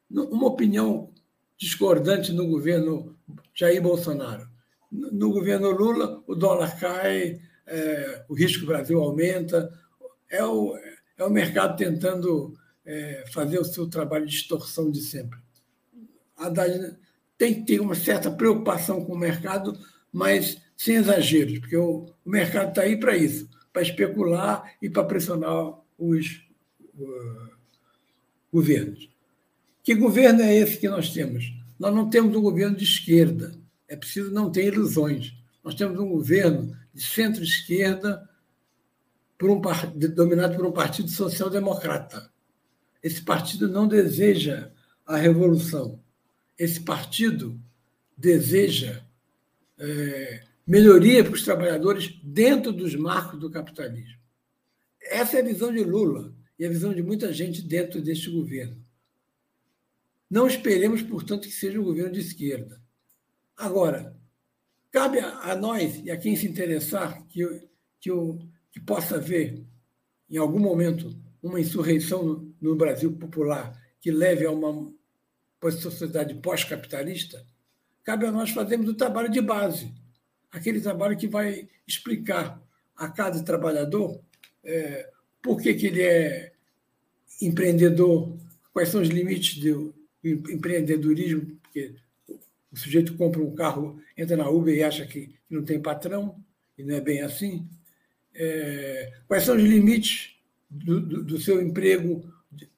uma 0.09 0.47
opinião 0.47 1.11
discordante 1.57 2.31
no 2.31 2.47
governo 2.47 3.17
Jair 3.53 3.81
Bolsonaro. 3.81 4.47
No 4.93 5.32
governo 5.32 5.71
Lula, 5.71 6.23
o 6.27 6.36
dólar 6.36 6.79
cai, 6.79 7.39
é, 7.65 8.25
o 8.29 8.34
risco 8.34 8.65
Brasil 8.65 8.99
aumenta. 9.01 9.71
É 10.29 10.43
o, 10.43 10.77
é 11.17 11.23
o 11.23 11.29
mercado 11.29 11.75
tentando 11.75 12.53
é, 12.86 13.23
fazer 13.32 13.60
o 13.60 13.65
seu 13.65 13.88
trabalho 13.88 14.25
de 14.25 14.36
extorsão 14.36 14.91
de 14.91 15.01
sempre. 15.01 15.39
Haddad 16.38 16.97
tem 17.38 17.56
que 17.56 17.65
ter 17.65 17.79
uma 17.79 17.95
certa 17.95 18.29
preocupação 18.29 19.03
com 19.03 19.13
o 19.13 19.17
mercado, 19.17 19.77
mas 20.12 20.62
sem 20.77 20.95
exageros, 20.95 21.60
porque 21.60 21.77
o, 21.77 22.06
o 22.23 22.29
mercado 22.29 22.69
está 22.69 22.82
aí 22.82 22.99
para 22.99 23.17
isso 23.17 23.49
para 23.73 23.82
especular 23.82 24.75
e 24.79 24.88
para 24.88 25.03
pressionar 25.03 25.73
os 25.97 26.45
uh, 26.95 27.49
governos. 28.51 29.10
Que 29.82 29.95
governo 29.95 30.43
é 30.43 30.56
esse 30.56 30.77
que 30.77 30.88
nós 30.88 31.12
temos? 31.12 31.51
Nós 31.79 31.93
não 31.93 32.08
temos 32.08 32.38
um 32.38 32.41
governo 32.41 32.77
de 32.77 32.84
esquerda. 32.84 33.51
É 33.93 33.95
preciso 33.95 34.32
não 34.32 34.51
ter 34.51 34.73
ilusões. 34.73 35.36
Nós 35.63 35.75
temos 35.75 35.99
um 35.99 36.10
governo 36.10 36.75
de 36.91 37.03
centro-esquerda 37.03 38.27
um, 39.39 39.62
dominado 40.15 40.56
por 40.56 40.65
um 40.65 40.71
partido 40.71 41.12
social-democrata. 41.12 42.32
Esse 43.03 43.21
partido 43.21 43.67
não 43.67 43.88
deseja 43.88 44.71
a 45.06 45.15
revolução. 45.15 46.01
Esse 46.58 46.79
partido 46.79 47.62
deseja 48.17 49.06
é, 49.77 50.43
melhoria 50.65 51.23
para 51.23 51.34
os 51.34 51.43
trabalhadores 51.43 52.19
dentro 52.23 52.71
dos 52.71 52.95
marcos 52.95 53.39
do 53.39 53.51
capitalismo. 53.51 54.17
Essa 55.03 55.38
é 55.38 55.41
a 55.41 55.45
visão 55.45 55.71
de 55.71 55.84
Lula 55.84 56.34
e 56.58 56.65
a 56.65 56.69
visão 56.69 56.95
de 56.95 57.03
muita 57.03 57.32
gente 57.32 57.62
dentro 57.62 58.01
deste 58.01 58.32
governo. 58.32 58.84
Não 60.27 60.47
esperemos, 60.47 61.03
portanto, 61.03 61.47
que 61.47 61.53
seja 61.53 61.79
um 61.79 61.84
governo 61.84 62.13
de 62.13 62.21
esquerda. 62.21 62.82
Agora, 63.57 64.15
cabe 64.91 65.19
a 65.19 65.55
nós 65.55 66.01
e 66.03 66.11
a 66.11 66.17
quem 66.17 66.35
se 66.35 66.47
interessar 66.47 67.25
que, 67.27 67.45
que, 67.99 68.09
que 68.71 68.79
possa 68.79 69.15
haver, 69.15 69.63
em 70.29 70.37
algum 70.37 70.59
momento, 70.59 71.15
uma 71.41 71.59
insurreição 71.59 72.23
no, 72.23 72.55
no 72.61 72.75
Brasil 72.75 73.11
popular 73.13 73.73
que 73.99 74.11
leve 74.11 74.45
a 74.45 74.51
uma 74.51 74.93
sociedade 75.71 76.35
pós-capitalista, 76.35 77.45
cabe 78.03 78.25
a 78.25 78.31
nós 78.31 78.49
fazermos 78.49 78.89
o 78.89 78.95
trabalho 78.95 79.29
de 79.29 79.41
base, 79.41 79.93
aquele 80.51 80.81
trabalho 80.81 81.17
que 81.17 81.27
vai 81.27 81.69
explicar 81.87 82.61
a 82.95 83.09
cada 83.09 83.41
trabalhador 83.43 84.21
é, 84.63 85.09
por 85.41 85.61
que, 85.61 85.73
que 85.73 85.87
ele 85.87 86.01
é 86.01 86.53
empreendedor, 87.41 88.37
quais 88.71 88.89
são 88.89 89.01
os 89.01 89.09
limites 89.09 89.61
do 89.61 89.93
empreendedorismo, 90.23 91.57
porque 91.61 91.95
o 92.73 92.77
sujeito 92.77 93.15
compra 93.15 93.39
um 93.39 93.53
carro, 93.53 94.01
entra 94.17 94.36
na 94.36 94.49
Uber 94.49 94.75
e 94.75 94.81
acha 94.83 95.05
que 95.05 95.36
não 95.47 95.63
tem 95.63 95.79
patrão, 95.79 96.43
e 96.75 96.83
não 96.83 96.95
é 96.95 96.99
bem 96.99 97.21
assim. 97.21 97.67
É, 98.33 99.13
quais 99.27 99.43
são 99.43 99.55
os 99.55 99.62
limites 99.62 100.36
do, 100.67 100.99
do, 100.99 101.23
do 101.23 101.39
seu 101.39 101.62
emprego, 101.62 102.27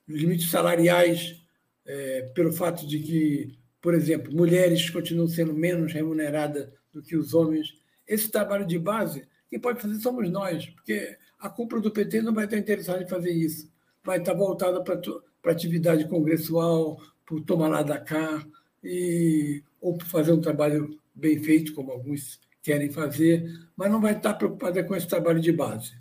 limites 0.05 0.49
salariais, 0.49 1.41
é, 1.85 2.23
pelo 2.33 2.51
fato 2.51 2.85
de 2.85 2.99
que, 2.99 3.57
por 3.81 3.93
exemplo, 3.93 4.33
mulheres 4.33 4.89
continuam 4.89 5.29
sendo 5.29 5.53
menos 5.53 5.93
remuneradas 5.93 6.67
do 6.93 7.01
que 7.01 7.15
os 7.15 7.33
homens. 7.33 7.73
Esse 8.05 8.29
trabalho 8.29 8.65
de 8.65 8.77
base, 8.77 9.25
quem 9.49 9.59
pode 9.59 9.81
fazer 9.81 9.95
somos 10.01 10.29
nós, 10.29 10.65
porque 10.65 11.17
a 11.39 11.49
cúpula 11.49 11.81
do 11.81 11.91
PT 11.91 12.21
não 12.21 12.33
vai 12.33 12.45
estar 12.45 12.57
interessada 12.57 13.01
em 13.01 13.07
fazer 13.07 13.31
isso. 13.31 13.71
Vai 14.03 14.19
estar 14.19 14.33
voltada 14.33 14.83
para 14.83 15.51
atividade 15.51 16.07
congressual, 16.09 16.99
para 17.25 17.41
tomar 17.43 17.69
lá 17.69 17.81
da 17.81 17.97
cá, 17.97 18.45
e, 18.83 19.63
ou 19.85 19.99
fazer 20.01 20.31
um 20.31 20.41
trabalho 20.41 20.99
bem 21.13 21.37
feito, 21.43 21.73
como 21.73 21.91
alguns 21.91 22.39
querem 22.63 22.89
fazer, 22.89 23.47
mas 23.77 23.91
não 23.91 24.01
vai 24.01 24.17
estar 24.17 24.33
preocupada 24.33 24.83
com 24.83 24.95
esse 24.95 25.07
trabalho 25.07 25.39
de 25.39 25.51
base. 25.51 25.93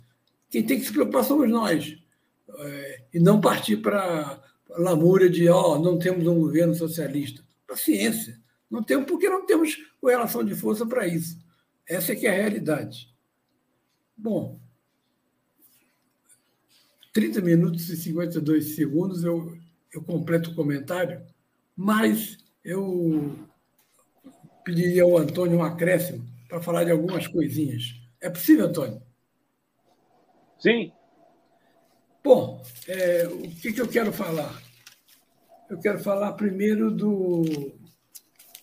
Quem 0.49 0.65
tem 0.65 0.79
que 0.79 0.85
se 0.85 0.91
preocupar 0.91 1.23
somos 1.23 1.47
nós, 1.47 1.95
é, 2.57 3.03
e 3.13 3.19
não 3.19 3.39
partir 3.39 3.77
para 3.77 4.41
a 4.71 4.81
lamúria 4.81 5.29
de 5.29 5.47
oh, 5.47 5.77
não 5.77 5.99
temos 5.99 6.25
um 6.25 6.39
governo 6.39 6.73
socialista. 6.73 7.45
Paciência. 7.67 8.41
Não 8.69 8.81
temos, 8.81 9.05
porque 9.05 9.29
não 9.29 9.45
temos 9.45 9.77
correlação 10.01 10.43
de 10.43 10.55
força 10.55 10.83
para 10.83 11.07
isso. 11.07 11.37
Essa 11.87 12.13
é 12.13 12.15
que 12.15 12.25
é 12.25 12.31
a 12.31 12.41
realidade. 12.41 13.13
Bom, 14.17 14.59
30 17.13 17.39
minutos 17.41 17.87
e 17.89 17.97
52 17.97 18.75
segundos 18.75 19.23
eu, 19.23 19.55
eu 19.93 20.01
completo 20.01 20.49
o 20.49 20.55
comentário, 20.55 21.21
mas 21.75 22.37
eu 22.63 23.37
pediria 24.65 25.03
ao 25.03 25.17
Antônio 25.17 25.59
um 25.59 25.63
acréscimo 25.63 26.25
para 26.49 26.59
falar 26.59 26.83
de 26.83 26.91
algumas 26.91 27.27
coisinhas. 27.27 27.83
É 28.19 28.29
possível, 28.29 28.65
Antônio? 28.65 29.01
Sim. 30.59 30.91
Bom, 32.23 32.63
é, 32.87 33.27
o 33.27 33.51
que, 33.61 33.71
que 33.71 33.79
eu 33.79 33.87
quero 33.87 34.11
falar? 34.11 34.59
Eu 35.69 35.79
quero 35.79 35.99
falar 35.99 36.33
primeiro 36.33 36.89
do, 36.89 37.43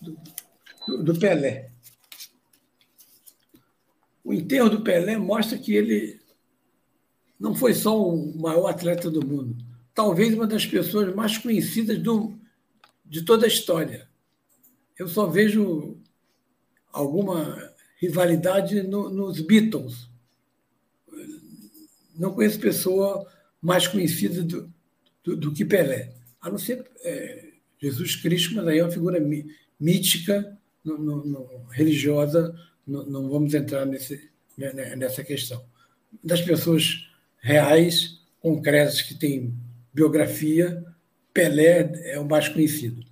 do, 0.01 1.03
do 1.03 1.19
Pelé. 1.19 1.71
O 4.23 4.33
enterro 4.33 4.69
do 4.69 4.81
Pelé 4.81 5.17
mostra 5.17 5.57
que 5.57 5.73
ele 5.73 6.21
não 7.39 7.55
foi 7.55 7.73
só 7.73 8.01
o 8.01 8.37
maior 8.37 8.67
atleta 8.67 9.09
do 9.09 9.25
mundo, 9.25 9.55
talvez 9.93 10.33
uma 10.33 10.47
das 10.47 10.65
pessoas 10.65 11.13
mais 11.13 11.37
conhecidas 11.37 11.97
do, 11.99 12.37
de 13.05 13.23
toda 13.23 13.45
a 13.45 13.49
história. 13.49 14.09
Eu 14.97 15.07
só 15.07 15.25
vejo 15.25 15.97
alguma 16.91 17.73
rivalidade 17.97 18.83
no, 18.83 19.09
nos 19.09 19.39
Beatles. 19.41 20.09
Não 22.15 22.33
conheço 22.33 22.59
pessoa 22.59 23.27
mais 23.61 23.87
conhecida 23.87 24.43
do, 24.43 24.71
do, 25.23 25.35
do 25.37 25.53
que 25.53 25.65
Pelé, 25.65 26.13
a 26.41 26.49
não 26.49 26.57
ser 26.57 26.85
é, 27.01 27.53
Jesus 27.81 28.17
Cristo, 28.17 28.53
mas 28.55 28.67
aí 28.67 28.79
é 28.79 28.83
uma 28.83 28.91
figura 28.91 29.19
mítica, 29.79 30.57
no, 30.83 30.97
no, 30.97 31.65
religiosa, 31.71 32.53
não 32.85 33.29
vamos 33.29 33.53
entrar 33.53 33.85
nesse, 33.85 34.29
né, 34.57 34.73
né, 34.73 34.95
nessa 34.97 35.23
questão. 35.23 35.63
Das 36.21 36.41
pessoas 36.41 37.09
reais, 37.39 38.21
concretas, 38.41 39.01
que 39.01 39.15
têm 39.15 39.53
biografia, 39.93 40.83
Pelé 41.33 41.91
é 42.11 42.19
o 42.19 42.27
mais 42.27 42.49
conhecido. 42.49 43.03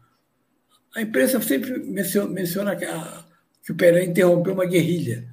A 0.95 1.01
imprensa 1.01 1.41
sempre 1.41 1.79
menciona, 1.79 2.75
que 2.75 2.85
a, 2.85 3.25
que 3.63 3.71
o 3.71 3.75
Pelé 3.75 4.03
interrompeu 4.03 4.53
uma 4.53 4.65
guerrilha, 4.65 5.27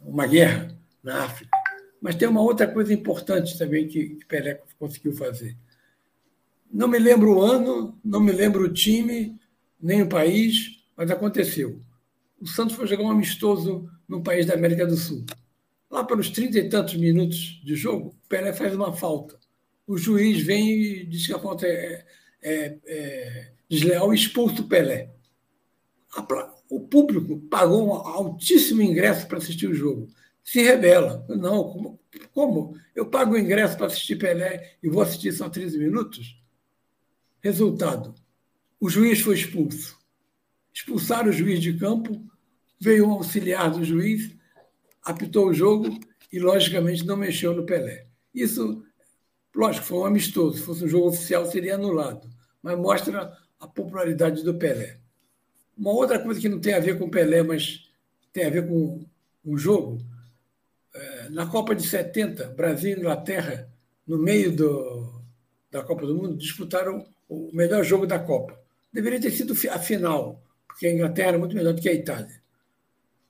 uma 0.00 0.26
guerra 0.26 0.76
na 1.02 1.24
África. 1.24 1.56
Mas 2.00 2.16
tem 2.16 2.28
uma 2.28 2.42
outra 2.42 2.66
coisa 2.66 2.92
importante 2.92 3.58
também 3.58 3.88
que, 3.88 4.10
que 4.16 4.26
Pelé 4.26 4.60
conseguiu 4.78 5.12
fazer. 5.14 5.56
Não 6.70 6.86
me 6.86 6.98
lembro 6.98 7.36
o 7.36 7.42
ano, 7.42 7.98
não 8.04 8.20
me 8.20 8.30
lembro 8.30 8.64
o 8.64 8.72
time, 8.72 9.38
nem 9.80 10.02
o 10.02 10.08
país, 10.08 10.84
mas 10.96 11.10
aconteceu. 11.10 11.80
O 12.40 12.46
Santos 12.46 12.76
foi 12.76 12.86
jogar 12.86 13.04
um 13.04 13.10
amistoso 13.10 13.90
no 14.06 14.22
país 14.22 14.46
da 14.46 14.54
América 14.54 14.86
do 14.86 14.96
Sul. 14.96 15.24
Lá 15.90 16.04
pelos 16.04 16.30
trinta 16.30 16.58
e 16.58 16.68
tantos 16.68 16.94
minutos 16.94 17.60
de 17.64 17.74
jogo, 17.74 18.08
o 18.08 18.28
Pelé 18.28 18.52
faz 18.52 18.74
uma 18.74 18.92
falta. 18.92 19.38
O 19.86 19.96
juiz 19.96 20.42
vem 20.42 20.70
e 20.70 21.04
diz 21.04 21.26
que 21.26 21.32
a 21.34 21.38
falta 21.38 21.66
é, 21.66 22.04
é, 22.42 22.78
é 22.86 23.52
desleal 23.70 24.12
e 24.12 24.16
expulsa 24.16 24.60
o 24.60 24.68
Pelé 24.68 25.10
o 26.70 26.80
público 26.80 27.40
pagou 27.50 27.88
um 27.88 27.92
altíssimo 27.92 28.80
ingresso 28.80 29.26
para 29.26 29.38
assistir 29.38 29.66
o 29.66 29.74
jogo. 29.74 30.08
Se 30.42 30.62
rebela. 30.62 31.26
Não, 31.28 31.64
como? 31.64 32.00
como? 32.32 32.76
Eu 32.94 33.06
pago 33.06 33.34
o 33.34 33.38
ingresso 33.38 33.76
para 33.76 33.86
assistir 33.86 34.16
Pelé 34.16 34.76
e 34.80 34.88
vou 34.88 35.02
assistir 35.02 35.32
só 35.32 35.48
13 35.48 35.78
minutos? 35.78 36.40
Resultado: 37.40 38.14
o 38.80 38.88
juiz 38.88 39.20
foi 39.20 39.34
expulso. 39.34 39.98
Expulsaram 40.72 41.30
o 41.30 41.32
juiz 41.32 41.60
de 41.60 41.76
campo, 41.76 42.24
veio 42.80 43.08
um 43.08 43.12
auxiliar 43.12 43.70
do 43.70 43.84
juiz, 43.84 44.30
apitou 45.02 45.48
o 45.48 45.54
jogo 45.54 45.98
e, 46.32 46.38
logicamente, 46.38 47.04
não 47.04 47.16
mexeu 47.16 47.52
no 47.52 47.66
Pelé. 47.66 48.06
Isso, 48.32 48.84
lógico, 49.54 49.86
foi 49.86 49.98
um 49.98 50.04
amistoso. 50.04 50.58
Se 50.58 50.62
fosse 50.62 50.84
um 50.84 50.88
jogo 50.88 51.08
oficial, 51.08 51.44
seria 51.46 51.74
anulado. 51.74 52.30
Mas 52.62 52.78
mostra 52.78 53.36
a 53.60 53.68
popularidade 53.68 54.42
do 54.42 54.54
Pelé. 54.54 54.96
Uma 55.76 55.92
outra 55.92 56.18
coisa 56.18 56.40
que 56.40 56.48
não 56.48 56.60
tem 56.60 56.74
a 56.74 56.80
ver 56.80 56.98
com 56.98 57.10
Pelé, 57.10 57.42
mas 57.42 57.88
tem 58.32 58.46
a 58.46 58.50
ver 58.50 58.66
com 58.66 59.04
o 59.44 59.56
jogo, 59.56 60.00
é, 60.94 61.28
na 61.30 61.46
Copa 61.46 61.74
de 61.74 61.86
70, 61.86 62.48
Brasil 62.48 62.96
e 62.96 62.98
Inglaterra, 62.98 63.68
no 64.06 64.18
meio 64.18 64.50
do, 64.54 65.22
da 65.70 65.82
Copa 65.82 66.06
do 66.06 66.16
Mundo, 66.16 66.36
disputaram 66.36 67.06
o 67.28 67.50
melhor 67.52 67.84
jogo 67.84 68.06
da 68.06 68.18
Copa. 68.18 68.58
Deveria 68.92 69.20
ter 69.20 69.30
sido 69.30 69.54
a 69.70 69.78
final, 69.78 70.42
porque 70.66 70.86
a 70.86 70.92
Inglaterra 70.92 71.28
era 71.28 71.38
muito 71.38 71.54
melhor 71.54 71.74
do 71.74 71.80
que 71.80 71.88
a 71.88 71.94
Itália. 71.94 72.40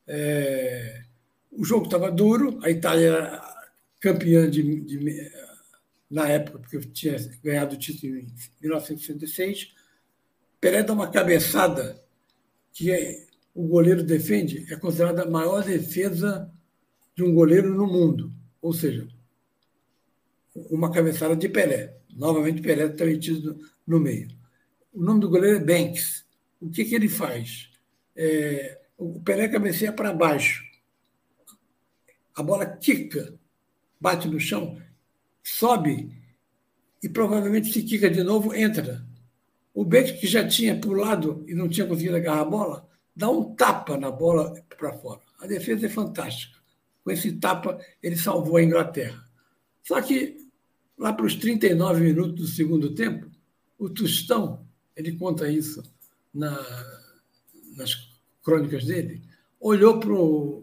É, 0.06 1.02
o 1.52 1.64
jogo 1.64 1.84
estava 1.84 2.10
duro, 2.10 2.58
a 2.62 2.70
Itália 2.70 3.08
era 3.08 3.64
campeã 4.00 4.48
de, 4.50 4.80
de, 4.80 5.32
na 6.10 6.28
época, 6.28 6.58
porque 6.58 6.80
tinha 6.88 7.16
ganhado 7.44 7.74
o 7.74 7.78
título 7.78 8.16
em 8.16 8.26
1966. 8.62 9.74
Pelé 10.60 10.82
dá 10.82 10.92
uma 10.92 11.10
cabeçada 11.10 12.02
que 12.72 12.90
é, 12.92 13.26
o 13.54 13.66
goleiro 13.66 14.02
defende 14.02 14.72
é 14.72 14.76
considerada 14.76 15.22
a 15.22 15.30
maior 15.30 15.64
defesa 15.64 16.52
de 17.14 17.22
um 17.22 17.34
goleiro 17.34 17.74
no 17.74 17.86
mundo. 17.86 18.32
Ou 18.60 18.72
seja, 18.72 19.08
uma 20.70 20.92
cabeçada 20.92 21.34
de 21.34 21.48
Pelé. 21.48 21.96
Novamente, 22.10 22.60
Pelé 22.60 22.86
está 22.86 23.04
metido 23.04 23.58
no 23.86 23.98
meio. 23.98 24.28
O 24.92 25.02
nome 25.02 25.20
do 25.20 25.30
goleiro 25.30 25.56
é 25.56 25.64
Banks. 25.64 26.26
O 26.60 26.68
que, 26.68 26.84
que 26.84 26.94
ele 26.94 27.08
faz? 27.08 27.70
É, 28.14 28.80
o 28.98 29.20
Pelé 29.20 29.48
cabeceia 29.48 29.92
para 29.92 30.12
baixo. 30.12 30.62
A 32.34 32.42
bola 32.42 32.66
quica, 32.66 33.34
bate 34.00 34.28
no 34.28 34.38
chão, 34.38 34.80
sobe 35.42 36.12
e 37.02 37.08
provavelmente 37.08 37.72
se 37.72 37.82
quica 37.82 38.10
de 38.10 38.22
novo, 38.22 38.54
entra. 38.54 39.09
O 39.72 39.84
Beck, 39.84 40.18
que 40.20 40.26
já 40.26 40.46
tinha 40.46 40.78
pulado 40.78 41.44
e 41.46 41.54
não 41.54 41.68
tinha 41.68 41.86
conseguido 41.86 42.16
agarrar 42.16 42.40
a 42.40 42.44
bola, 42.44 42.88
dá 43.14 43.30
um 43.30 43.54
tapa 43.54 43.96
na 43.96 44.10
bola 44.10 44.54
para 44.76 44.92
fora. 44.92 45.20
A 45.38 45.46
defesa 45.46 45.86
é 45.86 45.88
fantástica. 45.88 46.58
Com 47.04 47.10
esse 47.10 47.32
tapa, 47.32 47.78
ele 48.02 48.16
salvou 48.16 48.56
a 48.56 48.62
Inglaterra. 48.62 49.24
Só 49.82 50.00
que, 50.02 50.36
lá 50.98 51.12
para 51.12 51.26
os 51.26 51.34
39 51.36 52.00
minutos 52.00 52.34
do 52.34 52.46
segundo 52.46 52.94
tempo, 52.94 53.30
o 53.78 53.88
Tostão, 53.88 54.66
ele 54.94 55.12
conta 55.12 55.48
isso 55.48 55.82
na, 56.32 56.50
nas 57.76 58.10
crônicas 58.42 58.84
dele, 58.84 59.22
olhou 59.58 59.98
para 59.98 60.12
o 60.12 60.62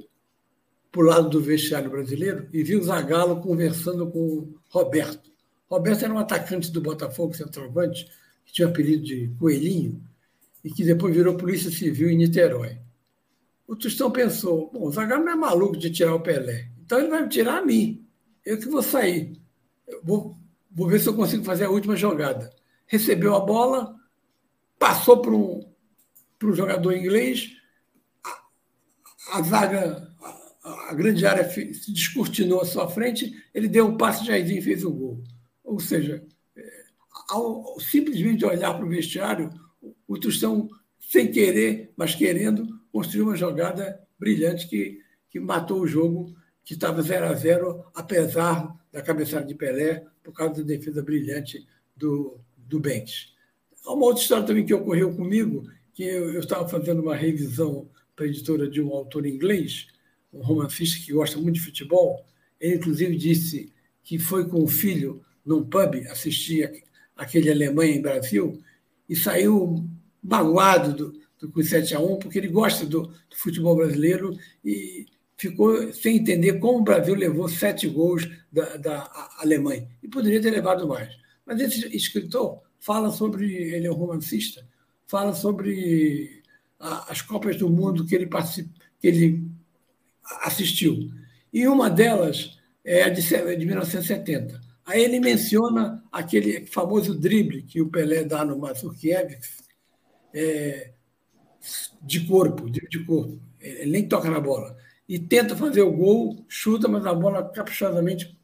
lado 0.95 1.29
do 1.29 1.41
vestiário 1.41 1.89
brasileiro 1.89 2.47
e 2.53 2.63
viu 2.63 2.83
Zagallo 2.83 3.41
conversando 3.41 4.09
com 4.09 4.19
o 4.19 4.59
Roberto. 4.69 5.31
Roberto 5.69 6.05
era 6.05 6.13
um 6.13 6.19
atacante 6.19 6.71
do 6.71 6.81
Botafogo, 6.81 7.33
centroavante, 7.33 8.07
que 8.47 8.53
tinha 8.53 8.67
o 8.67 8.71
apelido 8.71 9.03
de 9.03 9.27
Coelhinho, 9.37 10.01
e 10.63 10.71
que 10.71 10.83
depois 10.83 11.15
virou 11.15 11.37
Polícia 11.37 11.69
Civil 11.69 12.09
em 12.09 12.17
Niterói. 12.17 12.79
O 13.67 13.75
Tostão 13.75 14.09
pensou: 14.09 14.71
bom, 14.73 14.87
o 14.87 14.91
Zagallo 14.91 15.25
não 15.25 15.33
é 15.33 15.35
maluco 15.35 15.77
de 15.77 15.91
tirar 15.91 16.15
o 16.15 16.21
Pelé, 16.21 16.69
então 16.83 16.97
ele 16.99 17.09
vai 17.09 17.21
me 17.21 17.29
tirar 17.29 17.59
a 17.59 17.65
mim. 17.65 18.05
Eu 18.45 18.57
que 18.57 18.67
vou 18.67 18.81
sair. 18.81 19.39
Eu 19.85 20.01
vou, 20.03 20.37
vou 20.71 20.87
ver 20.87 20.99
se 20.99 21.07
eu 21.07 21.13
consigo 21.13 21.43
fazer 21.43 21.65
a 21.65 21.69
última 21.69 21.95
jogada. 21.95 22.49
Recebeu 22.85 23.35
a 23.35 23.41
bola, 23.41 23.95
passou 24.79 25.21
para 25.21 25.31
um, 25.31 25.69
para 26.39 26.47
um 26.47 26.53
jogador 26.53 26.93
inglês, 26.93 27.51
a, 28.25 29.37
a 29.37 29.41
zaga, 29.41 30.13
a, 30.21 30.89
a, 30.89 30.93
grande 30.93 31.25
área 31.25 31.49
se 31.49 31.91
descortinou 31.91 32.61
à 32.61 32.65
sua 32.65 32.89
frente, 32.89 33.33
ele 33.53 33.67
deu 33.67 33.85
um 33.85 33.97
passe 33.97 34.21
de 34.21 34.27
Jairzinho 34.27 34.59
e 34.59 34.63
fez 34.63 34.83
o 34.85 34.89
um 34.89 34.97
gol. 34.97 35.23
Ou 35.63 35.79
seja, 35.79 36.25
ao 37.27 37.79
simplesmente 37.79 38.45
olhar 38.45 38.73
para 38.73 38.85
o 38.85 38.89
vestiário, 38.89 39.49
o 40.07 40.17
Tostão, 40.17 40.69
sem 40.99 41.31
querer, 41.31 41.91
mas 41.95 42.15
querendo, 42.15 42.67
construiu 42.91 43.25
uma 43.25 43.35
jogada 43.35 43.99
brilhante 44.19 44.67
que, 44.67 44.99
que 45.29 45.39
matou 45.39 45.81
o 45.81 45.87
jogo, 45.87 46.35
que 46.63 46.73
estava 46.73 47.01
0 47.01 47.25
a 47.25 47.33
0 47.33 47.85
apesar 47.93 48.75
da 48.91 49.01
cabeçada 49.01 49.45
de 49.45 49.55
Pelé, 49.55 50.05
por 50.23 50.33
causa 50.33 50.55
da 50.55 50.67
defesa 50.67 51.01
brilhante 51.01 51.65
do, 51.95 52.39
do 52.57 52.79
Bentes. 52.79 53.33
Uma 53.85 54.05
outra 54.05 54.21
história 54.21 54.45
também 54.45 54.65
que 54.65 54.73
ocorreu 54.73 55.15
comigo, 55.15 55.69
que 55.93 56.03
eu, 56.03 56.33
eu 56.33 56.39
estava 56.39 56.67
fazendo 56.67 57.01
uma 57.01 57.15
revisão 57.15 57.89
para 58.15 58.25
a 58.25 58.27
editora 58.27 58.69
de 58.69 58.81
um 58.81 58.93
autor 58.93 59.25
inglês, 59.25 59.87
um 60.33 60.41
romancista 60.41 61.05
que 61.05 61.13
gosta 61.13 61.37
muito 61.37 61.55
de 61.55 61.61
futebol. 61.61 62.25
Ele, 62.59 62.75
inclusive, 62.75 63.15
disse 63.15 63.71
que 64.03 64.19
foi 64.19 64.47
com 64.47 64.63
o 64.63 64.67
filho 64.67 65.21
num 65.45 65.63
pub 65.63 65.95
assistir 66.09 66.83
aquele 67.17 67.51
Alemanha 67.51 67.95
em 67.95 68.01
Brasil 68.01 68.61
e 69.09 69.15
saiu 69.15 69.85
magoado 70.23 70.93
do, 70.93 71.19
do, 71.39 71.51
com 71.51 71.63
7 71.63 71.95
a 71.95 71.99
1 71.99 72.19
porque 72.19 72.37
ele 72.37 72.47
gosta 72.47 72.85
do, 72.85 73.03
do, 73.03 73.35
futebol 73.35 73.75
brasileiro 73.75 74.37
e 74.63 75.05
ficou 75.37 75.93
sem 75.93 76.17
entender 76.17 76.59
como 76.59 76.79
o 76.79 76.83
Brasil 76.83 77.15
levou 77.15 77.47
sete 77.47 77.87
gols 77.87 78.27
da, 78.51 78.77
da 78.77 79.31
Alemanha. 79.39 79.87
E 80.01 80.07
poderia 80.07 80.41
ter 80.41 80.49
levado 80.49 80.87
mais. 80.87 81.15
Mas 81.45 81.59
esse 81.59 81.95
escritor 81.95 82.61
fala 82.79 83.11
sobre, 83.11 83.53
ele 83.53 83.87
é 83.87 83.91
um 83.91 83.95
romancista, 83.95 84.67
fala 85.05 85.33
sobre 85.33 86.41
as 86.79 87.21
Copas 87.21 87.57
do 87.57 87.69
Mundo 87.69 88.05
que 88.05 88.15
ele, 88.15 88.27
que 88.99 89.07
ele 89.07 89.47
assistiu. 90.41 91.11
E 91.53 91.67
uma 91.67 91.89
delas 91.89 92.57
é 92.83 93.03
a 93.03 93.09
de, 93.09 93.21
de 93.21 93.65
1970. 93.65 94.66
Aí 94.87 95.03
ele 95.03 95.19
menciona 95.19 96.01
aquele 96.09 96.65
famoso 96.65 97.13
drible 97.13 97.61
que 97.61 97.81
o 97.81 97.89
Pelé 97.89 98.23
dá 98.23 98.45
no 98.45 98.57
Mazurkiewicz, 98.57 99.57
é, 100.33 100.93
de 102.01 102.25
corpo, 102.25 102.69
de, 102.69 102.79
de 102.87 103.03
corpo. 103.03 103.37
Ele 103.59 103.91
nem 103.91 104.07
toca 104.07 104.29
na 104.29 104.39
bola. 104.39 104.77
E 105.07 105.19
tenta 105.19 105.57
fazer 105.57 105.81
o 105.81 105.91
gol, 105.91 106.45
chuta, 106.47 106.87
mas 106.87 107.05
a 107.05 107.13
bola 107.13 107.49
caprichosamente 107.49 108.39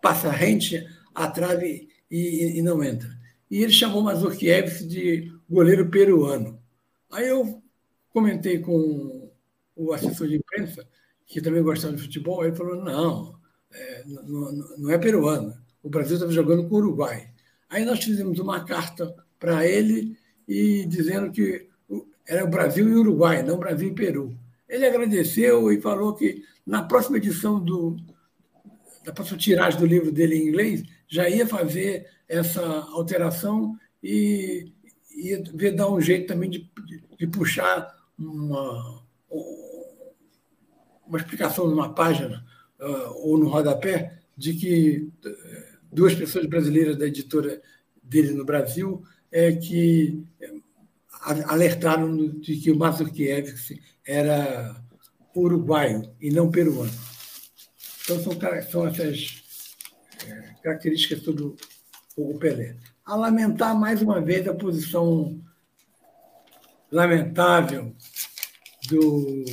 passa 0.00 0.30
rente 0.30 0.86
à 1.12 1.26
trave 1.28 1.88
e, 2.08 2.58
e, 2.58 2.62
não 2.62 2.82
entra. 2.84 3.10
E 3.50 3.60
ele 3.64 3.72
chamou 3.72 4.02
Mazurkiewicz 4.02 4.86
de 4.86 5.32
goleiro 5.50 5.90
peruano. 5.90 6.62
Aí 7.10 7.26
eu 7.26 7.60
comentei 8.10 8.60
com 8.60 9.32
o 9.74 9.92
assessor 9.92 10.28
de 10.28 10.36
imprensa, 10.36 10.86
que 11.26 11.40
também 11.42 11.60
gostava 11.60 11.96
de 11.96 12.02
futebol, 12.02 12.44
ele 12.44 12.54
falou: 12.54 12.76
não, 12.76 13.36
é, 13.72 14.04
não, 14.06 14.52
não 14.78 14.90
é 14.90 14.96
peruano 14.96 15.61
o 15.82 15.88
Brasil 15.88 16.14
estava 16.14 16.32
jogando 16.32 16.68
com 16.68 16.74
o 16.74 16.78
Uruguai. 16.78 17.28
Aí 17.68 17.84
nós 17.84 18.02
fizemos 18.02 18.38
uma 18.38 18.64
carta 18.64 19.14
para 19.38 19.66
ele 19.66 20.16
e 20.46 20.84
dizendo 20.86 21.30
que 21.32 21.68
era 22.26 22.44
o 22.44 22.48
Brasil 22.48 22.88
e 22.88 22.94
o 22.94 23.00
Uruguai, 23.00 23.42
não 23.42 23.58
Brasil 23.58 23.88
e 23.88 23.94
Peru. 23.94 24.36
Ele 24.68 24.86
agradeceu 24.86 25.72
e 25.72 25.80
falou 25.80 26.14
que 26.14 26.44
na 26.66 26.82
próxima 26.82 27.16
edição 27.16 27.62
do 27.62 27.96
da 29.04 29.12
próxima 29.12 29.38
tiragem 29.38 29.80
do 29.80 29.86
livro 29.86 30.12
dele 30.12 30.36
em 30.36 30.48
inglês 30.48 30.84
já 31.08 31.28
ia 31.28 31.46
fazer 31.46 32.06
essa 32.28 32.62
alteração 32.92 33.76
e 34.02 34.72
ia 35.14 35.42
ver 35.54 35.72
dar 35.72 35.90
um 35.90 36.00
jeito 36.00 36.28
também 36.28 36.48
de, 36.48 36.70
de, 36.86 37.02
de 37.18 37.26
puxar 37.26 37.94
uma, 38.16 39.02
uma 41.06 41.18
explicação 41.18 41.66
numa 41.66 41.92
página 41.92 42.44
uh, 42.80 43.28
ou 43.28 43.36
no 43.36 43.48
rodapé 43.48 44.20
de 44.36 44.54
que 44.54 45.10
uh, 45.26 45.71
duas 45.92 46.14
pessoas 46.14 46.46
brasileiras 46.46 46.96
da 46.96 47.06
editora 47.06 47.60
dele 48.02 48.32
no 48.32 48.44
Brasil 48.44 49.04
é 49.30 49.52
que 49.52 50.24
é, 50.40 50.52
alertaram 51.46 52.16
de 52.40 52.56
que 52.56 52.70
o 52.70 52.76
Mazurkiewicz 52.76 53.78
era 54.04 54.74
uruguaio 55.34 56.10
e 56.20 56.30
não 56.30 56.50
peruano. 56.50 56.92
Então, 58.04 58.20
são, 58.20 58.32
são 58.70 58.86
essas 58.86 59.42
é, 60.26 60.54
características 60.62 61.20
do 61.20 61.56
o 62.16 62.38
Pelé. 62.38 62.76
A 63.04 63.16
lamentar 63.16 63.78
mais 63.78 64.02
uma 64.02 64.20
vez 64.20 64.46
a 64.46 64.54
posição 64.54 65.40
lamentável 66.90 67.94
do 68.88 69.44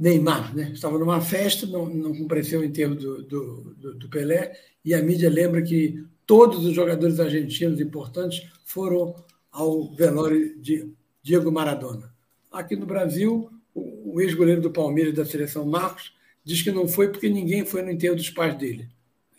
Neymar, 0.00 0.56
né? 0.56 0.70
Estava 0.72 0.98
numa 0.98 1.20
festa, 1.20 1.66
não, 1.66 1.86
não 1.86 2.16
compareceu 2.16 2.60
o 2.60 2.64
enterro 2.64 2.94
do, 2.94 3.22
do, 3.22 3.74
do, 3.74 3.94
do, 3.96 4.08
Pelé, 4.08 4.58
e 4.82 4.94
a 4.94 5.02
mídia 5.02 5.28
lembra 5.28 5.60
que 5.60 6.02
todos 6.24 6.64
os 6.64 6.74
jogadores 6.74 7.20
argentinos 7.20 7.78
importantes 7.78 8.48
foram 8.64 9.14
ao 9.52 9.94
velório 9.94 10.58
de 10.58 10.90
Diego 11.22 11.52
Maradona. 11.52 12.10
Aqui 12.50 12.76
no 12.76 12.86
Brasil, 12.86 13.50
o, 13.74 14.18
ex-goleiro 14.22 14.62
do 14.62 14.70
Palmeiras 14.70 15.12
da 15.12 15.26
seleção, 15.26 15.66
Marcos, 15.66 16.14
diz 16.42 16.62
que 16.62 16.72
não 16.72 16.88
foi 16.88 17.08
porque 17.08 17.28
ninguém 17.28 17.66
foi 17.66 17.82
no 17.82 17.90
enterro 17.90 18.16
dos 18.16 18.30
pais 18.30 18.56
dele. 18.56 18.88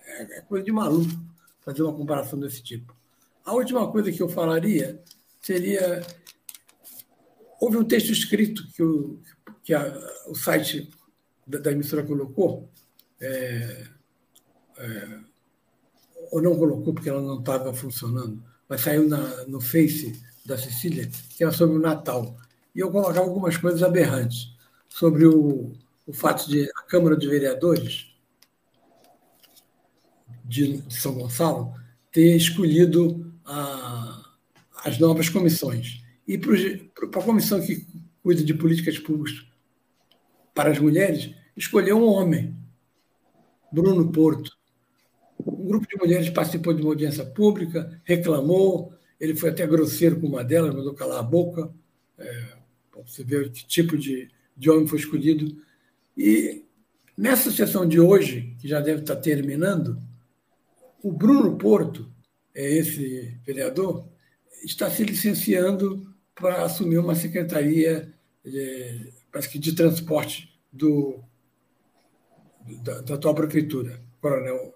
É, 0.05 0.38
é 0.38 0.41
coisa 0.41 0.64
de 0.64 0.72
maluco 0.72 1.09
fazer 1.62 1.82
uma 1.82 1.93
comparação 1.93 2.39
desse 2.39 2.62
tipo. 2.62 2.95
A 3.43 3.53
última 3.53 3.91
coisa 3.91 4.12
que 4.12 4.22
eu 4.22 4.30
falaria 4.30 5.01
seria. 5.41 6.05
Houve 7.59 7.78
um 7.78 7.84
texto 7.84 8.12
escrito 8.12 8.68
que 8.76 8.84
o, 8.84 9.20
que 9.64 9.74
a, 9.74 9.93
o 10.28 10.36
site 10.36 10.89
da, 11.45 11.59
da, 11.59 11.72
emissora 11.72 12.03
colocou, 12.03 12.70
é, 13.20 13.88
é, 14.78 15.20
ou 16.32 16.41
não 16.41 16.57
colocou 16.57 16.93
porque 16.93 17.09
ela 17.09 17.22
não 17.22 17.39
estava 17.39 17.74
funcionando, 17.74 18.43
mas 18.68 18.82
saiu 18.82 19.07
na, 19.07 19.45
no 19.45 19.59
Face 19.59 20.22
da 20.45 20.57
Cecília, 20.57 21.09
que 21.36 21.43
era 21.43 21.51
sobre 21.51 21.78
o 21.78 21.82
Natal. 21.82 22.36
E 22.74 22.80
eu 22.80 22.89
colocava 22.89 23.28
algumas 23.28 23.57
coisas 23.57 23.84
aberrantes 23.84 24.55
sobre 24.89 25.26
o, 25.26 25.74
o 26.07 26.14
fato 26.14 26.49
de 26.49 26.70
a 26.78 26.84
Câmara 26.84 27.16
de 27.18 27.28
Vereadores 27.28 28.16
de, 30.43 30.84
São 30.89 31.14
Gonçalo 31.14 31.74
ter 32.12 32.36
escolhido 32.36 33.34
a, 33.45 34.36
as 34.84 34.97
novas 34.99 35.30
comissões. 35.30 36.03
E 36.28 36.38
para 36.38 37.20
a 37.20 37.24
comissão 37.24 37.62
que 37.62 37.86
cuida 38.22 38.43
de 38.43 38.53
políticas 38.53 38.97
públicas 38.99 39.51
para 40.54 40.72
as 40.72 40.80
mulheres, 40.80 41.34
escolheu 41.56 41.97
um 41.97 42.06
homem, 42.06 42.56
Bruno 43.72 44.12
Porto. 44.12 44.52
Um 45.39 45.66
grupo 45.66 45.88
de 45.88 45.97
mulheres 45.97 46.30
participou 46.30 46.74
de 46.74 46.82
uma 46.82 46.91
audiência 46.91 47.26
pública, 47.26 47.99
reclamou, 48.04 48.93
ele 49.20 49.36
foi 49.36 49.49
até 49.49 49.66
grosseiro 49.66 50.20
com 50.20 50.28
uma 50.28 50.43
delas, 50.43 50.74
mandou 50.74 50.93
calar 50.93 51.20
a 51.20 51.24
boca, 51.24 51.72
é, 52.18 52.62
você 53.06 53.24
ver 53.24 53.52
que 53.52 53.66
tipo 53.66 53.97
de, 53.97 54.30
de 54.56 54.70
homem 54.70 54.88
foi 54.88 54.99
escolhido. 54.99 55.58
E 56.18 56.66
nessa 57.18 57.52
sessão 57.52 57.88
de 57.88 57.99
hoje, 57.99 58.56
que 58.60 58.68
já 58.68 58.80
deve 58.80 59.02
estar 59.02 59.16
terminando, 59.16 59.97
o 61.02 61.12
Bruno 61.12 61.58
Porto, 61.58 62.12
é 62.54 62.78
esse 62.78 63.38
vereador, 63.45 64.08
está 64.64 64.89
se 64.89 65.04
licenciando 65.04 66.14
para 66.36 66.64
assumir 66.64 66.97
uma 66.97 67.16
secretaria 67.16 68.14
de, 68.43 69.12
parece 69.32 69.50
que 69.50 69.60
de 69.60 69.74
transporte 69.74 70.54
do, 70.72 71.24
da, 72.84 73.02
da 73.02 73.16
atual 73.16 73.34
prefeitura, 73.34 74.00
Coronel, 74.20 74.76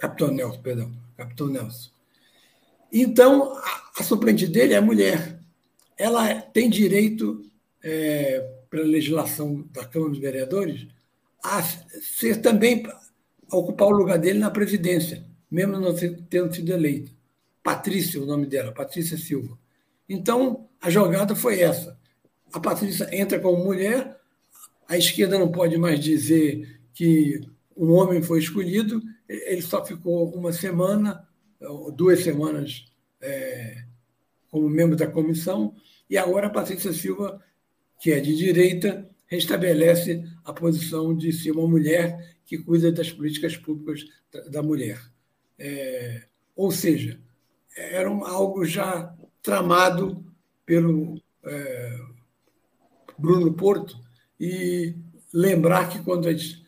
Capitão 0.00 0.32
Nelson, 0.32 0.62
perdão, 0.62 0.92
Capitão 1.16 1.48
Nelson. 1.48 1.90
Então, 2.92 3.54
a, 3.56 3.90
a 3.98 4.02
suplente 4.02 4.46
dele 4.46 4.74
é 4.74 4.80
mulher. 4.80 5.38
Ela 5.96 6.40
tem 6.40 6.68
direito, 6.70 7.42
é, 7.82 8.40
pela 8.70 8.84
legislação 8.84 9.66
da 9.72 9.84
Câmara 9.84 10.12
dos 10.12 10.20
Vereadores, 10.20 10.86
a 11.42 11.62
ser 11.62 12.40
também, 12.40 12.84
a 13.50 13.56
ocupar 13.56 13.88
o 13.88 13.96
lugar 13.96 14.18
dele 14.18 14.38
na 14.38 14.50
presidência, 14.50 15.24
mesmo 15.50 15.78
não 15.78 15.94
tendo 16.28 16.54
sido 16.54 16.72
eleita. 16.72 17.10
Patrícia, 17.62 18.20
o 18.20 18.26
nome 18.26 18.46
dela, 18.46 18.72
Patrícia 18.72 19.16
Silva. 19.16 19.58
Então, 20.08 20.68
a 20.80 20.88
jogada 20.88 21.34
foi 21.34 21.60
essa 21.60 21.98
a 22.52 22.60
Patrícia 22.60 23.08
entra 23.12 23.38
como 23.38 23.64
mulher, 23.64 24.16
a 24.88 24.96
esquerda 24.96 25.38
não 25.38 25.50
pode 25.50 25.76
mais 25.76 26.00
dizer 26.00 26.80
que 26.94 27.40
um 27.76 27.92
homem 27.92 28.22
foi 28.22 28.38
escolhido, 28.38 29.02
ele 29.28 29.62
só 29.62 29.84
ficou 29.84 30.30
uma 30.34 30.52
semana, 30.52 31.26
duas 31.94 32.20
semanas 32.20 32.86
é, 33.20 33.84
como 34.50 34.68
membro 34.68 34.96
da 34.96 35.06
comissão, 35.06 35.74
e 36.08 36.16
agora 36.16 36.46
a 36.46 36.50
Patrícia 36.50 36.92
Silva, 36.92 37.42
que 38.00 38.12
é 38.12 38.20
de 38.20 38.34
direita, 38.36 39.08
restabelece 39.26 40.24
a 40.44 40.52
posição 40.52 41.14
de 41.16 41.32
ser 41.32 41.50
uma 41.50 41.66
mulher 41.66 42.36
que 42.44 42.58
cuida 42.58 42.92
das 42.92 43.10
políticas 43.10 43.56
públicas 43.56 44.06
da, 44.50 44.62
mulher. 44.62 45.00
É, 45.58 46.22
ou 46.54 46.70
seja, 46.70 47.20
era 47.76 48.08
algo 48.08 48.64
já 48.64 49.14
tramado 49.42 50.24
pelo 50.64 51.20
é, 51.44 51.98
Bruno 53.18 53.52
Porto, 53.52 53.98
e 54.38 54.94
lembrar 55.32 55.88
que 55.88 55.98
quando 56.00 56.26
os 56.26 56.62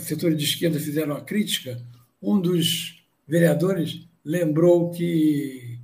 setores 0.00 0.36
de 0.36 0.44
esquerda 0.44 0.80
fizeram 0.80 1.14
a 1.16 1.20
crítica, 1.20 1.80
um 2.20 2.40
dos 2.40 3.04
vereadores 3.26 4.06
lembrou 4.24 4.90
que 4.90 5.78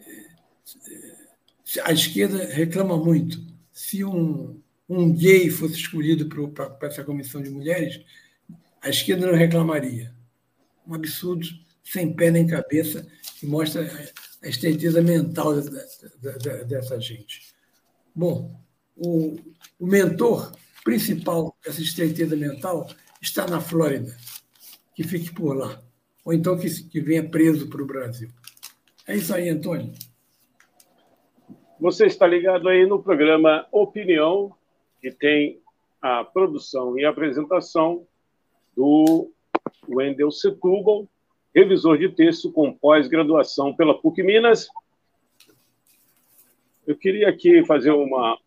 eh, 0.00 0.30
a 1.84 1.92
esquerda 1.92 2.44
reclama 2.46 2.96
muito. 2.96 3.40
Se 3.72 4.04
um, 4.04 4.60
um 4.88 5.12
gay 5.12 5.50
fosse 5.50 5.74
escolhido 5.74 6.28
para 6.52 6.88
essa 6.88 7.04
comissão 7.04 7.42
de 7.42 7.50
mulheres, 7.50 8.00
a 8.80 8.88
esquerda 8.88 9.26
não 9.26 9.34
reclamaria. 9.34 10.14
Um 10.86 10.94
absurdo 10.94 11.46
sem 11.84 12.12
pé 12.12 12.30
nem 12.30 12.46
cabeça 12.46 13.06
que 13.38 13.46
mostra 13.46 13.88
a 14.42 14.48
estreiteza 14.48 15.00
mental 15.02 15.54
dessa 16.66 17.00
gente. 17.00 17.54
Bom, 18.14 18.58
o, 18.96 19.36
o 19.78 19.86
mentor 19.86 20.52
principal 20.84 21.54
dessa 21.64 21.82
estreiteza 21.82 22.36
mental 22.36 22.88
está 23.20 23.46
na 23.46 23.60
Flórida. 23.60 24.16
Que 24.94 25.04
fique 25.04 25.32
por 25.34 25.54
lá. 25.54 25.82
Ou 26.24 26.32
então 26.32 26.58
que, 26.58 26.68
que 26.88 27.00
venha 27.00 27.28
preso 27.28 27.68
para 27.68 27.82
o 27.82 27.86
Brasil. 27.86 28.30
É 29.06 29.14
isso 29.14 29.34
aí, 29.34 29.48
Antônio. 29.48 29.92
Você 31.78 32.06
está 32.06 32.26
ligado 32.26 32.68
aí 32.68 32.86
no 32.86 33.02
programa 33.02 33.66
Opinião, 33.70 34.54
que 35.00 35.10
tem 35.10 35.60
a 36.00 36.24
produção 36.24 36.98
e 36.98 37.04
apresentação 37.04 38.06
do 38.74 39.30
Wendel 39.88 40.30
Setúbal, 40.30 41.06
revisor 41.54 41.98
de 41.98 42.08
texto 42.08 42.50
com 42.50 42.72
pós-graduação 42.72 43.74
pela 43.74 44.00
PUC 44.00 44.22
Minas. 44.22 44.68
Eu 46.86 46.96
queria 46.96 47.28
aqui 47.28 47.64
fazer 47.64 47.90
uma 47.90 48.34
um 48.34 48.45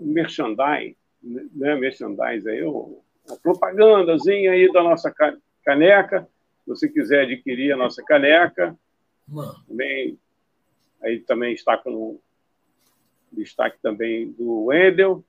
merchandise, 0.00 0.96
né, 1.22 1.74
merchandise 1.76 2.48
aí, 2.48 2.62
uma 2.62 3.36
propagandazinha 3.42 4.52
aí 4.52 4.70
da 4.72 4.82
nossa 4.82 5.12
caneca. 5.64 6.28
Se 6.64 6.68
você 6.70 6.88
quiser 6.88 7.22
adquirir 7.22 7.72
a 7.72 7.76
nossa 7.76 8.02
caneca, 8.02 8.76
também 9.66 10.18
aí 11.02 11.20
também 11.20 11.54
está 11.54 11.76
com 11.76 11.90
o 11.92 12.20
destaque 13.32 13.78
também 13.82 14.32
do 14.32 14.64
Wendel. 14.66 15.24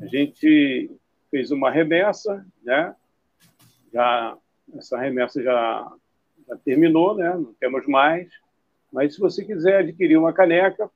A 0.00 0.06
gente 0.06 0.90
fez 1.30 1.50
uma 1.50 1.70
remessa, 1.70 2.46
né? 2.62 2.94
Já 3.92 4.36
essa 4.76 4.98
remessa 4.98 5.42
já, 5.42 5.92
já 6.48 6.56
terminou, 6.58 7.16
né? 7.16 7.34
não 7.34 7.52
temos 7.54 7.86
mais. 7.86 8.32
Mas 8.92 9.14
se 9.14 9.20
você 9.20 9.44
quiser 9.44 9.78
adquirir 9.78 10.16
uma 10.16 10.32
caneca, 10.32 10.90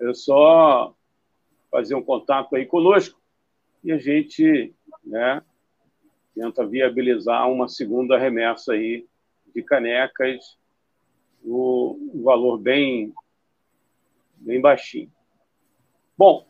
é 0.00 0.14
só 0.14 0.94
fazer 1.70 1.94
um 1.94 2.02
contato 2.02 2.56
aí 2.56 2.66
conosco 2.66 3.20
e 3.82 3.92
a 3.92 3.98
gente 3.98 4.74
né, 5.04 5.42
tenta 6.34 6.66
viabilizar 6.66 7.50
uma 7.50 7.68
segunda 7.68 8.18
remessa 8.18 8.72
aí 8.72 9.06
de 9.54 9.62
canecas, 9.62 10.58
o, 11.44 12.22
valor 12.22 12.58
bem, 12.58 13.12
bem 14.36 14.60
baixinho. 14.60 15.10
Bom, 16.16 16.46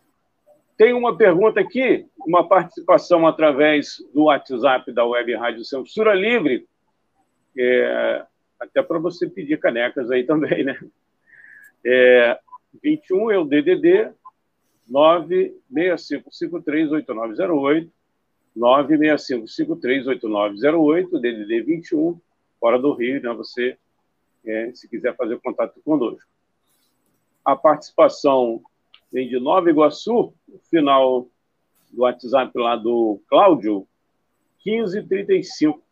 tem 0.77 0.93
uma 0.93 1.17
pergunta 1.17 1.61
aqui, 1.61 2.07
uma 2.27 2.47
participação 2.47 3.27
através 3.27 3.99
do 4.13 4.25
WhatsApp 4.25 4.93
da 4.93 5.05
Web 5.05 5.35
Rádio 5.35 5.65
Censura 5.65 6.15
Livre, 6.15 6.67
é, 7.57 8.27
até 8.59 8.83
para 8.83 8.99
você 8.99 9.29
pedir 9.29 9.59
canecas 9.59 10.11
aí 10.11 10.25
também, 10.25 10.65
né? 10.65 10.79
É, 11.85 12.39
21 12.83 13.31
é 13.31 13.39
o 13.39 13.45
DDD 13.45 14.13
965538908, 14.91 17.91
965538908, 18.57 21.21
DDD 21.21 21.63
21, 21.63 22.19
fora 22.59 22.79
do 22.79 22.93
Rio, 22.93 23.23
né? 23.23 23.33
Você, 23.35 23.77
é, 24.45 24.73
se 24.75 24.89
quiser 24.89 25.15
fazer 25.17 25.39
contato 25.41 25.81
conosco. 25.85 26.29
A 27.45 27.55
participação 27.57 28.63
vem 29.13 29.29
de 29.29 29.39
Nova 29.39 29.71
Iguaçu, 29.71 30.33
final 30.71 31.29
do 31.91 32.03
WhatsApp 32.03 32.59
lá 32.59 32.77
do 32.77 33.21
Cláudio, 33.29 33.87
1535. 34.65 35.83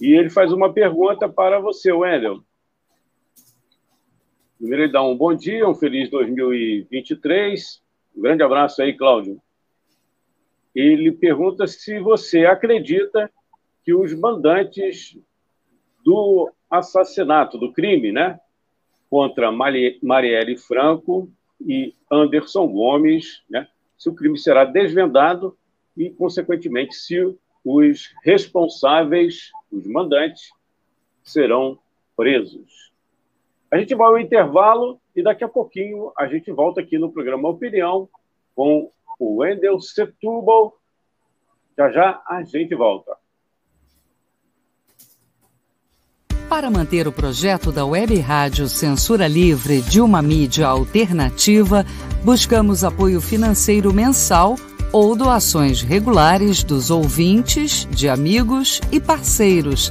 E 0.00 0.14
ele 0.14 0.30
faz 0.30 0.52
uma 0.52 0.72
pergunta 0.72 1.28
para 1.28 1.58
você, 1.58 1.92
Wendel. 1.92 2.42
Primeiro 4.58 4.84
ele 4.84 4.92
dá 4.92 5.02
um 5.02 5.16
bom 5.16 5.34
dia, 5.34 5.68
um 5.68 5.74
feliz 5.74 6.08
2023. 6.10 7.82
Um 8.16 8.22
grande 8.22 8.42
abraço 8.42 8.80
aí, 8.80 8.94
Cláudio. 8.96 9.40
Ele 10.74 11.12
pergunta 11.12 11.66
se 11.66 11.98
você 12.00 12.46
acredita 12.46 13.30
que 13.84 13.94
os 13.94 14.14
mandantes 14.14 15.18
do 16.04 16.50
assassinato, 16.70 17.58
do 17.58 17.72
crime, 17.72 18.12
né, 18.12 18.40
contra 19.10 19.52
Marielle 19.52 20.56
Franco 20.56 21.30
e 21.60 21.94
Anderson 22.10 22.66
Gomes, 22.68 23.42
né, 23.48 23.68
se 23.98 24.08
o 24.08 24.14
crime 24.14 24.38
será 24.38 24.64
desvendado 24.64 25.56
e, 25.96 26.10
consequentemente, 26.10 26.94
se 26.94 27.16
os 27.64 28.14
responsáveis, 28.22 29.50
os 29.70 29.86
mandantes, 29.86 30.50
serão 31.22 31.78
presos. 32.16 32.85
A 33.70 33.78
gente 33.78 33.94
vai 33.94 34.06
ao 34.06 34.18
intervalo 34.18 35.00
e 35.14 35.22
daqui 35.22 35.42
a 35.42 35.48
pouquinho 35.48 36.12
a 36.16 36.26
gente 36.26 36.52
volta 36.52 36.80
aqui 36.80 36.98
no 36.98 37.10
programa 37.10 37.48
Opinião 37.48 38.08
com 38.54 38.90
o 39.18 39.36
Wendel 39.38 39.80
Setúbal. 39.80 40.74
Já 41.76 41.90
já 41.90 42.22
a 42.26 42.42
gente 42.42 42.74
volta. 42.74 43.16
Para 46.48 46.70
manter 46.70 47.08
o 47.08 47.12
projeto 47.12 47.72
da 47.72 47.84
Web 47.84 48.18
Rádio 48.20 48.68
Censura 48.68 49.26
Livre 49.26 49.82
de 49.82 50.00
uma 50.00 50.22
mídia 50.22 50.68
alternativa, 50.68 51.84
buscamos 52.24 52.84
apoio 52.84 53.20
financeiro 53.20 53.92
mensal 53.92 54.54
ou 54.92 55.16
doações 55.16 55.82
regulares 55.82 56.62
dos 56.62 56.88
ouvintes, 56.90 57.84
de 57.90 58.08
amigos 58.08 58.80
e 58.92 59.00
parceiros, 59.00 59.90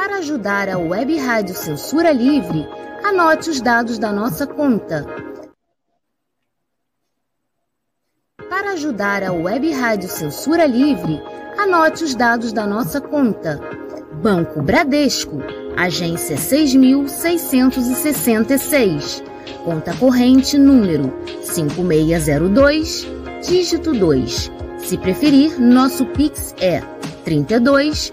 Para 0.00 0.18
ajudar 0.18 0.68
a 0.68 0.78
Web 0.78 1.18
Rádio 1.18 1.56
Censura 1.56 2.12
Livre, 2.12 2.64
anote 3.02 3.50
os 3.50 3.60
dados 3.60 3.98
da 3.98 4.12
nossa 4.12 4.46
conta. 4.46 5.04
Para 8.48 8.74
ajudar 8.74 9.24
a 9.24 9.32
Web 9.32 9.72
Rádio 9.72 10.08
Censura 10.08 10.66
Livre, 10.66 11.20
anote 11.58 12.04
os 12.04 12.14
dados 12.14 12.52
da 12.52 12.64
nossa 12.64 13.00
conta. 13.00 13.58
Banco 14.22 14.62
Bradesco 14.62 15.42
agência 15.76 16.36
6666, 16.36 19.24
conta 19.64 19.92
corrente 19.96 20.56
número 20.56 21.12
5602, 21.42 23.04
dígito 23.42 23.92
2. 23.92 24.52
Se 24.78 24.96
preferir, 24.96 25.60
nosso 25.60 26.06
Pix 26.06 26.54
é 26.60 26.82
32 27.24 28.12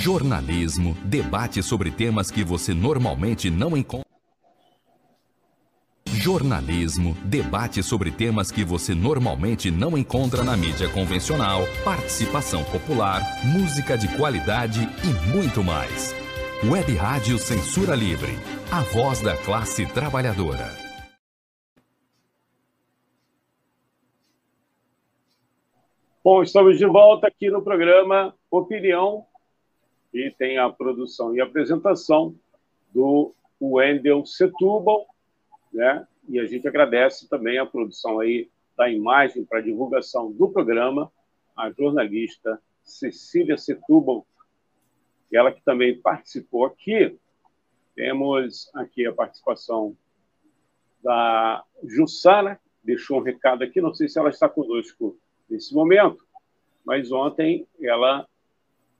Jornalismo, 0.00 0.96
debate 1.04 1.60
sobre 1.60 1.90
temas 1.90 2.30
que 2.30 2.44
você 2.44 2.72
normalmente 2.72 3.50
não 3.50 3.76
encontra. 3.76 4.06
Jornalismo, 6.06 7.16
debate 7.24 7.82
sobre 7.82 8.12
temas 8.12 8.52
que 8.52 8.64
você 8.64 8.94
normalmente 8.94 9.72
não 9.72 9.98
encontra 9.98 10.44
na 10.44 10.56
mídia 10.56 10.88
convencional, 10.88 11.62
participação 11.84 12.62
popular, 12.62 13.20
música 13.44 13.98
de 13.98 14.06
qualidade 14.16 14.88
e 15.02 15.36
muito 15.36 15.64
mais. 15.64 16.14
Web 16.64 16.94
Rádio 16.94 17.36
Censura 17.36 17.96
Livre, 17.96 18.32
a 18.70 18.82
voz 18.82 19.20
da 19.20 19.36
classe 19.36 19.84
trabalhadora. 19.84 20.68
Bom, 26.22 26.40
estamos 26.40 26.78
de 26.78 26.86
volta 26.86 27.26
aqui 27.26 27.50
no 27.50 27.62
programa 27.62 28.32
Opinião 28.48 29.26
e 30.12 30.30
tem 30.30 30.58
a 30.58 30.68
produção 30.70 31.34
e 31.34 31.40
apresentação 31.40 32.34
do 32.92 33.34
Wendel 33.60 34.24
Setúbal, 34.24 35.06
né? 35.72 36.06
E 36.28 36.38
a 36.38 36.46
gente 36.46 36.66
agradece 36.68 37.28
também 37.28 37.58
a 37.58 37.66
produção 37.66 38.20
aí 38.20 38.50
da 38.76 38.88
imagem 38.90 39.44
para 39.44 39.60
divulgação 39.60 40.30
do 40.30 40.48
programa, 40.48 41.10
a 41.56 41.70
jornalista 41.70 42.60
Cecília 42.82 43.58
Setúbal, 43.58 44.26
ela 45.32 45.52
que 45.52 45.62
também 45.62 46.00
participou 46.00 46.64
aqui. 46.64 47.18
Temos 47.94 48.70
aqui 48.74 49.06
a 49.06 49.12
participação 49.12 49.96
da 51.02 51.64
Jussara, 51.84 52.60
deixou 52.82 53.18
um 53.18 53.22
recado 53.22 53.62
aqui, 53.62 53.80
não 53.80 53.92
sei 53.92 54.08
se 54.08 54.18
ela 54.18 54.30
está 54.30 54.48
conosco 54.48 55.18
nesse 55.48 55.74
momento, 55.74 56.24
mas 56.84 57.10
ontem 57.10 57.66
ela 57.80 58.26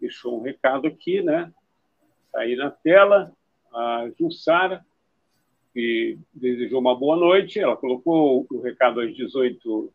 deixou 0.00 0.38
um 0.38 0.42
recado 0.42 0.86
aqui, 0.86 1.22
né? 1.22 1.52
Está 2.26 2.40
aí 2.40 2.56
na 2.56 2.70
tela, 2.70 3.32
a 3.72 4.08
Jussara, 4.18 4.84
que 5.72 6.18
desejou 6.32 6.80
uma 6.80 6.98
boa 6.98 7.16
noite. 7.16 7.60
Ela 7.60 7.76
colocou 7.76 8.46
o 8.50 8.60
recado 8.60 9.00
às 9.00 9.14
18 9.14 9.92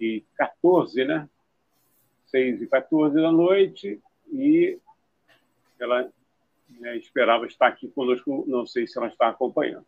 e 0.00 0.24
14, 0.36 1.04
né? 1.04 1.28
6 2.26 2.62
e 2.62 2.66
14 2.66 3.14
da 3.14 3.30
noite, 3.30 4.00
e 4.32 4.78
ela 5.78 6.10
né, 6.70 6.96
esperava 6.96 7.46
estar 7.46 7.66
aqui 7.66 7.88
conosco, 7.88 8.44
não 8.48 8.64
sei 8.64 8.86
se 8.86 8.98
ela 8.98 9.08
está 9.08 9.28
acompanhando. 9.28 9.84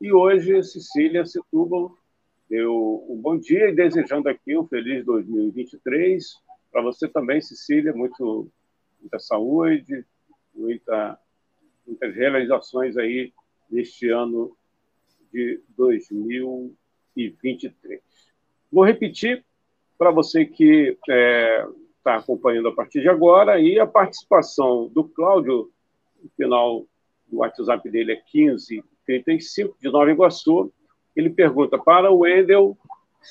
E 0.00 0.12
hoje, 0.12 0.62
Cecília 0.64 1.24
Setúbal 1.24 1.96
deu 2.48 3.06
um 3.08 3.16
bom 3.16 3.38
dia 3.38 3.68
e 3.68 3.74
desejando 3.74 4.28
aqui 4.28 4.56
um 4.58 4.66
feliz 4.66 5.04
2023. 5.04 6.24
Para 6.72 6.82
você 6.82 7.06
também, 7.06 7.40
Cecília, 7.40 7.92
muito, 7.92 8.50
muita 9.00 9.18
saúde, 9.18 10.04
muita, 10.54 11.18
muitas 11.86 12.14
realizações 12.14 12.96
aí 12.96 13.32
neste 13.70 14.08
ano 14.08 14.56
de 15.32 15.60
2023. 15.76 18.00
Vou 18.70 18.84
repetir 18.84 19.44
para 19.98 20.10
você 20.10 20.44
que 20.44 20.98
é, 21.08 21.66
está 21.98 22.16
acompanhando 22.16 22.68
a 22.68 22.74
partir 22.74 23.00
de 23.00 23.08
agora, 23.08 23.58
e 23.60 23.78
a 23.78 23.86
participação 23.86 24.88
do 24.88 25.04
Cláudio, 25.04 25.70
o 26.22 26.28
final 26.36 26.84
do 27.28 27.38
WhatsApp 27.38 27.88
dele 27.90 28.12
é 28.12 28.22
1535, 28.34 29.76
de 29.80 29.90
Nova 29.90 30.10
Iguaçu, 30.10 30.70
ele 31.14 31.30
pergunta 31.30 31.78
para 31.78 32.10
o 32.10 32.18
Wendel 32.20 32.76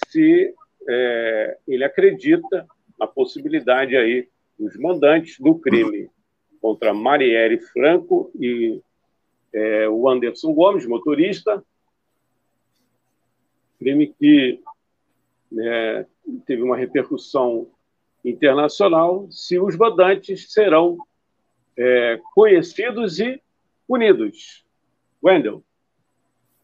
se 0.07 0.53
é, 0.87 1.57
ele 1.67 1.83
acredita 1.83 2.67
na 2.99 3.07
possibilidade 3.07 3.95
aí 3.95 4.27
dos 4.59 4.75
mandantes 4.75 5.39
do 5.39 5.55
crime 5.55 6.09
contra 6.61 6.93
Marielle 6.93 7.59
Franco 7.59 8.29
e 8.37 8.81
é, 9.53 9.87
o 9.87 10.07
Anderson 10.09 10.53
Gomes, 10.53 10.85
motorista, 10.85 11.63
crime 13.79 14.13
que 14.19 14.61
né, 15.49 16.05
teve 16.45 16.61
uma 16.61 16.77
repercussão 16.77 17.71
internacional 18.23 19.27
se 19.31 19.57
os 19.57 19.75
mandantes 19.77 20.51
serão 20.51 20.97
é, 21.77 22.19
conhecidos 22.35 23.19
e 23.19 23.41
punidos. 23.87 24.65
Wendel. 25.23 25.63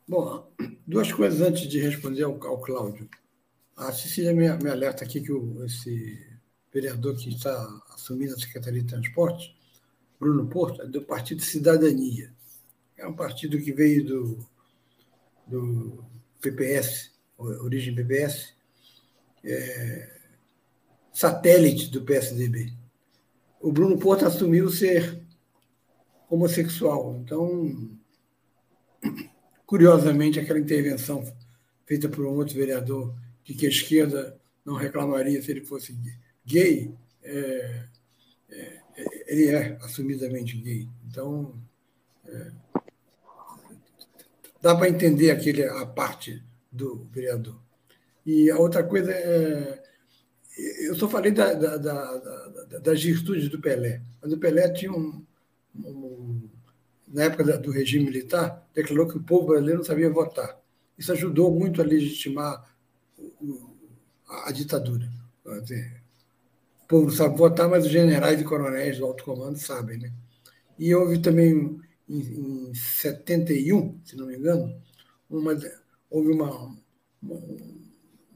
Bom, 0.07 0.47
duas 0.85 1.11
coisas 1.11 1.41
antes 1.41 1.67
de 1.67 1.79
responder 1.79 2.23
ao, 2.23 2.33
ao 2.45 2.61
Cláudio. 2.61 3.09
A 3.75 3.91
Cecília 3.91 4.33
me, 4.33 4.47
me 4.63 4.69
alerta 4.69 5.03
aqui 5.03 5.21
que 5.21 5.31
o, 5.31 5.65
esse 5.65 6.34
vereador 6.75 7.15
que 7.15 7.29
está 7.29 7.81
assumindo 7.93 8.33
a 8.33 8.37
Secretaria 8.37 8.81
de 8.81 8.89
Transporte, 8.89 9.55
Bruno 10.19 10.45
Porto, 10.47 10.81
é 10.81 10.85
do 10.85 11.01
Partido 11.01 11.41
Cidadania. 11.41 12.33
É 12.97 13.07
um 13.07 13.13
partido 13.13 13.57
que 13.57 13.71
veio 13.71 14.05
do, 14.05 14.49
do 15.47 16.03
PPS, 16.41 17.11
origem 17.37 17.95
PPS, 17.95 18.53
é, 19.41 20.19
satélite 21.13 21.89
do 21.89 22.01
PSDB. 22.01 22.73
O 23.61 23.71
Bruno 23.71 23.97
Porto 23.97 24.25
assumiu 24.25 24.69
ser 24.69 25.21
homossexual. 26.29 27.21
Então, 27.23 27.89
curiosamente, 29.65 30.41
aquela 30.41 30.59
intervenção 30.59 31.23
feita 31.85 32.09
por 32.09 32.25
um 32.25 32.35
outro 32.35 32.55
vereador 32.55 33.15
de 33.45 33.53
que 33.53 33.65
a 33.65 33.69
esquerda 33.69 34.37
não 34.65 34.75
reclamaria 34.75 35.41
se 35.41 35.51
ele 35.51 35.63
fosse 35.63 35.93
gay, 36.45 36.93
é, 37.23 37.83
é, 38.49 38.81
ele 39.27 39.47
é 39.47 39.77
assumidamente 39.81 40.57
gay. 40.57 40.87
Então, 41.09 41.55
é, 42.25 42.51
dá 44.61 44.75
para 44.75 44.89
entender 44.89 45.31
aquele, 45.31 45.63
a 45.63 45.85
parte 45.85 46.43
do 46.71 47.07
vereador. 47.11 47.59
E 48.25 48.49
a 48.49 48.57
outra 48.57 48.83
coisa 48.83 49.11
é 49.11 49.83
eu 50.57 50.95
só 50.95 51.09
falei 51.09 51.31
da, 51.31 51.53
da, 51.53 51.77
da, 51.77 52.79
das 52.79 53.03
virtudes 53.03 53.49
do 53.49 53.59
Pelé, 53.59 54.01
mas 54.21 54.31
o 54.31 54.37
Pelé 54.37 54.69
tinha 54.69 54.91
um, 54.91 55.23
um 55.75 56.49
na 57.07 57.23
época 57.23 57.57
do 57.57 57.71
regime 57.71 58.05
militar, 58.05 58.67
declarou 58.73 59.07
que 59.07 59.17
o 59.17 59.23
povo 59.23 59.47
brasileiro 59.47 59.79
não 59.79 59.85
sabia 59.85 60.09
votar. 60.09 60.59
Isso 60.97 61.11
ajudou 61.11 61.51
muito 61.51 61.81
a 61.81 61.85
legitimar 61.85 62.65
a 64.45 64.51
ditadura. 64.51 65.09
O 66.85 66.87
povo 66.87 67.07
não 67.07 67.13
sabe 67.13 67.35
votar, 67.35 67.67
mas 67.67 67.85
os 67.85 67.91
generais 67.91 68.39
e 68.39 68.43
coronéis 68.43 68.99
do 68.99 69.05
alto 69.05 69.23
comando 69.23 69.57
sabem. 69.57 69.97
Né? 69.97 70.13
E 70.77 70.93
houve 70.93 71.17
também, 71.17 71.79
em, 72.07 72.69
em 72.69 72.73
71, 72.75 73.99
se 74.05 74.15
não 74.15 74.27
me 74.27 74.37
engano, 74.37 74.79
uma, 75.27 75.57
houve 76.11 76.31
uma, 76.31 76.75
uma, 77.21 77.41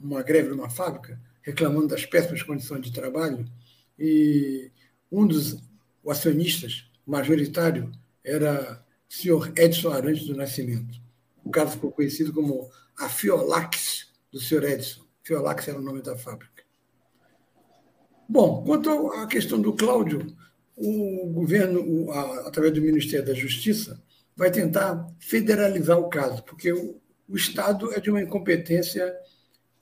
uma 0.02 0.24
greve 0.24 0.50
numa 0.50 0.70
fábrica 0.70 1.22
reclamando 1.44 1.88
das 1.88 2.06
péssimas 2.06 2.44
condições 2.44 2.82
de 2.82 2.92
trabalho, 2.92 3.46
e 3.98 4.72
um 5.12 5.28
dos 5.28 5.58
acionistas 6.08 6.90
majoritário 7.06 7.92
era 8.24 8.84
o 9.10 9.14
senhor 9.14 9.52
Edson 9.58 9.90
Arantes 9.90 10.26
do 10.26 10.36
Nascimento. 10.36 11.00
O 11.44 11.50
caso 11.50 11.74
ficou 11.74 11.92
conhecido 11.92 12.34
como 12.34 12.70
a 12.98 13.10
Fiolax 13.10 14.12
do 14.32 14.40
senhor 14.40 14.64
Edson. 14.64 15.02
Fiolax 15.24 15.68
era 15.68 15.80
o 15.80 15.82
nome 15.82 16.02
da 16.02 16.18
fábrica. 16.18 16.59
Bom, 18.32 18.64
quanto 18.64 19.12
à 19.14 19.26
questão 19.26 19.60
do 19.60 19.74
Cláudio, 19.74 20.38
o 20.78 21.32
governo, 21.34 22.12
através 22.46 22.72
do 22.76 22.80
Ministério 22.80 23.26
da 23.26 23.34
Justiça, 23.34 24.00
vai 24.36 24.52
tentar 24.52 25.08
federalizar 25.20 25.98
o 25.98 26.10
caso, 26.10 26.44
porque 26.44 26.72
o, 26.72 27.02
o 27.28 27.36
Estado 27.36 27.92
é 27.92 28.00
de 28.00 28.12
uma 28.12 28.22
incompetência 28.22 29.12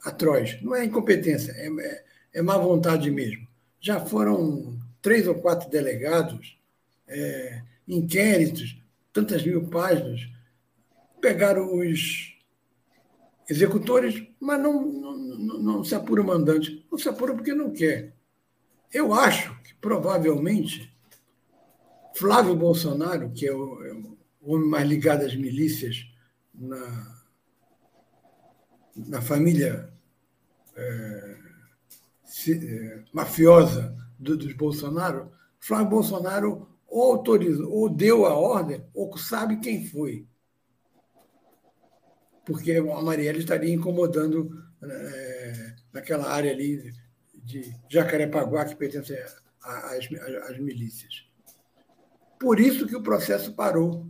atroz. 0.01 0.61
Não 0.61 0.73
é 0.73 0.85
incompetência, 0.85 1.51
é, 1.51 1.67
é, 1.67 2.05
é 2.35 2.41
má 2.41 2.57
vontade 2.57 3.11
mesmo. 3.11 3.45
Já 3.81 3.99
foram 3.99 4.79
três 5.01 5.27
ou 5.27 5.35
quatro 5.35 5.69
delegados, 5.69 6.57
é, 7.05 7.61
inquéritos, 7.85 8.81
tantas 9.11 9.43
mil 9.43 9.67
páginas, 9.67 10.21
pegaram 11.19 11.77
os 11.77 12.33
executores, 13.49 14.25
mas 14.39 14.57
não, 14.57 14.85
não, 14.85 15.17
não, 15.17 15.59
não 15.59 15.83
se 15.83 15.93
apura 15.93 16.21
o 16.21 16.25
mandante. 16.25 16.87
Não 16.89 16.97
se 16.97 17.09
apura 17.09 17.33
porque 17.33 17.53
não 17.53 17.71
quer. 17.73 18.15
Eu 18.93 19.13
acho 19.13 19.55
que 19.61 19.75
provavelmente 19.75 20.93
Flávio 22.15 22.55
Bolsonaro, 22.55 23.31
que 23.31 23.45
é 23.45 23.53
o, 23.53 23.85
é 23.85 23.93
o 23.93 24.17
homem 24.41 24.69
mais 24.69 24.87
ligado 24.87 25.23
às 25.23 25.35
milícias 25.35 26.05
na, 26.53 27.23
na 28.95 29.21
família 29.21 29.93
é, 30.75 31.37
se, 32.23 32.53
é, 32.53 33.03
mafiosa 33.13 33.95
do, 34.17 34.35
dos 34.37 34.53
Bolsonaro, 34.53 35.31
Flávio 35.59 35.89
Bolsonaro 35.89 36.67
ou 36.87 37.11
autorizou, 37.11 37.71
ou 37.71 37.89
deu 37.89 38.25
a 38.25 38.33
ordem, 38.33 38.83
ou 38.93 39.15
sabe 39.17 39.57
quem 39.57 39.85
foi. 39.85 40.25
porque 42.45 42.71
a 42.71 43.01
Marielle 43.01 43.39
estaria 43.39 43.73
incomodando 43.73 44.63
é, 44.81 45.75
naquela 45.91 46.31
área 46.31 46.49
ali 46.51 46.93
de 47.47 47.73
Jacarepaguá, 47.89 48.65
que 48.65 48.75
pertence 48.75 49.17
às, 49.63 50.09
às 50.49 50.59
milícias. 50.59 51.25
Por 52.37 52.59
isso 52.59 52.85
que 52.85 52.95
o 52.95 53.01
processo 53.01 53.53
parou. 53.53 54.05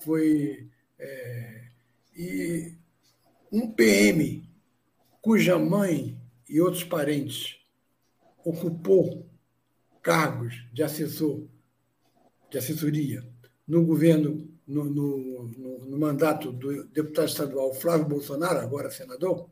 Foi. 0.00 0.68
É, 0.98 1.64
e 2.14 2.74
um 3.50 3.72
PM 3.72 4.46
cuja 5.22 5.58
mãe 5.58 6.20
e 6.48 6.60
outros 6.60 6.84
parentes 6.84 7.58
ocupou 8.44 9.26
cargos 10.02 10.66
de 10.72 10.82
assessor, 10.82 11.46
de 12.50 12.58
assessoria 12.58 13.26
no 13.66 13.84
governo, 13.84 14.48
no, 14.66 14.84
no, 14.84 15.48
no, 15.48 15.78
no 15.86 15.98
mandato 15.98 16.52
do 16.52 16.84
deputado 16.84 17.28
estadual 17.28 17.72
Flávio 17.72 18.06
Bolsonaro, 18.06 18.58
agora 18.58 18.90
senador, 18.90 19.48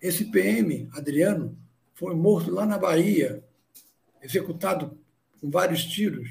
esse 0.00 0.24
PM, 0.30 0.88
Adriano, 0.92 1.56
foi 2.00 2.14
morto 2.14 2.50
lá 2.50 2.64
na 2.64 2.78
Bahia, 2.78 3.44
executado 4.22 4.98
com 5.38 5.50
vários 5.50 5.84
tiros, 5.84 6.30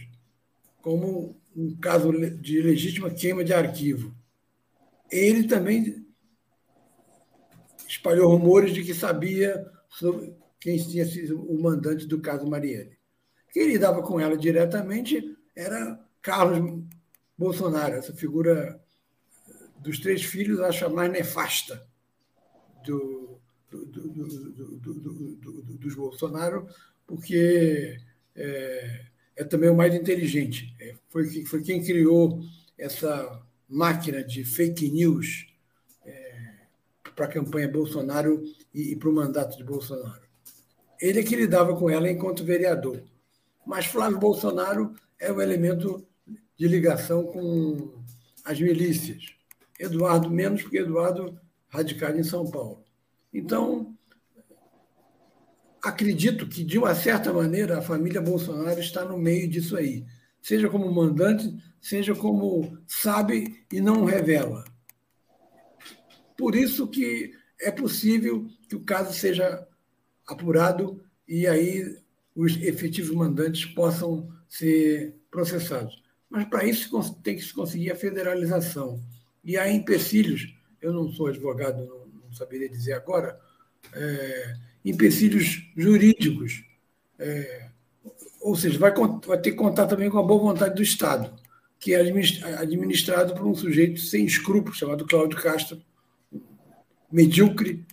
como 0.81 1.39
um 1.55 1.75
caso 1.75 2.11
de 2.11 2.59
legítima 2.59 3.11
queima 3.11 3.43
de 3.43 3.53
arquivo. 3.53 4.11
Ele 5.11 5.47
também 5.47 6.03
espalhou 7.87 8.31
rumores 8.31 8.73
de 8.73 8.83
que 8.83 8.95
sabia 8.95 9.63
sobre 9.87 10.33
quem 10.59 10.75
tinha 10.75 11.05
sido 11.05 11.39
o 11.39 11.61
mandante 11.61 12.07
do 12.07 12.19
caso 12.19 12.47
Marielle. 12.47 12.97
Quem 13.53 13.67
lidava 13.67 14.01
com 14.01 14.19
ela 14.19 14.35
diretamente 14.35 15.37
era 15.55 16.03
Carlos 16.19 16.83
Bolsonaro, 17.37 17.93
essa 17.93 18.13
figura 18.13 18.83
dos 19.77 19.99
três 19.99 20.23
filhos, 20.23 20.61
acho 20.61 20.83
a 20.87 20.89
mais 20.89 21.11
nefasta 21.11 21.87
do, 22.83 23.38
do, 23.69 23.85
do, 23.85 25.61
dos 25.77 25.95
Bolsonaro, 25.95 26.67
porque 27.05 27.97
é, 28.35 29.05
é, 29.35 29.43
também 29.43 29.69
o 29.69 29.75
mais 29.75 29.93
inteligente. 29.93 30.73
É, 30.79 30.95
foi, 31.09 31.45
foi 31.45 31.61
quem 31.61 31.83
criou 31.83 32.41
essa 32.77 33.41
máquina 33.67 34.23
de 34.23 34.43
fake 34.43 34.89
news 34.89 35.47
é, 36.05 36.51
para 37.15 37.25
a 37.25 37.29
campanha 37.29 37.67
Bolsonaro 37.67 38.43
e, 38.73 38.91
e 38.91 38.95
para 38.95 39.09
o 39.09 39.13
mandato 39.13 39.57
de 39.57 39.63
Bolsonaro. 39.63 40.27
Ele 40.99 41.19
é 41.19 41.23
que 41.23 41.35
lidava 41.35 41.75
com 41.77 41.89
ela 41.89 42.09
enquanto 42.09 42.43
vereador. 42.43 43.01
Mas 43.65 43.85
Flávio 43.85 44.19
Bolsonaro 44.19 44.93
é 45.19 45.31
o 45.31 45.41
elemento 45.41 46.05
de 46.57 46.67
ligação 46.67 47.23
com 47.23 47.93
as 48.43 48.59
milícias. 48.59 49.35
Eduardo 49.79 50.29
menos, 50.29 50.61
porque 50.61 50.79
Eduardo 50.79 51.39
radicado 51.69 52.17
em 52.17 52.23
São 52.23 52.49
Paulo. 52.49 52.83
Então, 53.33 53.95
acredito 55.83 56.47
que, 56.47 56.63
de 56.63 56.77
uma 56.77 56.95
certa 56.95 57.31
maneira, 57.31 57.77
a 57.77 57.81
família 57.81 58.21
Bolsonaro 58.21 58.79
está 58.79 59.05
no 59.05 59.17
meio 59.17 59.47
disso 59.47 59.77
aí. 59.77 60.05
Seja 60.41 60.69
como 60.69 60.91
mandante, 60.91 61.53
seja 61.81 62.15
como 62.15 62.77
sabe 62.87 63.65
e 63.71 63.79
não 63.79 64.05
revela. 64.05 64.63
Por 66.37 66.55
isso 66.55 66.87
que 66.87 67.33
é 67.59 67.71
possível 67.71 68.47
que 68.67 68.75
o 68.75 68.83
caso 68.83 69.13
seja 69.13 69.67
apurado 70.25 71.03
e 71.27 71.45
aí 71.45 71.97
os 72.35 72.55
efetivos 72.61 73.13
mandantes 73.13 73.65
possam 73.65 74.29
ser 74.47 75.15
processados. 75.29 76.01
Mas 76.29 76.47
para 76.47 76.63
isso 76.63 77.13
tem 77.21 77.35
que 77.35 77.43
se 77.43 77.53
conseguir 77.53 77.91
a 77.91 77.95
federalização. 77.95 79.03
E 79.43 79.57
há 79.57 79.69
empecilhos, 79.69 80.55
eu 80.81 80.93
não 80.93 81.11
sou 81.11 81.27
advogado, 81.27 81.98
não, 82.29 82.33
saberia 82.37 82.69
dizer 82.69 82.93
agora, 82.93 83.39
é, 83.93 84.55
empecilhos 84.85 85.71
jurídicos. 85.75 86.63
É, 87.17 87.69
ou 88.41 88.55
seja, 88.55 88.79
vai, 88.79 88.93
vai 89.25 89.37
ter 89.39 89.51
que 89.51 89.57
contar 89.57 89.87
também 89.87 90.09
com 90.09 90.19
a 90.19 90.23
boa 90.23 90.53
vontade 90.53 90.75
do 90.75 90.83
Estado, 90.83 91.33
que 91.79 91.93
é 91.93 91.99
administrado 91.99 93.33
por 93.33 93.45
um 93.45 93.55
sujeito 93.55 93.99
sem 93.99 94.25
escrúpulos, 94.25 94.77
chamado 94.77 95.05
Cláudio 95.05 95.41
Castro, 95.41 95.81
medíocre, 97.11 97.85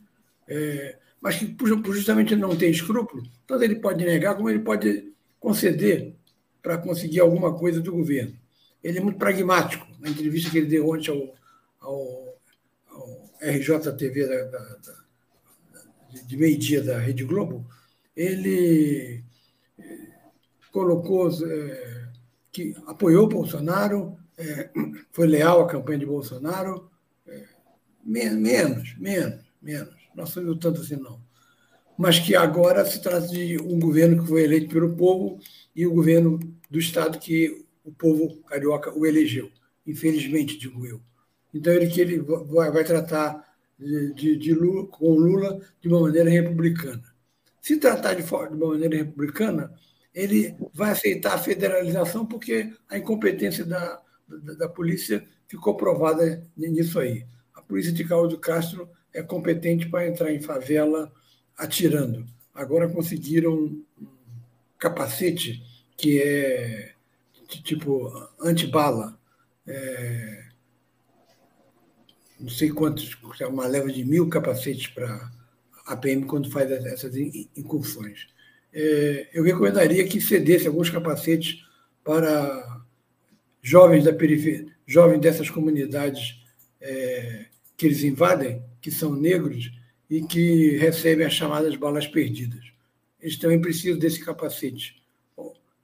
é, 0.49 0.99
mas 1.21 1.37
que 1.37 1.57
justamente 1.93 2.37
não 2.37 2.55
tem 2.57 2.71
escrúpulo, 2.71 3.23
tanto 3.47 3.65
ele 3.65 3.77
pode 3.77 4.05
negar 4.05 4.35
como 4.37 4.51
ele 4.51 4.61
pode 4.61 5.13
conceder 5.41 6.15
para 6.63 6.79
conseguir 6.79 7.21
alguma 7.21 7.57
coisa 7.57 7.81
do 7.81 7.93
governo. 7.93 8.37
Ele 8.83 8.99
é 8.99 9.01
muito 9.01 9.19
pragmático. 9.19 9.87
Na 10.01 10.09
entrevista 10.09 10.51
que 10.51 10.59
ele 10.59 10.67
deu 10.67 10.89
ontem 10.89 11.11
ao, 11.11 11.35
ao 11.81 12.26
RJTV 13.41 14.27
da, 14.27 14.45
da, 14.45 14.59
da, 14.59 15.07
de 16.27 16.37
meio-dia 16.37 16.83
da 16.83 16.99
Rede 16.99 17.25
Globo, 17.25 17.67
ele 18.15 19.23
eh, 19.79 20.09
colocou 20.73 21.29
é, 21.29 22.09
que 22.51 22.75
apoiou 22.87 23.29
Bolsonaro, 23.29 24.17
é, 24.39 24.71
foi 25.13 25.27
leal 25.27 25.63
à 25.63 25.69
campanha 25.69 25.99
de 25.99 26.07
Bolsonaro, 26.07 26.91
é, 27.27 27.45
menos, 28.05 28.97
menos, 28.99 29.45
menos 29.61 29.97
não 30.17 30.27
saiu 30.27 30.57
tanto 30.59 30.81
assim, 30.81 30.97
não. 30.97 31.21
Mas 31.97 32.19
que 32.19 32.35
agora 32.35 32.85
se 32.85 33.01
trata 33.01 33.29
de 33.29 33.59
um 33.59 33.79
governo 33.79 34.23
que 34.23 34.29
foi 34.29 34.43
eleito 34.43 34.73
pelo 34.73 34.97
povo 34.97 35.39
e 35.75 35.87
o 35.87 35.93
governo 35.93 36.39
do 36.71 36.79
Estado 36.79 37.19
que 37.19 37.65
o 37.85 37.93
povo 37.93 38.43
carioca 38.45 38.93
o 38.97 39.07
elegeu. 39.07 39.51
Infelizmente, 39.87 40.59
digo 40.59 40.85
eu. 40.87 41.01
Então, 41.57 41.73
ele 41.73 41.89
que 41.89 42.01
ele 42.01 42.19
vai, 42.19 42.85
tratar 42.85 43.45
de, 43.79 44.13
de, 44.15 44.37
de 44.37 44.55
Lula, 44.55 44.87
com 44.89 45.15
Lula 45.15 45.61
de 45.81 45.89
uma 45.89 46.01
maneira 46.01 46.29
republicana. 46.29 47.03
Se 47.61 47.77
tratar 47.79 48.15
de, 48.15 48.23
de 48.23 48.33
uma 48.33 48.69
maneira 48.69 48.97
republicana, 48.97 49.73
ele 50.15 50.55
vai 50.73 50.91
aceitar 50.91 51.35
a 51.35 51.39
federalização 51.39 52.25
porque 52.25 52.73
a 52.89 52.97
incompetência 52.97 53.65
da, 53.65 54.01
da, 54.29 54.55
da 54.55 54.69
polícia 54.69 55.27
ficou 55.47 55.77
provada 55.77 56.47
nisso 56.57 56.99
aí. 56.99 57.27
A 57.55 57.63
polícia 57.63 57.93
de 57.93 58.05
Cláudio 58.05 58.39
Castro 58.39 58.89
é 59.13 59.23
competente 59.23 59.89
para 59.89 60.07
entrar 60.07 60.33
em 60.33 60.41
favela 60.41 61.13
atirando. 61.57 62.27
Agora 62.55 62.89
conseguiram 62.89 63.53
um 63.53 63.85
capacete 64.79 65.63
que 65.97 66.21
é 66.21 66.93
tipo 67.63 68.11
antibala. 68.41 69.19
É, 69.67 70.45
não 72.39 72.49
sei 72.49 72.71
quantos, 72.71 73.17
uma 73.49 73.67
leva 73.67 73.91
de 73.91 74.05
mil 74.05 74.29
capacetes 74.29 74.87
para 74.89 75.31
a 75.87 75.97
PM 75.97 76.25
quando 76.25 76.51
faz 76.51 76.71
essas 76.71 77.17
incursões. 77.17 78.27
É, 78.73 79.29
eu 79.33 79.43
recomendaria 79.43 80.07
que 80.07 80.21
cedesse 80.21 80.67
alguns 80.67 80.91
capacetes 80.91 81.65
para 82.05 82.83
jovens 83.63 84.05
da 84.05 84.13
periferia, 84.13 84.67
jovens 84.87 85.21
dessas 85.21 85.49
comunidades 85.49 86.45
é, 86.81 87.47
que 87.77 87.87
eles 87.87 88.03
invadem, 88.03 88.63
que 88.81 88.91
são 88.91 89.15
negros 89.15 89.73
e 90.09 90.23
que 90.23 90.77
recebem 90.77 91.27
as 91.27 91.33
chamadas 91.33 91.75
balas 91.77 92.07
perdidas. 92.07 92.65
Eles 93.21 93.39
também 93.39 93.61
precisam 93.61 93.99
desse 93.99 94.25
capacete. 94.25 95.03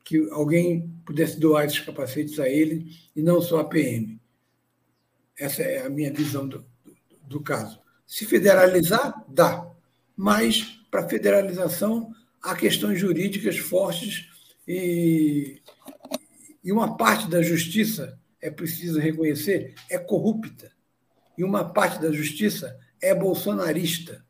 Que 0.04 0.28
alguém 0.30 0.92
pudesse 1.06 1.40
doar 1.40 1.64
esses 1.64 1.80
capacetes 1.80 2.38
a 2.38 2.48
ele 2.48 2.92
e 3.16 3.22
não 3.22 3.40
só 3.40 3.60
a 3.60 3.64
PM. 3.64 4.20
Essa 5.38 5.62
é 5.62 5.86
a 5.86 5.90
minha 5.90 6.12
visão 6.12 6.46
do, 6.46 6.64
do, 7.26 7.40
caso. 7.40 7.80
Se 8.06 8.26
federalizar, 8.26 9.24
dá. 9.28 9.66
Mas, 10.16 10.80
para 10.90 11.08
federalização, 11.08 12.12
há 12.42 12.54
questões 12.54 13.00
jurídicas 13.00 13.58
fortes 13.58 14.28
e, 14.68 15.62
e 16.62 16.72
uma 16.72 16.96
parte 16.96 17.28
da 17.28 17.42
justiça, 17.42 18.18
é 18.40 18.50
preciso 18.50 18.98
reconhecer, 18.98 19.74
é 19.88 19.98
corrupta 19.98 20.70
e 21.36 21.44
uma 21.44 21.64
parte 21.64 22.00
da 22.00 22.12
justiça 22.12 22.78
é 23.00 23.14
bolsonarista. 23.14 24.24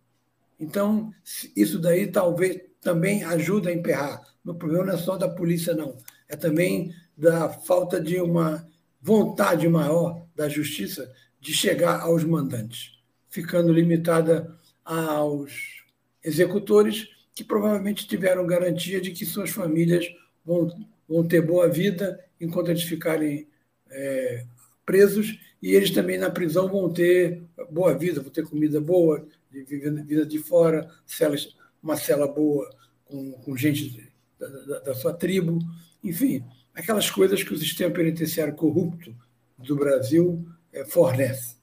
Então, 0.58 1.12
isso 1.56 1.78
daí 1.78 2.06
talvez 2.06 2.60
também 2.80 3.24
ajuda 3.24 3.70
a 3.70 3.72
emperrar. 3.72 4.22
O 4.44 4.54
problema 4.54 4.86
não 4.86 4.94
é 4.94 4.98
só 4.98 5.16
da 5.16 5.28
polícia, 5.28 5.74
não. 5.74 5.96
É 6.28 6.36
também 6.36 6.94
da 7.16 7.48
falta 7.48 8.00
de 8.00 8.20
uma 8.20 8.66
vontade 9.00 9.68
maior 9.68 10.26
da 10.42 10.48
justiça 10.48 11.12
de 11.40 11.52
chegar 11.52 12.00
aos 12.00 12.24
mandantes, 12.24 12.98
ficando 13.30 13.72
limitada 13.72 14.56
aos 14.84 15.84
executores, 16.22 17.08
que 17.34 17.44
provavelmente 17.44 18.06
tiveram 18.06 18.46
garantia 18.46 19.00
de 19.00 19.12
que 19.12 19.24
suas 19.24 19.50
famílias 19.50 20.04
vão, 20.44 20.68
vão 21.08 21.26
ter 21.26 21.40
boa 21.40 21.68
vida 21.68 22.22
enquanto 22.40 22.70
eles 22.70 22.82
ficarem 22.82 23.46
é, 23.88 24.44
presos 24.84 25.38
e 25.62 25.74
eles 25.74 25.90
também 25.90 26.18
na 26.18 26.30
prisão 26.30 26.68
vão 26.68 26.92
ter 26.92 27.42
boa 27.70 27.96
vida, 27.96 28.20
vão 28.20 28.30
ter 28.30 28.44
comida 28.44 28.80
boa, 28.80 29.24
vida 29.50 30.26
de 30.26 30.38
fora, 30.38 30.90
celas, 31.06 31.56
uma 31.80 31.96
cela 31.96 32.26
boa 32.26 32.68
com, 33.04 33.32
com 33.32 33.56
gente 33.56 34.12
da, 34.38 34.48
da, 34.48 34.78
da, 34.80 34.94
sua 34.94 35.12
tribo, 35.12 35.58
enfim, 36.02 36.44
aquelas 36.74 37.08
coisas 37.08 37.42
que 37.44 37.54
o 37.54 37.58
sistema 37.58 37.94
penitenciário 37.94 38.54
corrupto 38.54 39.14
do 39.62 39.76
Brasil 39.76 40.44
é, 40.72 40.84
fornece. 40.84 41.56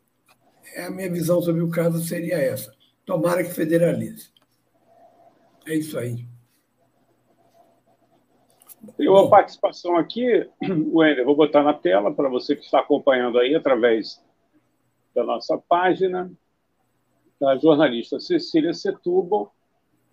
é 0.75 0.85
a 0.85 0.91
minha 0.91 1.11
visão 1.11 1.41
sobre 1.41 1.61
o 1.61 1.69
caso 1.69 1.99
seria 1.99 2.37
essa. 2.37 2.73
Tomara 3.05 3.43
que 3.43 3.51
federalize. 3.51 4.31
É 5.65 5.75
isso 5.75 5.97
aí. 5.97 6.27
Tem 8.95 9.09
uma 9.09 9.29
participação 9.29 9.97
aqui, 9.97 10.47
Wender, 10.61 11.25
vou 11.25 11.35
botar 11.35 11.63
na 11.63 11.73
tela 11.73 12.13
para 12.13 12.29
você 12.29 12.55
que 12.55 12.63
está 12.63 12.79
acompanhando 12.79 13.37
aí 13.37 13.53
através 13.53 14.23
da 15.13 15.23
nossa 15.23 15.57
página, 15.57 16.31
da 17.39 17.57
jornalista 17.57 18.19
Cecília 18.19 18.73
Setúbal. 18.73 19.53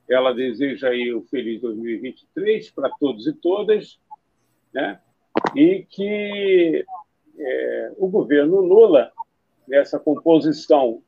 Ela 0.09 0.33
deseja 0.33 0.89
aí 0.89 1.13
o 1.13 1.23
feliz 1.23 1.61
2023 1.61 2.71
para 2.71 2.91
todos 2.99 3.27
e 3.27 3.33
todas, 3.33 4.01
né? 4.73 5.01
e 5.55 5.87
que 5.89 6.85
é, 7.39 7.93
o 7.97 8.09
governo 8.09 8.61
Lula, 8.61 9.13
nessa 9.67 9.99
composição 9.99 11.03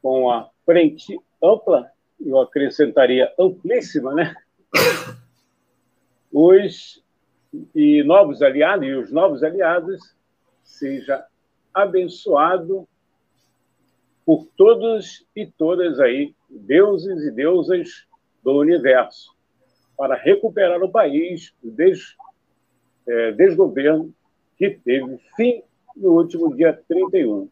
com 0.00 0.30
a 0.30 0.48
frente 0.64 1.18
ampla, 1.42 1.90
eu 2.20 2.40
acrescentaria 2.40 3.32
amplíssima, 3.38 4.14
né? 4.14 4.34
os 6.32 7.02
e 7.74 8.02
novos 8.02 8.40
aliados 8.40 8.86
e 8.86 8.92
os 8.92 9.12
novos 9.12 9.42
aliados 9.42 10.14
seja 10.62 11.24
abençoado 11.74 12.88
por 14.24 14.46
todos 14.56 15.26
e 15.34 15.46
todas 15.46 16.00
aí, 16.00 16.34
deuses 16.48 17.24
e 17.24 17.30
deusas 17.30 18.06
do 18.42 18.52
universo, 18.58 19.34
para 19.96 20.14
recuperar 20.14 20.82
o 20.82 20.90
país 20.90 21.52
do 21.62 21.70
des, 21.70 22.16
é, 23.06 23.32
desgoverno 23.32 24.14
que 24.62 24.78
teve 24.84 25.18
fim 25.34 25.60
no 25.96 26.12
último 26.12 26.54
dia 26.54 26.72
31. 26.86 27.50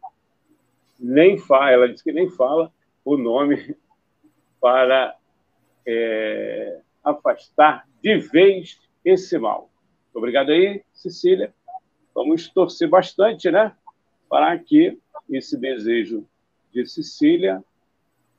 Nem 0.97 1.37
fala, 1.37 1.71
ela 1.71 1.89
disse 1.89 2.03
que 2.03 2.13
nem 2.13 2.29
fala 2.29 2.71
o 3.03 3.17
nome 3.17 3.75
para 4.61 5.17
é, 5.85 6.79
afastar 7.03 7.85
de 8.01 8.17
vez 8.17 8.79
esse 9.03 9.37
mal. 9.37 9.69
Obrigado 10.13 10.51
aí, 10.51 10.83
Cecília. 10.93 11.53
Vamos 12.15 12.47
torcer 12.47 12.87
bastante, 12.87 13.51
né? 13.51 13.75
Para 14.29 14.57
que 14.57 14.97
esse 15.29 15.57
desejo 15.57 16.25
de 16.73 16.85
Sicília 16.85 17.61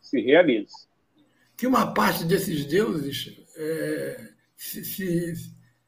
se 0.01 0.19
realize. 0.19 0.89
Que 1.59 1.67
uma 1.67 1.93
parte 1.93 2.25
desses 2.25 2.65
deuses 2.65 3.39
é, 3.55 4.29
se, 4.57 4.83
se, 4.83 5.35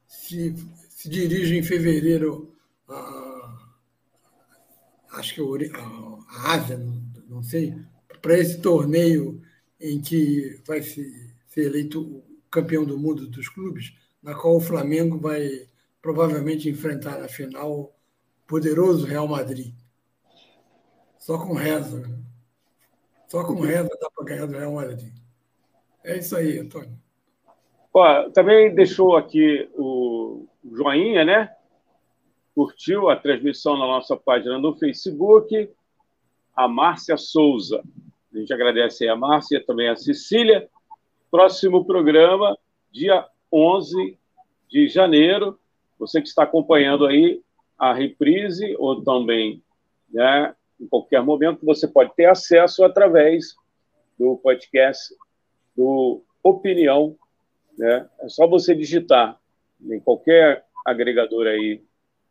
se, 0.07 0.55
se, 0.91 1.09
dirige 1.09 1.57
em 1.57 1.63
fevereiro 1.63 2.54
a, 2.89 3.69
acho 5.13 5.35
que 5.35 5.41
a, 5.41 5.81
a 5.81 6.55
Ásia, 6.55 6.77
não, 6.77 7.03
não 7.29 7.43
sei, 7.43 7.75
para 8.21 8.39
esse 8.39 8.61
torneio 8.61 9.41
em 9.81 10.01
que 10.01 10.61
vai 10.67 10.83
se, 10.83 11.35
ser 11.47 11.67
eleito 11.67 12.01
o 12.01 12.25
campeão 12.51 12.85
do 12.85 12.99
mundo 12.99 13.27
dos 13.27 13.49
clubes, 13.49 13.95
na 14.23 14.35
qual 14.35 14.57
o 14.57 14.61
Flamengo 14.61 15.19
vai 15.19 15.69
provavelmente 16.01 16.69
enfrentar 16.69 17.19
na 17.19 17.29
final 17.29 17.73
o 17.73 17.93
poderoso 18.47 19.07
Real 19.07 19.27
Madrid. 19.27 19.75
Só 21.19 21.39
com 21.39 21.55
reza. 21.55 22.03
Só 23.27 23.45
com 23.45 23.61
reza 23.61 23.89
dá 24.01 24.11
para 24.11 24.25
ganhar 24.25 24.47
do 24.47 24.57
Real 24.57 24.75
Madrid. 24.75 25.13
É 26.03 26.19
isso 26.19 26.37
aí, 26.37 26.59
Antônio. 26.59 26.99
Ó, 27.93 28.31
também 28.31 28.75
deixou 28.75 29.17
aqui 29.17 29.71
o 29.75 30.47
joinha, 30.73 31.25
né? 31.25 31.51
Curtiu 32.55 33.09
a 33.11 33.17
transmissão 33.17 33.79
na 33.79 33.87
nossa 33.87 34.17
página 34.17 34.59
no 34.59 34.77
Facebook. 34.77 35.69
A 36.55 36.69
Márcia 36.69 37.17
Souza. 37.17 37.83
A 38.33 38.39
gente 38.39 38.53
agradece 38.53 39.09
a 39.09 39.17
Márcia, 39.17 39.65
também 39.65 39.89
a 39.89 39.97
Cecília. 39.97 40.69
Próximo 41.31 41.85
programa, 41.85 42.57
dia 42.93 43.27
11 43.53 44.19
de 44.69 44.89
janeiro. 44.89 45.59
Você 45.99 46.21
que 46.21 46.29
está 46.29 46.45
acompanhando 46.45 47.07
aí 47.07 47.43
a 47.79 47.93
reprise 47.93 48.75
ou 48.79 49.03
também 49.03 49.63
né, 50.13 50.55
em 50.81 50.87
qualquer 50.87 51.23
momento, 51.23 51.65
você 51.65 51.89
pode 51.89 52.15
ter 52.15 52.27
acesso 52.27 52.85
através 52.85 53.55
do 54.19 54.37
podcast 54.37 55.15
do 55.77 56.23
Opinião. 56.43 57.17
Né? 57.77 58.09
É 58.21 58.29
só 58.29 58.47
você 58.47 58.75
digitar 58.75 59.39
em 59.81 59.99
qualquer 60.01 60.65
agregador 60.87 61.47
aí, 61.47 61.83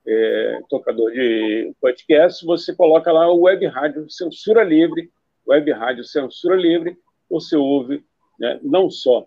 é, 0.05 0.59
tocador 0.69 1.11
de 1.11 1.73
podcast, 1.79 2.45
você 2.45 2.75
coloca 2.75 3.11
lá 3.11 3.31
o 3.31 3.41
Web 3.41 3.65
Rádio 3.67 4.09
Censura 4.09 4.63
Livre, 4.63 5.11
Web 5.47 5.71
Rádio 5.71 6.03
Censura 6.03 6.55
Livre, 6.55 6.97
você 7.29 7.55
ouve 7.55 8.03
né, 8.39 8.59
não 8.61 8.89
só 8.89 9.25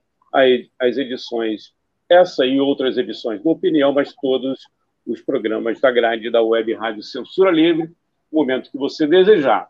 as 0.78 0.96
edições, 0.98 1.74
essa 2.08 2.44
e 2.44 2.60
outras 2.60 2.98
edições 2.98 3.42
do 3.42 3.50
Opinião, 3.50 3.92
mas 3.92 4.14
todos 4.14 4.68
os 5.06 5.20
programas 5.22 5.80
da 5.80 5.90
grade 5.90 6.30
da 6.30 6.42
Web 6.42 6.74
Rádio 6.74 7.02
Censura 7.02 7.50
Livre, 7.50 7.84
no 8.30 8.40
momento 8.40 8.70
que 8.70 8.76
você 8.76 9.06
desejar. 9.06 9.68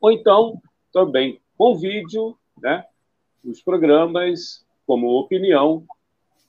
Ou 0.00 0.10
então, 0.10 0.60
também 0.92 1.40
com 1.56 1.76
vídeo, 1.76 2.36
né, 2.60 2.84
os 3.44 3.62
programas 3.62 4.64
como 4.86 5.18
Opinião, 5.18 5.84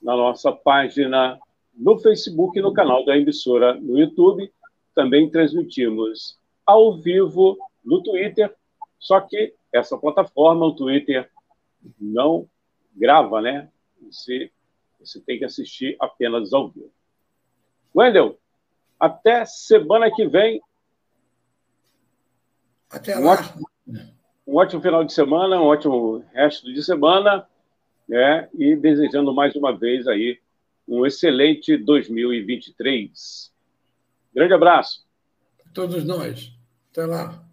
na 0.01 0.15
nossa 0.15 0.51
página 0.51 1.37
no 1.73 1.97
Facebook 1.99 2.57
e 2.57 2.61
no 2.61 2.73
canal 2.73 3.05
da 3.05 3.17
emissora 3.17 3.73
no 3.73 3.99
YouTube. 3.99 4.51
Também 4.93 5.29
transmitimos 5.29 6.37
ao 6.65 6.97
vivo 6.97 7.57
no 7.83 8.03
Twitter, 8.03 8.53
só 8.99 9.19
que 9.21 9.53
essa 9.73 9.97
plataforma, 9.97 10.65
o 10.65 10.75
Twitter, 10.75 11.29
não 11.99 12.47
grava, 12.95 13.41
né? 13.41 13.69
Você, 14.01 14.51
você 14.99 15.19
tem 15.21 15.39
que 15.39 15.45
assistir 15.45 15.95
apenas 15.99 16.53
ao 16.53 16.69
vivo. 16.69 16.91
Wendel, 17.95 18.37
até 18.99 19.45
semana 19.45 20.13
que 20.13 20.27
vem. 20.27 20.61
Até 22.89 23.15
lá. 23.15 23.21
Um 23.21 23.27
ótimo, 23.27 23.69
um 24.47 24.55
ótimo 24.57 24.81
final 24.81 25.03
de 25.03 25.13
semana, 25.13 25.61
um 25.61 25.65
ótimo 25.65 26.23
resto 26.33 26.71
de 26.71 26.83
semana, 26.83 27.47
né? 28.07 28.49
E 28.53 28.75
desejando 28.75 29.33
mais 29.33 29.55
uma 29.55 29.75
vez 29.75 30.07
aí 30.07 30.39
um 30.91 31.05
excelente 31.05 31.77
2023. 31.77 33.51
Grande 34.35 34.53
abraço. 34.53 35.05
Todos 35.73 36.03
nós. 36.03 36.51
Até 36.91 37.05
lá. 37.05 37.47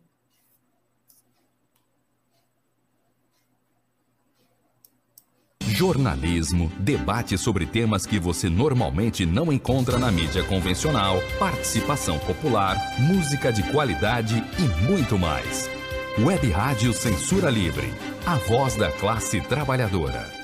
jornalismo, 5.79 6.73
debate 6.81 7.39
sobre 7.39 7.65
temas 7.65 8.05
que 8.05 8.19
você 8.19 8.49
normalmente 8.51 9.25
não 9.25 9.53
encontra 9.53 9.97
na 9.97 10.11
mídia 10.11 10.43
convencional, 10.43 11.19
participação 11.39 12.19
popular, 12.19 12.77
música 12.99 13.53
de 13.53 13.63
qualidade 13.71 14.43
e 14.59 14.91
muito 14.91 15.17
mais. 15.17 15.71
Web 16.19 16.51
Rádio 16.51 16.93
Censura 16.93 17.49
Livre, 17.49 17.87
a 18.27 18.35
voz 18.35 18.75
da 18.75 18.91
classe 18.91 19.41
trabalhadora. 19.43 20.38